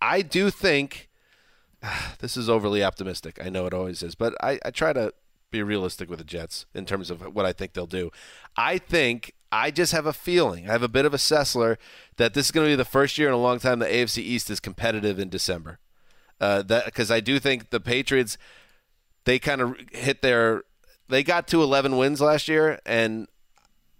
I 0.00 0.22
do 0.22 0.50
think 0.50 1.08
this 2.20 2.36
is 2.36 2.48
overly 2.48 2.82
optimistic. 2.82 3.38
I 3.44 3.48
know 3.50 3.66
it 3.66 3.74
always 3.74 4.02
is, 4.02 4.14
but 4.14 4.34
I, 4.42 4.58
I 4.64 4.70
try 4.70 4.92
to 4.92 5.12
be 5.50 5.62
realistic 5.62 6.08
with 6.08 6.18
the 6.18 6.24
Jets 6.24 6.66
in 6.74 6.86
terms 6.86 7.10
of 7.10 7.34
what 7.34 7.44
I 7.44 7.52
think 7.52 7.74
they'll 7.74 7.86
do. 7.86 8.10
I 8.56 8.78
think 8.78 9.34
I 9.52 9.70
just 9.70 9.92
have 9.92 10.06
a 10.06 10.14
feeling. 10.14 10.68
I 10.68 10.72
have 10.72 10.82
a 10.82 10.88
bit 10.88 11.04
of 11.04 11.12
a 11.12 11.18
Sessler 11.18 11.76
that 12.16 12.32
this 12.32 12.46
is 12.46 12.50
going 12.50 12.66
to 12.66 12.72
be 12.72 12.76
the 12.76 12.86
first 12.86 13.18
year 13.18 13.28
in 13.28 13.34
a 13.34 13.38
long 13.38 13.58
time 13.58 13.78
the 13.78 13.86
AFC 13.86 14.18
East 14.18 14.48
is 14.48 14.58
competitive 14.58 15.18
in 15.18 15.28
December. 15.28 15.78
Uh, 16.40 16.62
that 16.62 16.86
because 16.86 17.10
I 17.10 17.20
do 17.20 17.38
think 17.38 17.70
the 17.70 17.78
Patriots 17.78 18.38
they 19.24 19.38
kind 19.38 19.60
of 19.60 19.76
hit 19.92 20.22
their 20.22 20.64
they 21.08 21.22
got 21.22 21.46
to 21.48 21.62
11 21.62 21.96
wins 21.96 22.20
last 22.20 22.48
year 22.48 22.80
and 22.86 23.28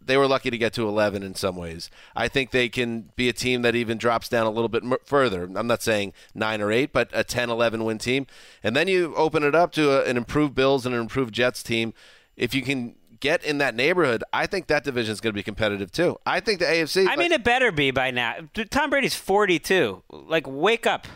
they 0.05 0.17
were 0.17 0.27
lucky 0.27 0.51
to 0.51 0.59
get 0.59 0.73
to 0.73 0.89
11 0.89 1.23
in 1.23 1.35
some 1.35 1.55
ways. 1.55 1.91
I 2.17 2.27
think 2.27 2.51
they 2.51 2.69
can 2.69 3.11
be 3.15 3.29
a 3.29 3.33
team 3.33 3.63
that 3.63 3.77
even 3.77 3.99
drops 3.99 4.29
down 4.29 4.47
a 4.47 4.51
little 4.51 4.69
bit 4.69 4.83
further. 5.05 5.45
I'm 5.55 5.67
not 5.67 5.83
saying 5.83 6.13
9 6.35 6.61
or 6.61 6.73
8, 6.73 6.93
but 6.93 7.09
a 7.13 7.23
10 7.23 7.51
11 7.51 7.85
win 7.85 7.99
team. 7.99 8.27
And 8.63 8.75
then 8.75 8.89
you 8.89 9.15
open 9.15 9.45
it 9.45 9.55
up 9.55 9.71
to 9.73 9.93
a, 9.93 10.05
an 10.09 10.17
improved 10.17 10.55
Bills 10.55 10.85
and 10.87 10.95
an 10.95 11.01
improved 11.01 11.35
Jets 11.35 11.63
team. 11.63 11.95
If 12.37 12.55
you 12.55 12.63
can 12.63 12.97
get 13.23 13.43
in 13.43 13.59
that 13.59 13.75
neighborhood, 13.75 14.23
I 14.35 14.47
think 14.47 14.67
that 14.67 14.85
division 14.85 15.13
is 15.13 15.23
going 15.23 15.33
to 15.33 15.39
be 15.39 15.43
competitive 15.43 15.91
too. 15.91 16.19
I 16.27 16.41
think 16.41 16.59
the 16.59 16.67
AFC. 16.67 17.07
I 17.09 17.17
mean, 17.17 17.33
it 17.33 17.43
better 17.43 17.73
be 17.73 17.91
by 17.91 18.11
now. 18.11 18.35
Tom 18.69 18.91
Brady's 18.91 19.15
42. 19.15 20.03
Like, 20.11 20.47
wake 20.47 20.87
up, 20.87 21.07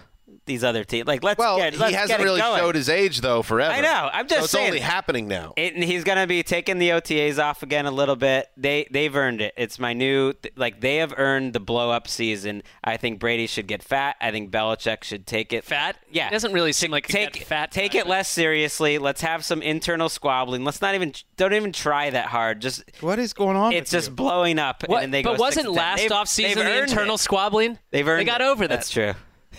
these 0.46 0.64
other 0.64 0.84
teams. 0.84 1.06
Like, 1.06 1.22
let's 1.22 1.38
well, 1.38 1.58
get. 1.58 1.74
he 1.74 1.78
Let's 1.78 1.94
hasn't 1.94 2.18
get 2.20 2.24
really 2.24 2.40
going. 2.40 2.58
showed 2.58 2.74
his 2.74 2.88
age 2.88 3.20
though 3.20 3.42
forever. 3.42 3.72
I 3.72 3.80
know. 3.80 4.08
I'm 4.12 4.26
just 4.26 4.38
so 4.40 4.44
it's 4.44 4.52
saying. 4.52 4.66
only 4.68 4.80
happening 4.80 5.28
now. 5.28 5.52
It, 5.56 5.74
and 5.74 5.84
he's 5.84 6.04
gonna 6.04 6.26
be 6.26 6.42
taking 6.42 6.78
the 6.78 6.90
OTAs 6.90 7.42
off 7.42 7.62
again 7.62 7.86
a 7.86 7.90
little 7.90 8.16
bit. 8.16 8.48
They 8.56 8.86
they've 8.90 9.14
earned 9.14 9.40
it. 9.40 9.54
It's 9.56 9.78
my 9.78 9.92
new 9.92 10.32
like 10.56 10.80
they 10.80 10.96
have 10.96 11.12
earned 11.16 11.52
the 11.52 11.60
blow 11.60 11.90
up 11.90 12.08
season. 12.08 12.62
I 12.82 12.96
think 12.96 13.20
Brady 13.20 13.46
should 13.46 13.66
get 13.66 13.82
fat. 13.82 14.16
I 14.20 14.30
think 14.30 14.50
Belichick 14.50 15.04
should 15.04 15.26
take 15.26 15.52
it 15.52 15.64
fat. 15.64 15.96
Yeah, 16.10 16.28
It 16.28 16.30
doesn't 16.30 16.52
really 16.52 16.72
seem 16.72 16.90
like 16.90 17.06
take 17.08 17.32
take 17.32 17.44
fat. 17.44 17.70
take 17.72 17.94
it 17.94 18.06
less 18.06 18.28
seriously. 18.28 18.98
Let's 18.98 19.20
have 19.22 19.44
some 19.44 19.60
internal 19.62 20.08
squabbling. 20.08 20.64
Let's 20.64 20.80
not 20.80 20.94
even 20.94 21.12
don't 21.36 21.52
even 21.54 21.72
try 21.72 22.10
that 22.10 22.26
hard. 22.26 22.60
Just 22.60 22.82
what 23.00 23.18
is 23.18 23.32
going 23.32 23.56
on? 23.56 23.72
It's 23.72 23.90
just 23.90 24.14
blowing 24.14 24.58
up. 24.58 24.84
What- 24.86 25.02
and 25.02 25.04
then 25.04 25.10
they 25.10 25.22
but 25.22 25.36
go 25.36 25.40
wasn't 25.40 25.66
6 25.66 25.74
to 25.74 25.74
10. 25.74 25.74
last 25.74 25.98
They've- 26.00 26.10
offseason 26.10 26.54
the 26.56 26.82
internal 26.82 27.14
it. 27.16 27.18
squabbling? 27.18 27.78
They've 27.90 28.06
earned 28.06 28.20
They 28.20 28.24
got 28.24 28.40
it. 28.40 28.44
over 28.44 28.66
that. 28.68 28.74
That's 28.76 28.90
true. 28.90 29.14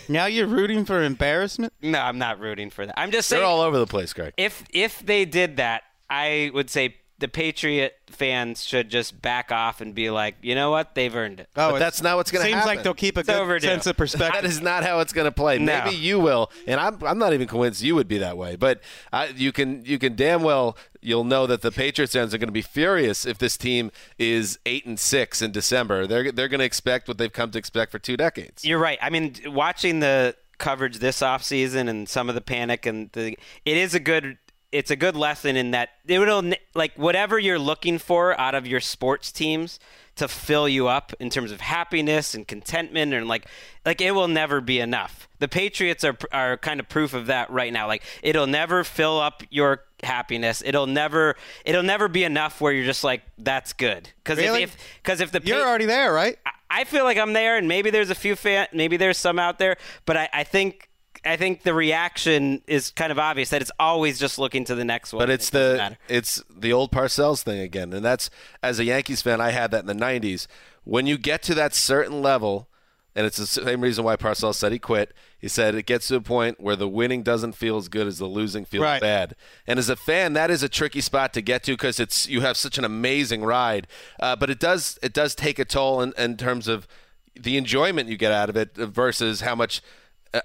Now 0.09 0.25
you're 0.25 0.47
rooting 0.47 0.85
for 0.85 1.03
embarrassment? 1.03 1.73
No, 1.81 1.99
I'm 1.99 2.17
not 2.17 2.39
rooting 2.39 2.69
for 2.69 2.85
that. 2.85 2.99
I'm 2.99 3.11
just 3.11 3.27
saying. 3.29 3.39
They're 3.41 3.47
all 3.47 3.61
over 3.61 3.77
the 3.77 3.87
place, 3.87 4.13
Greg. 4.13 4.33
if 4.37 4.63
if 4.71 5.05
they 5.05 5.25
did 5.25 5.57
that, 5.57 5.83
I 6.09 6.51
would 6.53 6.69
say 6.69 6.95
the 7.19 7.27
Patriot 7.27 7.97
fans 8.07 8.63
should 8.63 8.89
just 8.89 9.21
back 9.21 9.51
off 9.51 9.81
and 9.81 9.95
be 9.95 10.09
like, 10.09 10.35
you 10.41 10.53
know 10.53 10.69
what, 10.69 10.93
they've 10.93 11.15
earned 11.15 11.39
it. 11.39 11.49
Oh, 11.55 11.71
but 11.71 11.79
that's 11.79 12.01
not 12.01 12.15
what's 12.15 12.29
going 12.31 12.45
to 12.45 12.51
happen. 12.51 12.67
seems 12.67 12.75
like 12.77 12.83
they'll 12.83 12.93
keep 12.93 13.17
a 13.17 13.21
It's 13.21 13.29
good 13.29 13.39
overdue. 13.39 13.67
sense 13.67 13.87
of 13.87 13.97
perspective. 13.97 14.41
That 14.41 14.47
is 14.47 14.61
not 14.61 14.83
how 14.83 14.99
it's 14.99 15.13
going 15.13 15.25
to 15.25 15.31
play. 15.31 15.57
No. 15.57 15.83
Maybe 15.85 15.95
you 15.95 16.19
will, 16.19 16.51
and 16.67 16.79
I'm, 16.79 17.01
I'm 17.03 17.17
not 17.17 17.33
even 17.33 17.47
convinced 17.47 17.81
you 17.81 17.95
would 17.95 18.07
be 18.07 18.19
that 18.19 18.37
way. 18.37 18.55
But 18.55 18.81
I, 19.11 19.27
you 19.27 19.51
can 19.51 19.83
you 19.85 19.97
can 19.97 20.15
damn 20.15 20.43
well 20.43 20.77
you'll 21.01 21.23
know 21.23 21.47
that 21.47 21.61
the 21.61 21.71
Patriots 21.71 22.13
fans 22.13 22.33
are 22.33 22.37
going 22.37 22.47
to 22.49 22.51
be 22.53 22.61
furious 22.61 23.25
if 23.25 23.37
this 23.37 23.55
team 23.57 23.91
is 24.17 24.59
eight 24.65 24.85
and 24.85 24.99
six 24.99 25.41
in 25.41 25.51
December. 25.51 26.05
They're 26.05 26.31
they're 26.31 26.47
going 26.47 26.59
to 26.59 26.65
expect 26.65 27.07
what 27.07 27.17
they've 27.17 27.31
come 27.33 27.51
to 27.51 27.57
expect 27.57 27.91
for 27.91 27.99
two 27.99 28.17
decades. 28.17 28.63
You're 28.63 28.79
right. 28.79 28.99
I 29.01 29.09
mean, 29.09 29.35
watching 29.47 29.99
the 30.01 30.35
coverage 30.57 30.97
this 30.99 31.21
offseason 31.21 31.87
and 31.87 32.09
some 32.09 32.29
of 32.29 32.35
the 32.35 32.41
panic 32.41 32.85
and 32.85 33.11
the 33.13 33.37
it 33.65 33.77
is 33.77 33.93
a 33.93 33.99
good 33.99 34.37
it's 34.71 34.91
a 34.91 34.95
good 34.95 35.15
lesson 35.15 35.55
in 35.55 35.71
that 35.71 35.89
it 36.07 36.19
will 36.19 36.51
like 36.75 36.93
whatever 36.97 37.39
you're 37.39 37.59
looking 37.59 37.97
for 37.97 38.37
out 38.39 38.53
of 38.55 38.67
your 38.67 38.79
sports 38.81 39.31
teams 39.31 39.79
to 40.15 40.27
fill 40.27 40.67
you 40.67 40.87
up 40.87 41.13
in 41.19 41.29
terms 41.29 41.51
of 41.51 41.61
happiness 41.61 42.33
and 42.33 42.47
contentment 42.47 43.13
and 43.13 43.27
like 43.27 43.45
like 43.85 44.01
it 44.01 44.11
will 44.11 44.27
never 44.27 44.59
be 44.59 44.79
enough. 44.79 45.29
The 45.39 45.47
Patriots 45.47 46.03
are 46.03 46.17
are 46.31 46.57
kind 46.57 46.79
of 46.79 46.89
proof 46.89 47.13
of 47.13 47.27
that 47.27 47.49
right 47.49 47.71
now. 47.71 47.87
Like 47.87 48.03
it'll 48.21 48.47
never 48.47 48.83
fill 48.83 49.19
up 49.19 49.43
your 49.49 49.83
happiness. 50.03 50.61
It'll 50.65 50.87
never 50.87 51.35
it'll 51.65 51.83
never 51.83 52.07
be 52.07 52.23
enough 52.23 52.59
where 52.59 52.73
you're 52.73 52.85
just 52.85 53.03
like 53.03 53.21
that's 53.37 53.71
good. 53.73 54.09
Cuz 54.25 54.37
Really? 54.37 54.63
if 54.63 54.75
cuz 55.03 55.21
if 55.21 55.31
the 55.31 55.41
You're 55.43 55.61
Pa- 55.61 55.69
already 55.69 55.85
there, 55.85 56.11
right? 56.11 56.37
I 56.69 56.83
feel 56.83 57.05
like 57.05 57.17
I'm 57.17 57.31
there, 57.31 57.55
and 57.55 57.69
maybe 57.69 57.91
there's 57.91 58.09
a 58.09 58.15
few 58.15 58.35
fan, 58.35 58.67
maybe 58.73 58.97
there's 58.97 59.17
some 59.17 59.39
out 59.39 59.57
there, 59.57 59.77
but 60.05 60.17
I, 60.17 60.29
I 60.33 60.43
think 60.43 60.89
I 61.25 61.35
think 61.37 61.63
the 61.63 61.73
reaction 61.73 62.61
is 62.67 62.91
kind 62.91 63.11
of 63.11 63.19
obvious 63.19 63.49
that 63.49 63.61
it's 63.61 63.71
always 63.79 64.19
just 64.19 64.37
looking 64.39 64.63
to 64.65 64.75
the 64.75 64.85
next 64.85 65.13
one. 65.13 65.21
But 65.21 65.29
it's 65.29 65.49
it 65.49 65.53
the 65.53 65.97
it's 66.07 66.41
the 66.49 66.73
old 66.73 66.91
Parcells 66.91 67.43
thing 67.43 67.59
again, 67.59 67.93
and 67.93 68.03
that's 68.03 68.29
as 68.63 68.79
a 68.79 68.83
Yankees 68.85 69.21
fan, 69.21 69.41
I 69.41 69.51
had 69.51 69.71
that 69.71 69.81
in 69.81 69.87
the 69.87 69.93
'90s. 70.05 70.47
When 70.83 71.05
you 71.07 71.17
get 71.17 71.41
to 71.43 71.53
that 71.55 71.73
certain 71.75 72.21
level, 72.21 72.69
and 73.15 73.25
it's 73.25 73.37
the 73.37 73.45
same 73.47 73.81
reason 73.81 74.03
why 74.05 74.15
Parcells 74.15 74.55
said 74.55 74.71
he 74.71 74.79
quit. 74.79 75.13
He 75.39 75.47
said 75.47 75.75
it 75.75 75.85
gets 75.85 76.07
to 76.07 76.15
a 76.15 76.21
point 76.21 76.59
where 76.59 76.75
the 76.75 76.87
winning 76.87 77.23
doesn't 77.23 77.53
feel 77.53 77.77
as 77.77 77.89
good 77.89 78.07
as 78.07 78.17
the 78.19 78.25
losing 78.25 78.63
feels 78.65 78.83
Right. 78.83 79.01
bad. 79.01 79.35
And 79.67 79.77
as 79.79 79.89
a 79.89 79.95
fan, 79.95 80.33
that 80.33 80.49
is 80.49 80.63
a 80.63 80.69
tricky 80.69 81.01
spot 81.01 81.33
to 81.33 81.41
get 81.41 81.63
to 81.63 81.73
because 81.73 81.99
it's 81.99 82.27
you 82.27 82.41
have 82.41 82.57
such 82.57 82.77
an 82.77 82.85
amazing 82.85 83.43
ride, 83.43 83.87
uh, 84.19 84.35
but 84.35 84.49
it 84.49 84.59
does 84.59 84.97
it 85.03 85.13
does 85.13 85.35
take 85.35 85.59
a 85.59 85.65
toll 85.65 86.01
in, 86.01 86.13
in 86.17 86.37
terms 86.37 86.67
of 86.67 86.87
the 87.35 87.55
enjoyment 87.57 88.09
you 88.09 88.17
get 88.17 88.31
out 88.31 88.49
of 88.49 88.57
it 88.57 88.75
versus 88.75 89.41
how 89.41 89.53
much 89.53 89.81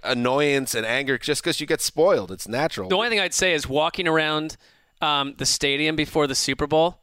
annoyance 0.02 0.74
and 0.74 0.86
anger 0.86 1.18
just 1.18 1.42
because 1.42 1.60
you 1.60 1.66
get 1.66 1.80
spoiled. 1.80 2.30
It's 2.30 2.48
natural. 2.48 2.88
The 2.88 2.96
only 2.96 3.08
thing 3.08 3.20
I'd 3.20 3.34
say 3.34 3.52
is 3.52 3.68
walking 3.68 4.08
around 4.08 4.56
um, 5.00 5.34
the 5.38 5.46
stadium 5.46 5.96
before 5.96 6.26
the 6.26 6.34
Super 6.34 6.66
Bowl, 6.66 7.00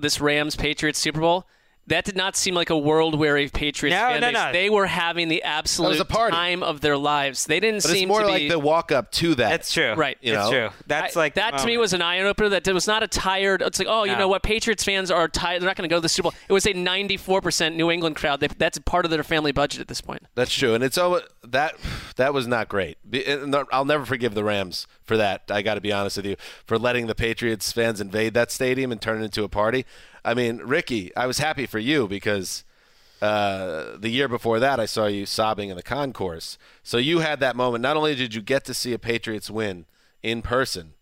this 0.00 0.20
Rams 0.20 0.56
Patriots 0.56 0.98
Super 0.98 1.20
Bowl. 1.20 1.46
That 1.88 2.04
did 2.04 2.16
not 2.16 2.36
seem 2.36 2.54
like 2.54 2.70
a 2.70 2.78
world 2.78 3.18
weary 3.18 3.48
Patriots 3.48 3.94
No, 3.94 4.08
fan 4.08 4.20
no, 4.20 4.26
base. 4.28 4.34
no. 4.34 4.52
They 4.52 4.70
were 4.70 4.86
having 4.86 5.28
the 5.28 5.42
absolute 5.42 6.06
time 6.08 6.62
of 6.62 6.80
their 6.80 6.96
lives. 6.96 7.44
They 7.46 7.60
didn't 7.60 7.82
but 7.82 7.90
it's 7.90 7.98
seem 7.98 8.08
more 8.08 8.20
to 8.20 8.26
be 8.26 8.32
like 8.32 8.48
the 8.48 8.58
walk 8.58 8.92
up 8.92 9.10
to 9.12 9.34
that. 9.36 9.48
That's 9.48 9.72
true. 9.72 9.94
Right. 9.94 10.16
You 10.20 10.34
it's 10.34 10.42
know? 10.44 10.50
true. 10.50 10.68
That's 10.86 11.16
I- 11.16 11.20
like 11.20 11.34
that 11.34 11.58
to 11.58 11.66
me 11.66 11.76
was 11.78 11.92
an 11.92 12.02
eye 12.02 12.20
opener. 12.20 12.50
That 12.50 12.68
it 12.68 12.72
was 12.72 12.86
not 12.86 13.02
a 13.02 13.08
tired. 13.08 13.62
It's 13.62 13.78
like, 13.78 13.88
oh, 13.90 14.04
you 14.04 14.16
know 14.16 14.28
what? 14.28 14.42
Patriots 14.42 14.84
fans 14.84 15.10
are 15.10 15.28
tired. 15.28 15.60
They're 15.62 15.66
not 15.68 15.76
going 15.76 15.88
to 15.88 15.92
go 15.92 15.96
to 15.96 16.02
the 16.02 16.08
Super 16.08 16.30
Bowl. 16.30 16.34
It 16.48 16.52
was 16.52 16.66
a 16.66 16.74
94% 16.74 17.74
New 17.74 17.90
England 17.90 18.16
crowd. 18.16 18.40
They, 18.40 18.48
that's 18.48 18.78
part 18.80 19.04
of 19.04 19.10
their 19.10 19.22
family 19.24 19.52
budget 19.52 19.80
at 19.80 19.88
this 19.88 20.00
point. 20.00 20.22
That's 20.34 20.52
true, 20.52 20.74
and 20.74 20.84
it's 20.84 20.98
almo- 20.98 21.20
that 21.44 21.76
that 22.16 22.34
was 22.34 22.46
not 22.46 22.68
great. 22.68 22.98
I'll 23.72 23.84
never 23.84 24.04
forgive 24.04 24.34
the 24.34 24.44
Rams 24.44 24.86
for 25.08 25.16
that. 25.16 25.42
I 25.50 25.62
got 25.62 25.74
to 25.74 25.80
be 25.80 25.92
honest 25.92 26.18
with 26.18 26.26
you 26.26 26.36
for 26.66 26.78
letting 26.78 27.06
the 27.06 27.14
Patriots 27.14 27.72
fans 27.72 28.00
invade 28.00 28.34
that 28.34 28.52
stadium 28.52 28.92
and 28.92 29.00
turn 29.00 29.20
it 29.20 29.24
into 29.24 29.42
a 29.42 29.48
party. 29.48 29.84
I 30.24 30.34
mean, 30.34 30.58
Ricky, 30.58 31.14
I 31.16 31.26
was 31.26 31.38
happy 31.38 31.66
for 31.66 31.78
you 31.78 32.06
because 32.06 32.64
uh, 33.20 33.96
the 33.98 34.10
year 34.10 34.28
before 34.28 34.60
that, 34.60 34.78
I 34.78 34.86
saw 34.86 35.06
you 35.06 35.26
sobbing 35.26 35.70
in 35.70 35.76
the 35.76 35.82
concourse. 35.82 36.58
So 36.82 36.98
you 36.98 37.20
had 37.20 37.40
that 37.40 37.56
moment. 37.56 37.82
Not 37.82 37.96
only 37.96 38.14
did 38.14 38.34
you 38.34 38.42
get 38.42 38.64
to 38.66 38.74
see 38.74 38.92
a 38.92 38.98
Patriots 38.98 39.50
win 39.50 39.86
in 40.22 40.42
person, 40.42 40.94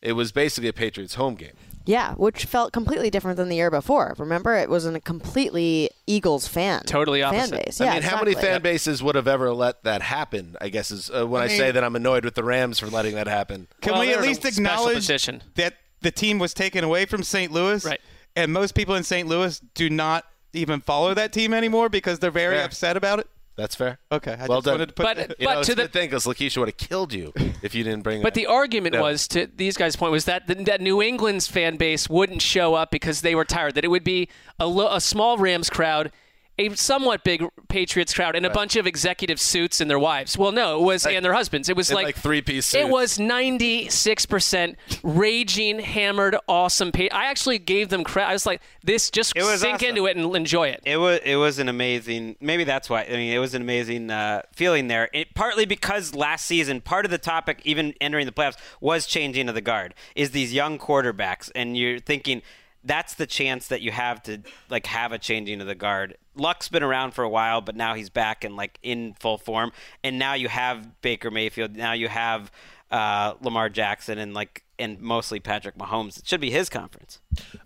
it 0.00 0.12
was 0.12 0.32
basically 0.32 0.68
a 0.68 0.72
Patriots 0.72 1.16
home 1.16 1.34
game. 1.34 1.56
Yeah, 1.88 2.12
which 2.16 2.44
felt 2.44 2.74
completely 2.74 3.08
different 3.08 3.38
than 3.38 3.48
the 3.48 3.56
year 3.56 3.70
before. 3.70 4.14
Remember, 4.18 4.54
it 4.54 4.68
was 4.68 4.84
a 4.84 5.00
completely 5.00 5.88
Eagles 6.06 6.46
fan. 6.46 6.82
Totally 6.84 7.22
fan 7.22 7.34
opposite. 7.34 7.64
base. 7.64 7.80
I 7.80 7.84
Yeah, 7.86 7.94
mean, 7.94 8.02
how 8.02 8.18
many 8.18 8.34
fan 8.34 8.60
bases 8.60 9.02
would 9.02 9.14
have 9.14 9.26
ever 9.26 9.54
let 9.54 9.82
that 9.84 10.02
happen? 10.02 10.54
I 10.60 10.68
guess 10.68 10.90
is 10.90 11.10
uh, 11.10 11.26
when 11.26 11.40
I, 11.40 11.46
I 11.46 11.48
mean- 11.48 11.56
say 11.56 11.70
that 11.70 11.82
I'm 11.82 11.96
annoyed 11.96 12.26
with 12.26 12.34
the 12.34 12.44
Rams 12.44 12.78
for 12.78 12.88
letting 12.88 13.14
that 13.14 13.26
happen. 13.26 13.68
Can 13.80 13.94
Well, 13.94 14.02
we 14.02 14.12
at 14.12 14.20
least 14.20 14.44
acknowledge 14.44 15.06
that 15.06 15.74
the 16.02 16.10
team 16.10 16.38
was 16.38 16.52
taken 16.52 16.84
away 16.84 17.06
from 17.06 17.22
St. 17.22 17.50
Louis? 17.50 17.82
Right. 17.84 18.00
And 18.36 18.52
most 18.52 18.74
people 18.74 18.94
in 18.94 19.02
St. 19.02 19.26
Louis 19.26 19.58
do 19.74 19.88
not 19.88 20.26
even 20.52 20.80
follow 20.82 21.14
that 21.14 21.32
team 21.32 21.54
anymore 21.54 21.88
because 21.88 22.18
they're 22.18 22.30
very 22.30 22.56
Fair. 22.56 22.66
upset 22.66 22.96
about 22.98 23.18
it. 23.18 23.28
That's 23.58 23.74
fair. 23.74 23.98
Okay, 24.12 24.32
I 24.38 24.46
Well 24.46 24.58
just 24.58 24.66
done. 24.66 24.74
wanted 24.74 24.86
to 24.86 24.92
put 24.94 25.02
But- 25.04 25.16
that- 25.16 25.30
You 25.40 25.46
But 25.48 25.54
know, 25.54 25.62
to 25.64 25.74
the- 25.74 25.88
thing 25.88 26.08
because 26.08 26.24
Lakeisha 26.26 26.58
would 26.58 26.68
have 26.68 26.76
killed 26.76 27.12
you 27.12 27.32
if 27.60 27.74
you 27.74 27.82
didn't 27.82 28.02
bring. 28.04 28.22
But 28.22 28.32
that. 28.32 28.40
the 28.40 28.46
argument 28.46 28.94
No. 28.94 29.02
was 29.02 29.26
to 29.28 29.48
these 29.56 29.76
guys' 29.76 29.96
point 29.96 30.12
was 30.12 30.24
that 30.26 30.46
the, 30.46 30.54
that 30.54 30.80
New 30.80 31.02
England's 31.02 31.48
fan 31.48 31.76
base 31.76 32.08
wouldn't 32.08 32.40
show 32.40 32.74
up 32.74 32.92
because 32.92 33.20
they 33.22 33.34
were 33.34 33.44
tired. 33.44 33.74
That 33.74 33.84
it 33.84 33.88
would 33.88 34.04
be 34.04 34.28
a, 34.60 34.66
lo- 34.68 34.94
a 34.94 35.00
small 35.00 35.38
Rams 35.38 35.68
crowd, 35.70 36.12
a 36.58 36.74
somewhat 36.74 37.24
big 37.24 37.44
Patriots 37.68 38.14
crowd, 38.14 38.34
and 38.34 38.46
a 38.46 38.50
bunch 38.50 38.76
of 38.76 38.86
executive 38.86 39.40
suits 39.40 39.80
and 39.80 39.90
their 39.90 39.98
wives. 39.98 40.36
Well, 40.38 40.52
no, 40.52 40.80
it 40.80 40.84
was 40.84 41.06
and 41.06 41.24
their 41.24 41.34
husbands. 41.34 41.68
It 41.68 41.76
was 41.76 41.92
like, 41.92 42.04
like 42.04 42.16
three-piece 42.16 42.74
It 42.74 42.88
was 42.88 43.18
ninety 43.18 43.88
six 43.88 44.26
percent 44.26 44.76
raging, 45.02 45.78
hammered, 45.80 46.36
awesome. 46.48 46.92
Pa- 46.92 47.08
I 47.12 47.26
actually 47.26 47.58
gave 47.58 47.90
them 47.90 48.04
credit. 48.04 48.30
I 48.30 48.32
was 48.32 48.46
like, 48.46 48.62
this 48.82 49.10
just 49.10 49.36
It 49.36 49.42
was 49.42 49.60
sink 49.60 49.76
awesome. 49.76 49.88
into 49.88 50.06
it 50.06 50.16
and 50.16 50.34
enjoy 50.34 50.68
it. 50.68 50.82
It 50.84 50.96
was 50.96 51.20
it 51.24 51.36
was 51.36 51.58
an 51.58 51.68
amazing. 51.68 52.36
Maybe 52.40 52.64
that's 52.64 52.88
why. 52.88 53.04
I 53.04 53.12
mean, 53.12 53.32
it 53.32 53.38
was 53.38 53.54
an 53.54 53.62
amazing 53.62 54.10
uh, 54.10 54.42
feeling 54.52 54.88
there. 54.88 55.08
It, 55.12 55.34
partly 55.34 55.66
because 55.66 56.14
last 56.14 56.46
season, 56.46 56.80
part 56.80 57.04
of 57.04 57.10
the 57.10 57.18
topic, 57.18 57.60
even 57.64 57.94
entering 58.00 58.26
the 58.26 58.32
playoffs, 58.32 58.56
was 58.80 59.06
changing 59.06 59.48
of 59.48 59.54
the 59.54 59.60
guard. 59.60 59.94
Is 60.14 60.30
these 60.30 60.52
young 60.52 60.78
quarterbacks, 60.78 61.50
and 61.54 61.76
you're 61.76 61.98
thinking 61.98 62.42
that's 62.84 63.14
the 63.14 63.26
chance 63.26 63.68
that 63.68 63.82
you 63.82 63.90
have 63.90 64.22
to 64.22 64.38
like 64.70 64.86
have 64.86 65.12
a 65.12 65.18
changing 65.18 65.60
of 65.60 65.66
the 65.66 65.74
guard. 65.74 66.16
Luck's 66.38 66.68
been 66.68 66.82
around 66.82 67.12
for 67.12 67.24
a 67.24 67.28
while, 67.28 67.60
but 67.60 67.76
now 67.76 67.94
he's 67.94 68.10
back 68.10 68.44
and 68.44 68.56
like 68.56 68.78
in 68.82 69.14
full 69.14 69.38
form. 69.38 69.72
And 70.02 70.18
now 70.18 70.34
you 70.34 70.48
have 70.48 71.00
Baker 71.02 71.30
Mayfield. 71.30 71.76
Now 71.76 71.92
you 71.92 72.08
have 72.08 72.50
uh, 72.90 73.34
Lamar 73.40 73.68
Jackson 73.68 74.18
and 74.18 74.34
like 74.34 74.64
and 74.78 75.00
mostly 75.00 75.40
Patrick 75.40 75.76
Mahomes. 75.76 76.18
It 76.18 76.26
should 76.26 76.40
be 76.40 76.50
his 76.50 76.68
conference. 76.68 77.20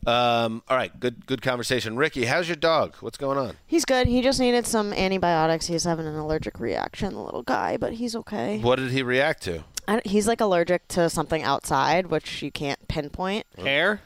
Um, 0.06 0.62
all 0.68 0.76
right, 0.76 0.98
good 0.98 1.26
good 1.26 1.42
conversation. 1.42 1.96
Ricky, 1.96 2.24
how's 2.24 2.48
your 2.48 2.56
dog? 2.56 2.96
What's 2.96 3.18
going 3.18 3.38
on? 3.38 3.56
He's 3.66 3.84
good. 3.84 4.06
He 4.06 4.22
just 4.22 4.40
needed 4.40 4.66
some 4.66 4.92
antibiotics. 4.92 5.66
He's 5.66 5.84
having 5.84 6.06
an 6.06 6.16
allergic 6.16 6.58
reaction, 6.58 7.14
the 7.14 7.20
little 7.20 7.42
guy, 7.42 7.76
but 7.76 7.94
he's 7.94 8.16
okay. 8.16 8.58
What 8.58 8.76
did 8.76 8.90
he 8.90 9.02
react 9.02 9.42
to? 9.44 9.64
I 9.86 10.00
he's 10.04 10.26
like 10.26 10.40
allergic 10.40 10.88
to 10.88 11.10
something 11.10 11.42
outside, 11.42 12.06
which 12.06 12.42
you 12.42 12.50
can't 12.50 12.86
pinpoint. 12.88 13.46
Hair, 13.58 14.00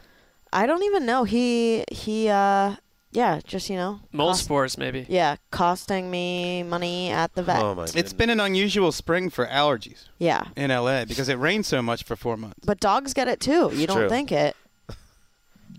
I 0.53 0.67
don't 0.67 0.83
even 0.83 1.07
know. 1.07 1.25
He 1.25 1.85
he 1.91 2.29
uh 2.29 2.77
yeah, 3.17 3.41
just 3.45 3.71
you 3.71 3.77
know. 3.77 4.01
mole 4.13 4.29
cost- 4.31 4.45
spores, 4.45 4.77
maybe. 4.79 5.07
Yeah, 5.09 5.37
costing 5.51 6.11
me 6.11 6.63
money 6.63 7.11
at 7.11 7.35
the 7.35 7.43
vet. 7.43 7.63
Oh 7.63 7.75
my! 7.75 7.87
it's 7.95 8.13
been 8.13 8.31
an 8.31 8.41
unusual 8.41 8.93
spring 8.93 9.31
for 9.31 9.47
allergies 9.47 10.05
Yeah. 10.19 10.45
in 10.57 10.71
LA 10.71 11.05
because 11.07 11.29
it 11.29 11.39
rained 11.39 11.65
so 11.67 11.81
much 11.83 12.05
for 12.05 12.15
four 12.17 12.37
months. 12.37 12.65
But 12.67 12.79
dogs 12.81 13.15
get 13.15 13.27
it 13.29 13.41
too. 13.41 13.71
You 13.73 13.87
don't 13.87 13.97
true. 13.97 14.09
think 14.09 14.31
it. 14.33 14.55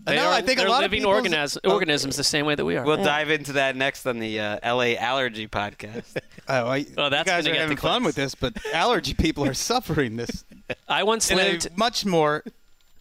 They 0.06 0.16
No, 0.16 0.28
are, 0.28 0.34
I 0.36 0.42
think 0.42 0.58
a 0.58 0.62
they're 0.62 0.70
lot 0.70 0.84
of 0.86 0.92
living 0.92 1.02
people's- 1.02 1.58
organis- 1.58 1.70
organisms 1.70 2.16
the 2.16 2.24
same 2.24 2.46
way 2.46 2.56
that 2.56 2.64
we 2.64 2.78
are. 2.78 2.86
We'll 2.86 3.04
dive 3.04 3.30
into 3.30 3.54
that 3.54 3.76
next 3.76 4.06
on 4.08 4.20
the 4.20 4.40
uh, 4.40 4.74
LA 4.76 4.96
Allergy 4.96 5.48
Podcast. 5.48 6.04
Oh, 6.50 6.66
I, 6.66 6.86
Oh, 6.98 7.10
that's 7.10 7.28
you 7.28 7.34
guys 7.34 7.46
are 7.46 7.52
get 7.52 7.60
having 7.60 7.76
fun 7.76 8.06
with 8.06 8.16
this, 8.16 8.34
but 8.34 8.54
allergy 8.74 9.14
people 9.14 9.44
are 9.46 9.54
suffering 9.54 10.16
this. 10.16 10.46
I 10.88 11.04
once 11.04 11.30
in 11.30 11.36
lived. 11.36 11.68
much 11.76 12.06
more. 12.06 12.42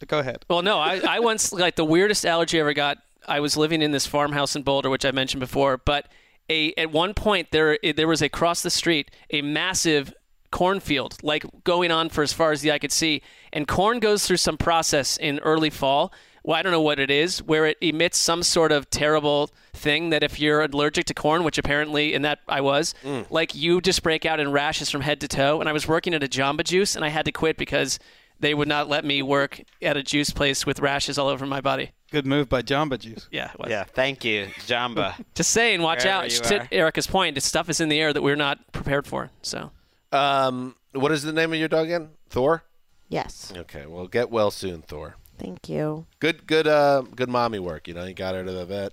Go 0.08 0.18
ahead. 0.18 0.44
Well, 0.50 0.62
no, 0.62 0.80
I, 0.80 0.98
I 1.08 1.20
once 1.20 1.52
like 1.52 1.76
the 1.76 1.84
weirdest 1.84 2.26
allergy 2.26 2.58
I 2.58 2.62
ever 2.62 2.72
got. 2.74 2.98
I 3.28 3.40
was 3.40 3.56
living 3.56 3.82
in 3.82 3.90
this 3.90 4.06
farmhouse 4.06 4.56
in 4.56 4.62
Boulder, 4.62 4.90
which 4.90 5.04
I 5.04 5.10
mentioned 5.10 5.40
before, 5.40 5.76
but 5.78 6.08
a 6.48 6.72
at 6.74 6.92
one 6.92 7.14
point 7.14 7.50
there 7.50 7.78
there 7.96 8.08
was 8.08 8.22
across 8.22 8.62
the 8.62 8.70
street 8.70 9.10
a 9.30 9.42
massive 9.42 10.14
cornfield, 10.50 11.18
like 11.22 11.44
going 11.64 11.90
on 11.90 12.08
for 12.08 12.22
as 12.22 12.32
far 12.32 12.52
as 12.52 12.60
the 12.62 12.72
eye 12.72 12.78
could 12.78 12.92
see, 12.92 13.22
and 13.52 13.66
corn 13.68 13.98
goes 13.98 14.26
through 14.26 14.36
some 14.36 14.56
process 14.56 15.16
in 15.16 15.38
early 15.40 15.70
fall. 15.70 16.12
Well, 16.44 16.56
I 16.56 16.62
don't 16.62 16.70
know 16.70 16.80
what 16.80 17.00
it 17.00 17.10
is, 17.10 17.42
where 17.42 17.66
it 17.66 17.76
emits 17.80 18.16
some 18.18 18.44
sort 18.44 18.70
of 18.70 18.88
terrible 18.88 19.50
thing 19.72 20.10
that 20.10 20.22
if 20.22 20.38
you're 20.38 20.62
allergic 20.62 21.04
to 21.06 21.14
corn, 21.14 21.42
which 21.42 21.58
apparently 21.58 22.14
in 22.14 22.22
that 22.22 22.38
I 22.46 22.60
was, 22.60 22.94
mm. 23.02 23.26
like 23.30 23.56
you 23.56 23.80
just 23.80 24.00
break 24.04 24.24
out 24.24 24.38
in 24.38 24.52
rashes 24.52 24.88
from 24.88 25.00
head 25.00 25.20
to 25.22 25.28
toe. 25.28 25.58
And 25.58 25.68
I 25.68 25.72
was 25.72 25.88
working 25.88 26.14
at 26.14 26.22
a 26.22 26.28
Jamba 26.28 26.62
Juice, 26.62 26.94
and 26.94 27.04
I 27.04 27.08
had 27.08 27.24
to 27.24 27.32
quit 27.32 27.56
because 27.56 27.98
they 28.38 28.54
would 28.54 28.68
not 28.68 28.88
let 28.88 29.04
me 29.04 29.22
work 29.22 29.60
at 29.82 29.96
a 29.96 30.04
juice 30.04 30.30
place 30.30 30.64
with 30.64 30.78
rashes 30.78 31.18
all 31.18 31.28
over 31.28 31.46
my 31.46 31.60
body. 31.60 31.90
Good 32.10 32.26
move 32.26 32.48
by 32.48 32.62
Jamba 32.62 32.98
Juice. 32.98 33.28
Yeah, 33.32 33.50
it 33.52 33.58
was. 33.58 33.68
yeah, 33.70 33.84
thank 33.84 34.24
you, 34.24 34.46
Jamba. 34.66 35.14
Just 35.34 35.50
saying, 35.50 35.82
watch 35.82 36.04
Wherever 36.04 36.24
out. 36.24 36.30
To. 36.30 36.68
Erica's 36.72 37.06
point, 37.06 37.34
this 37.34 37.44
stuff 37.44 37.68
is 37.68 37.80
in 37.80 37.88
the 37.88 37.98
air 38.00 38.12
that 38.12 38.22
we're 38.22 38.36
not 38.36 38.72
prepared 38.72 39.06
for. 39.06 39.30
So 39.42 39.70
Um, 40.12 40.76
what 40.92 41.10
is 41.12 41.22
the 41.24 41.32
name 41.32 41.52
of 41.52 41.58
your 41.58 41.68
dog 41.68 41.86
again? 41.86 42.10
Thor. 42.30 42.62
Yes. 43.08 43.52
Okay, 43.56 43.86
well, 43.86 44.06
get 44.06 44.30
well 44.30 44.50
soon, 44.50 44.82
Thor. 44.82 45.16
Thank 45.38 45.68
you. 45.68 46.06
Good, 46.20 46.46
good, 46.46 46.66
uh, 46.66 47.02
good 47.14 47.28
mommy 47.28 47.58
work. 47.58 47.88
You 47.88 47.94
know, 47.94 48.04
you 48.04 48.14
got 48.14 48.34
her 48.34 48.44
to 48.44 48.52
the 48.52 48.64
vet, 48.66 48.92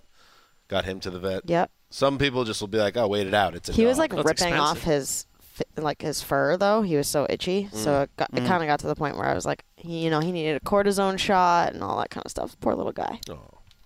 got 0.67 0.85
him 0.85 0.99
to 1.01 1.09
the 1.09 1.19
vet. 1.19 1.43
Yep. 1.45 1.71
Some 1.89 2.17
people 2.17 2.43
just 2.43 2.59
will 2.61 2.67
be 2.67 2.79
like, 2.79 2.97
"Oh, 2.97 3.07
wait 3.07 3.27
it 3.27 3.33
out. 3.35 3.53
It's 3.55 3.69
a 3.69 3.73
He 3.73 3.85
was 3.85 3.97
dog." 3.97 4.13
like 4.13 4.25
ripping 4.25 4.55
off 4.55 4.81
his 4.83 5.23
fi- 5.23 5.32
like 5.77 6.01
his 6.01 6.21
fur 6.21 6.57
though. 6.57 6.81
He 6.81 6.95
was 6.95 7.07
so 7.07 7.25
itchy. 7.29 7.69
So 7.71 7.91
Mm. 7.91 8.03
it, 8.03 8.15
got, 8.17 8.29
it 8.33 8.43
Mm. 8.43 8.47
kind 8.47 8.63
of 8.63 8.67
got 8.67 8.79
to 8.81 8.87
the 8.87 8.95
point 8.95 9.17
where 9.17 9.27
I 9.27 9.33
was 9.33 9.45
like, 9.45 9.63
he, 9.75 10.03
you 10.03 10.09
know, 10.09 10.19
he 10.19 10.31
needed 10.31 10.55
a 10.55 10.59
cortisone 10.65 11.17
shot 11.19 11.73
and 11.73 11.83
all 11.83 11.97
that 11.99 12.09
kind 12.09 12.25
of 12.25 12.31
stuff. 12.31 12.55
Poor 12.59 12.73
little 12.75 12.91
guy. 12.91 13.19
Oh, 13.29 13.39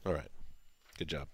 all 0.05 0.13
right. 0.13 0.29
Good 0.97 1.07
job. 1.09 1.27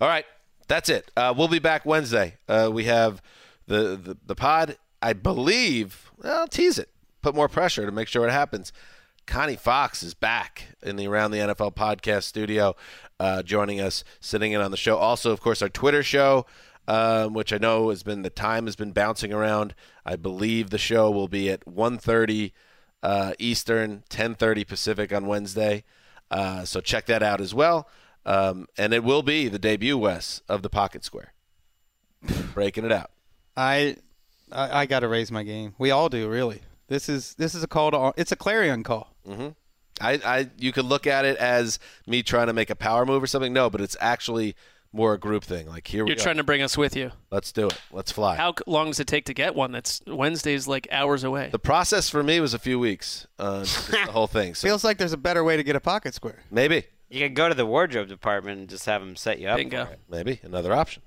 All 0.00 0.08
right, 0.08 0.24
that's 0.68 0.88
it. 0.88 1.10
Uh, 1.16 1.32
we'll 1.36 1.48
be 1.48 1.58
back 1.58 1.84
Wednesday. 1.86 2.36
Uh, 2.48 2.68
we 2.72 2.84
have 2.84 3.22
the, 3.66 3.96
the 3.96 4.16
the 4.26 4.34
pod. 4.34 4.76
I 5.02 5.12
believe. 5.12 6.10
Well, 6.22 6.40
I'll 6.40 6.48
tease 6.48 6.78
it. 6.78 6.88
Put 7.22 7.34
more 7.34 7.48
pressure 7.48 7.84
to 7.86 7.92
make 7.92 8.08
sure 8.08 8.26
it 8.26 8.32
happens. 8.32 8.72
Connie 9.26 9.56
Fox 9.56 10.02
is 10.02 10.14
back 10.14 10.66
in 10.82 10.96
the 10.96 11.06
Around 11.06 11.30
the 11.30 11.38
NFL 11.38 11.74
podcast 11.74 12.24
studio, 12.24 12.74
uh, 13.20 13.42
joining 13.42 13.80
us, 13.80 14.04
sitting 14.20 14.52
in 14.52 14.60
on 14.60 14.70
the 14.70 14.76
show. 14.76 14.96
Also, 14.98 15.30
of 15.30 15.40
course, 15.40 15.62
our 15.62 15.68
Twitter 15.70 16.02
show, 16.02 16.44
um, 16.86 17.32
which 17.32 17.52
I 17.52 17.58
know 17.58 17.90
has 17.90 18.02
been 18.02 18.22
the 18.22 18.30
time 18.30 18.66
has 18.66 18.76
been 18.76 18.92
bouncing 18.92 19.32
around. 19.32 19.74
I 20.04 20.16
believe 20.16 20.70
the 20.70 20.78
show 20.78 21.10
will 21.10 21.28
be 21.28 21.50
at 21.50 21.64
1.30 21.64 22.52
uh, 23.02 23.34
Eastern, 23.38 24.02
10:30 24.08 24.66
Pacific 24.66 25.12
on 25.12 25.26
Wednesday. 25.26 25.84
Uh, 26.30 26.64
so 26.64 26.80
check 26.80 27.06
that 27.06 27.22
out 27.22 27.40
as 27.40 27.54
well. 27.54 27.88
Um, 28.26 28.66
and 28.78 28.94
it 28.94 29.04
will 29.04 29.22
be 29.22 29.48
the 29.48 29.58
debut, 29.58 29.98
Wes, 29.98 30.40
of 30.48 30.62
the 30.62 30.70
Pocket 30.70 31.04
Square. 31.04 31.34
Breaking 32.54 32.84
it 32.84 32.92
out. 32.92 33.10
I, 33.56 33.96
I, 34.50 34.80
I 34.80 34.86
got 34.86 35.00
to 35.00 35.08
raise 35.08 35.30
my 35.30 35.42
game. 35.42 35.74
We 35.76 35.90
all 35.90 36.08
do, 36.08 36.28
really. 36.28 36.62
This 36.88 37.08
is 37.08 37.34
this 37.34 37.54
is 37.54 37.62
a 37.62 37.66
call 37.66 37.90
to. 37.90 38.14
It's 38.16 38.32
a 38.32 38.36
clarion 38.36 38.82
call. 38.82 39.14
Mm-hmm. 39.28 39.48
I, 40.00 40.20
I, 40.24 40.50
you 40.58 40.72
could 40.72 40.86
look 40.86 41.06
at 41.06 41.24
it 41.24 41.36
as 41.36 41.78
me 42.06 42.22
trying 42.22 42.48
to 42.48 42.52
make 42.52 42.68
a 42.68 42.74
power 42.74 43.06
move 43.06 43.22
or 43.22 43.26
something. 43.26 43.52
No, 43.52 43.70
but 43.70 43.80
it's 43.80 43.96
actually 44.00 44.56
more 44.94 45.12
a 45.14 45.18
group 45.18 45.42
thing. 45.44 45.66
Like 45.68 45.86
here 45.86 46.04
we 46.04 46.10
you're 46.10 46.16
go. 46.16 46.22
trying 46.22 46.36
to 46.36 46.44
bring 46.44 46.62
us 46.62 46.78
with 46.78 46.94
you. 46.96 47.10
Let's 47.30 47.50
do 47.52 47.66
it. 47.66 47.78
Let's 47.92 48.12
fly. 48.12 48.36
How 48.36 48.54
long 48.66 48.86
does 48.86 49.00
it 49.00 49.06
take 49.06 49.24
to 49.26 49.34
get 49.34 49.54
one? 49.54 49.72
That's 49.72 50.00
Wednesday's 50.06 50.66
like 50.68 50.86
hours 50.92 51.24
away. 51.24 51.48
The 51.50 51.58
process 51.58 52.08
for 52.08 52.22
me 52.22 52.38
was 52.40 52.54
a 52.54 52.58
few 52.58 52.78
weeks. 52.78 53.26
Uh, 53.38 53.60
just 53.60 53.90
the 53.90 53.96
whole 54.12 54.26
thing. 54.28 54.54
So 54.54 54.66
Feels 54.68 54.84
like 54.84 54.98
there's 54.98 55.12
a 55.12 55.16
better 55.18 55.42
way 55.42 55.56
to 55.56 55.62
get 55.64 55.74
a 55.76 55.80
pocket 55.80 56.14
square. 56.14 56.42
maybe, 56.50 56.84
You 57.10 57.20
can 57.26 57.34
go 57.34 57.48
to 57.48 57.54
the 57.54 57.66
wardrobe 57.66 58.08
department 58.08 58.60
and 58.60 58.68
just 58.68 58.86
have 58.86 59.00
them 59.02 59.16
set 59.16 59.40
you 59.40 59.48
up. 59.48 59.56
Bingo. 59.56 59.84
For 59.86 59.92
it. 59.92 60.00
maybe 60.08 60.40
another 60.44 60.72
option. 60.72 61.02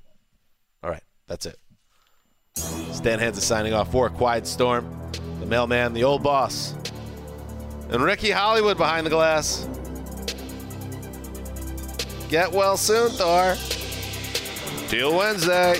All 0.84 0.90
right, 0.90 1.04
that's 1.28 1.46
it. 1.46 1.58
Stan 2.56 3.20
Hanzus 3.20 3.42
signing 3.42 3.74
off 3.74 3.92
for 3.92 4.10
Quiet 4.10 4.46
Storm, 4.48 4.90
the 5.40 5.46
mailman, 5.46 5.94
the 5.94 6.04
old 6.04 6.24
boss, 6.24 6.74
and 7.90 8.02
Ricky 8.04 8.32
Hollywood 8.32 8.78
behind 8.78 9.06
the 9.06 9.10
glass. 9.12 9.68
Get 12.30 12.52
well 12.52 12.76
soon, 12.76 13.12
Thor. 13.12 13.56
Till 14.90 15.16
Wednesday. 15.16 15.80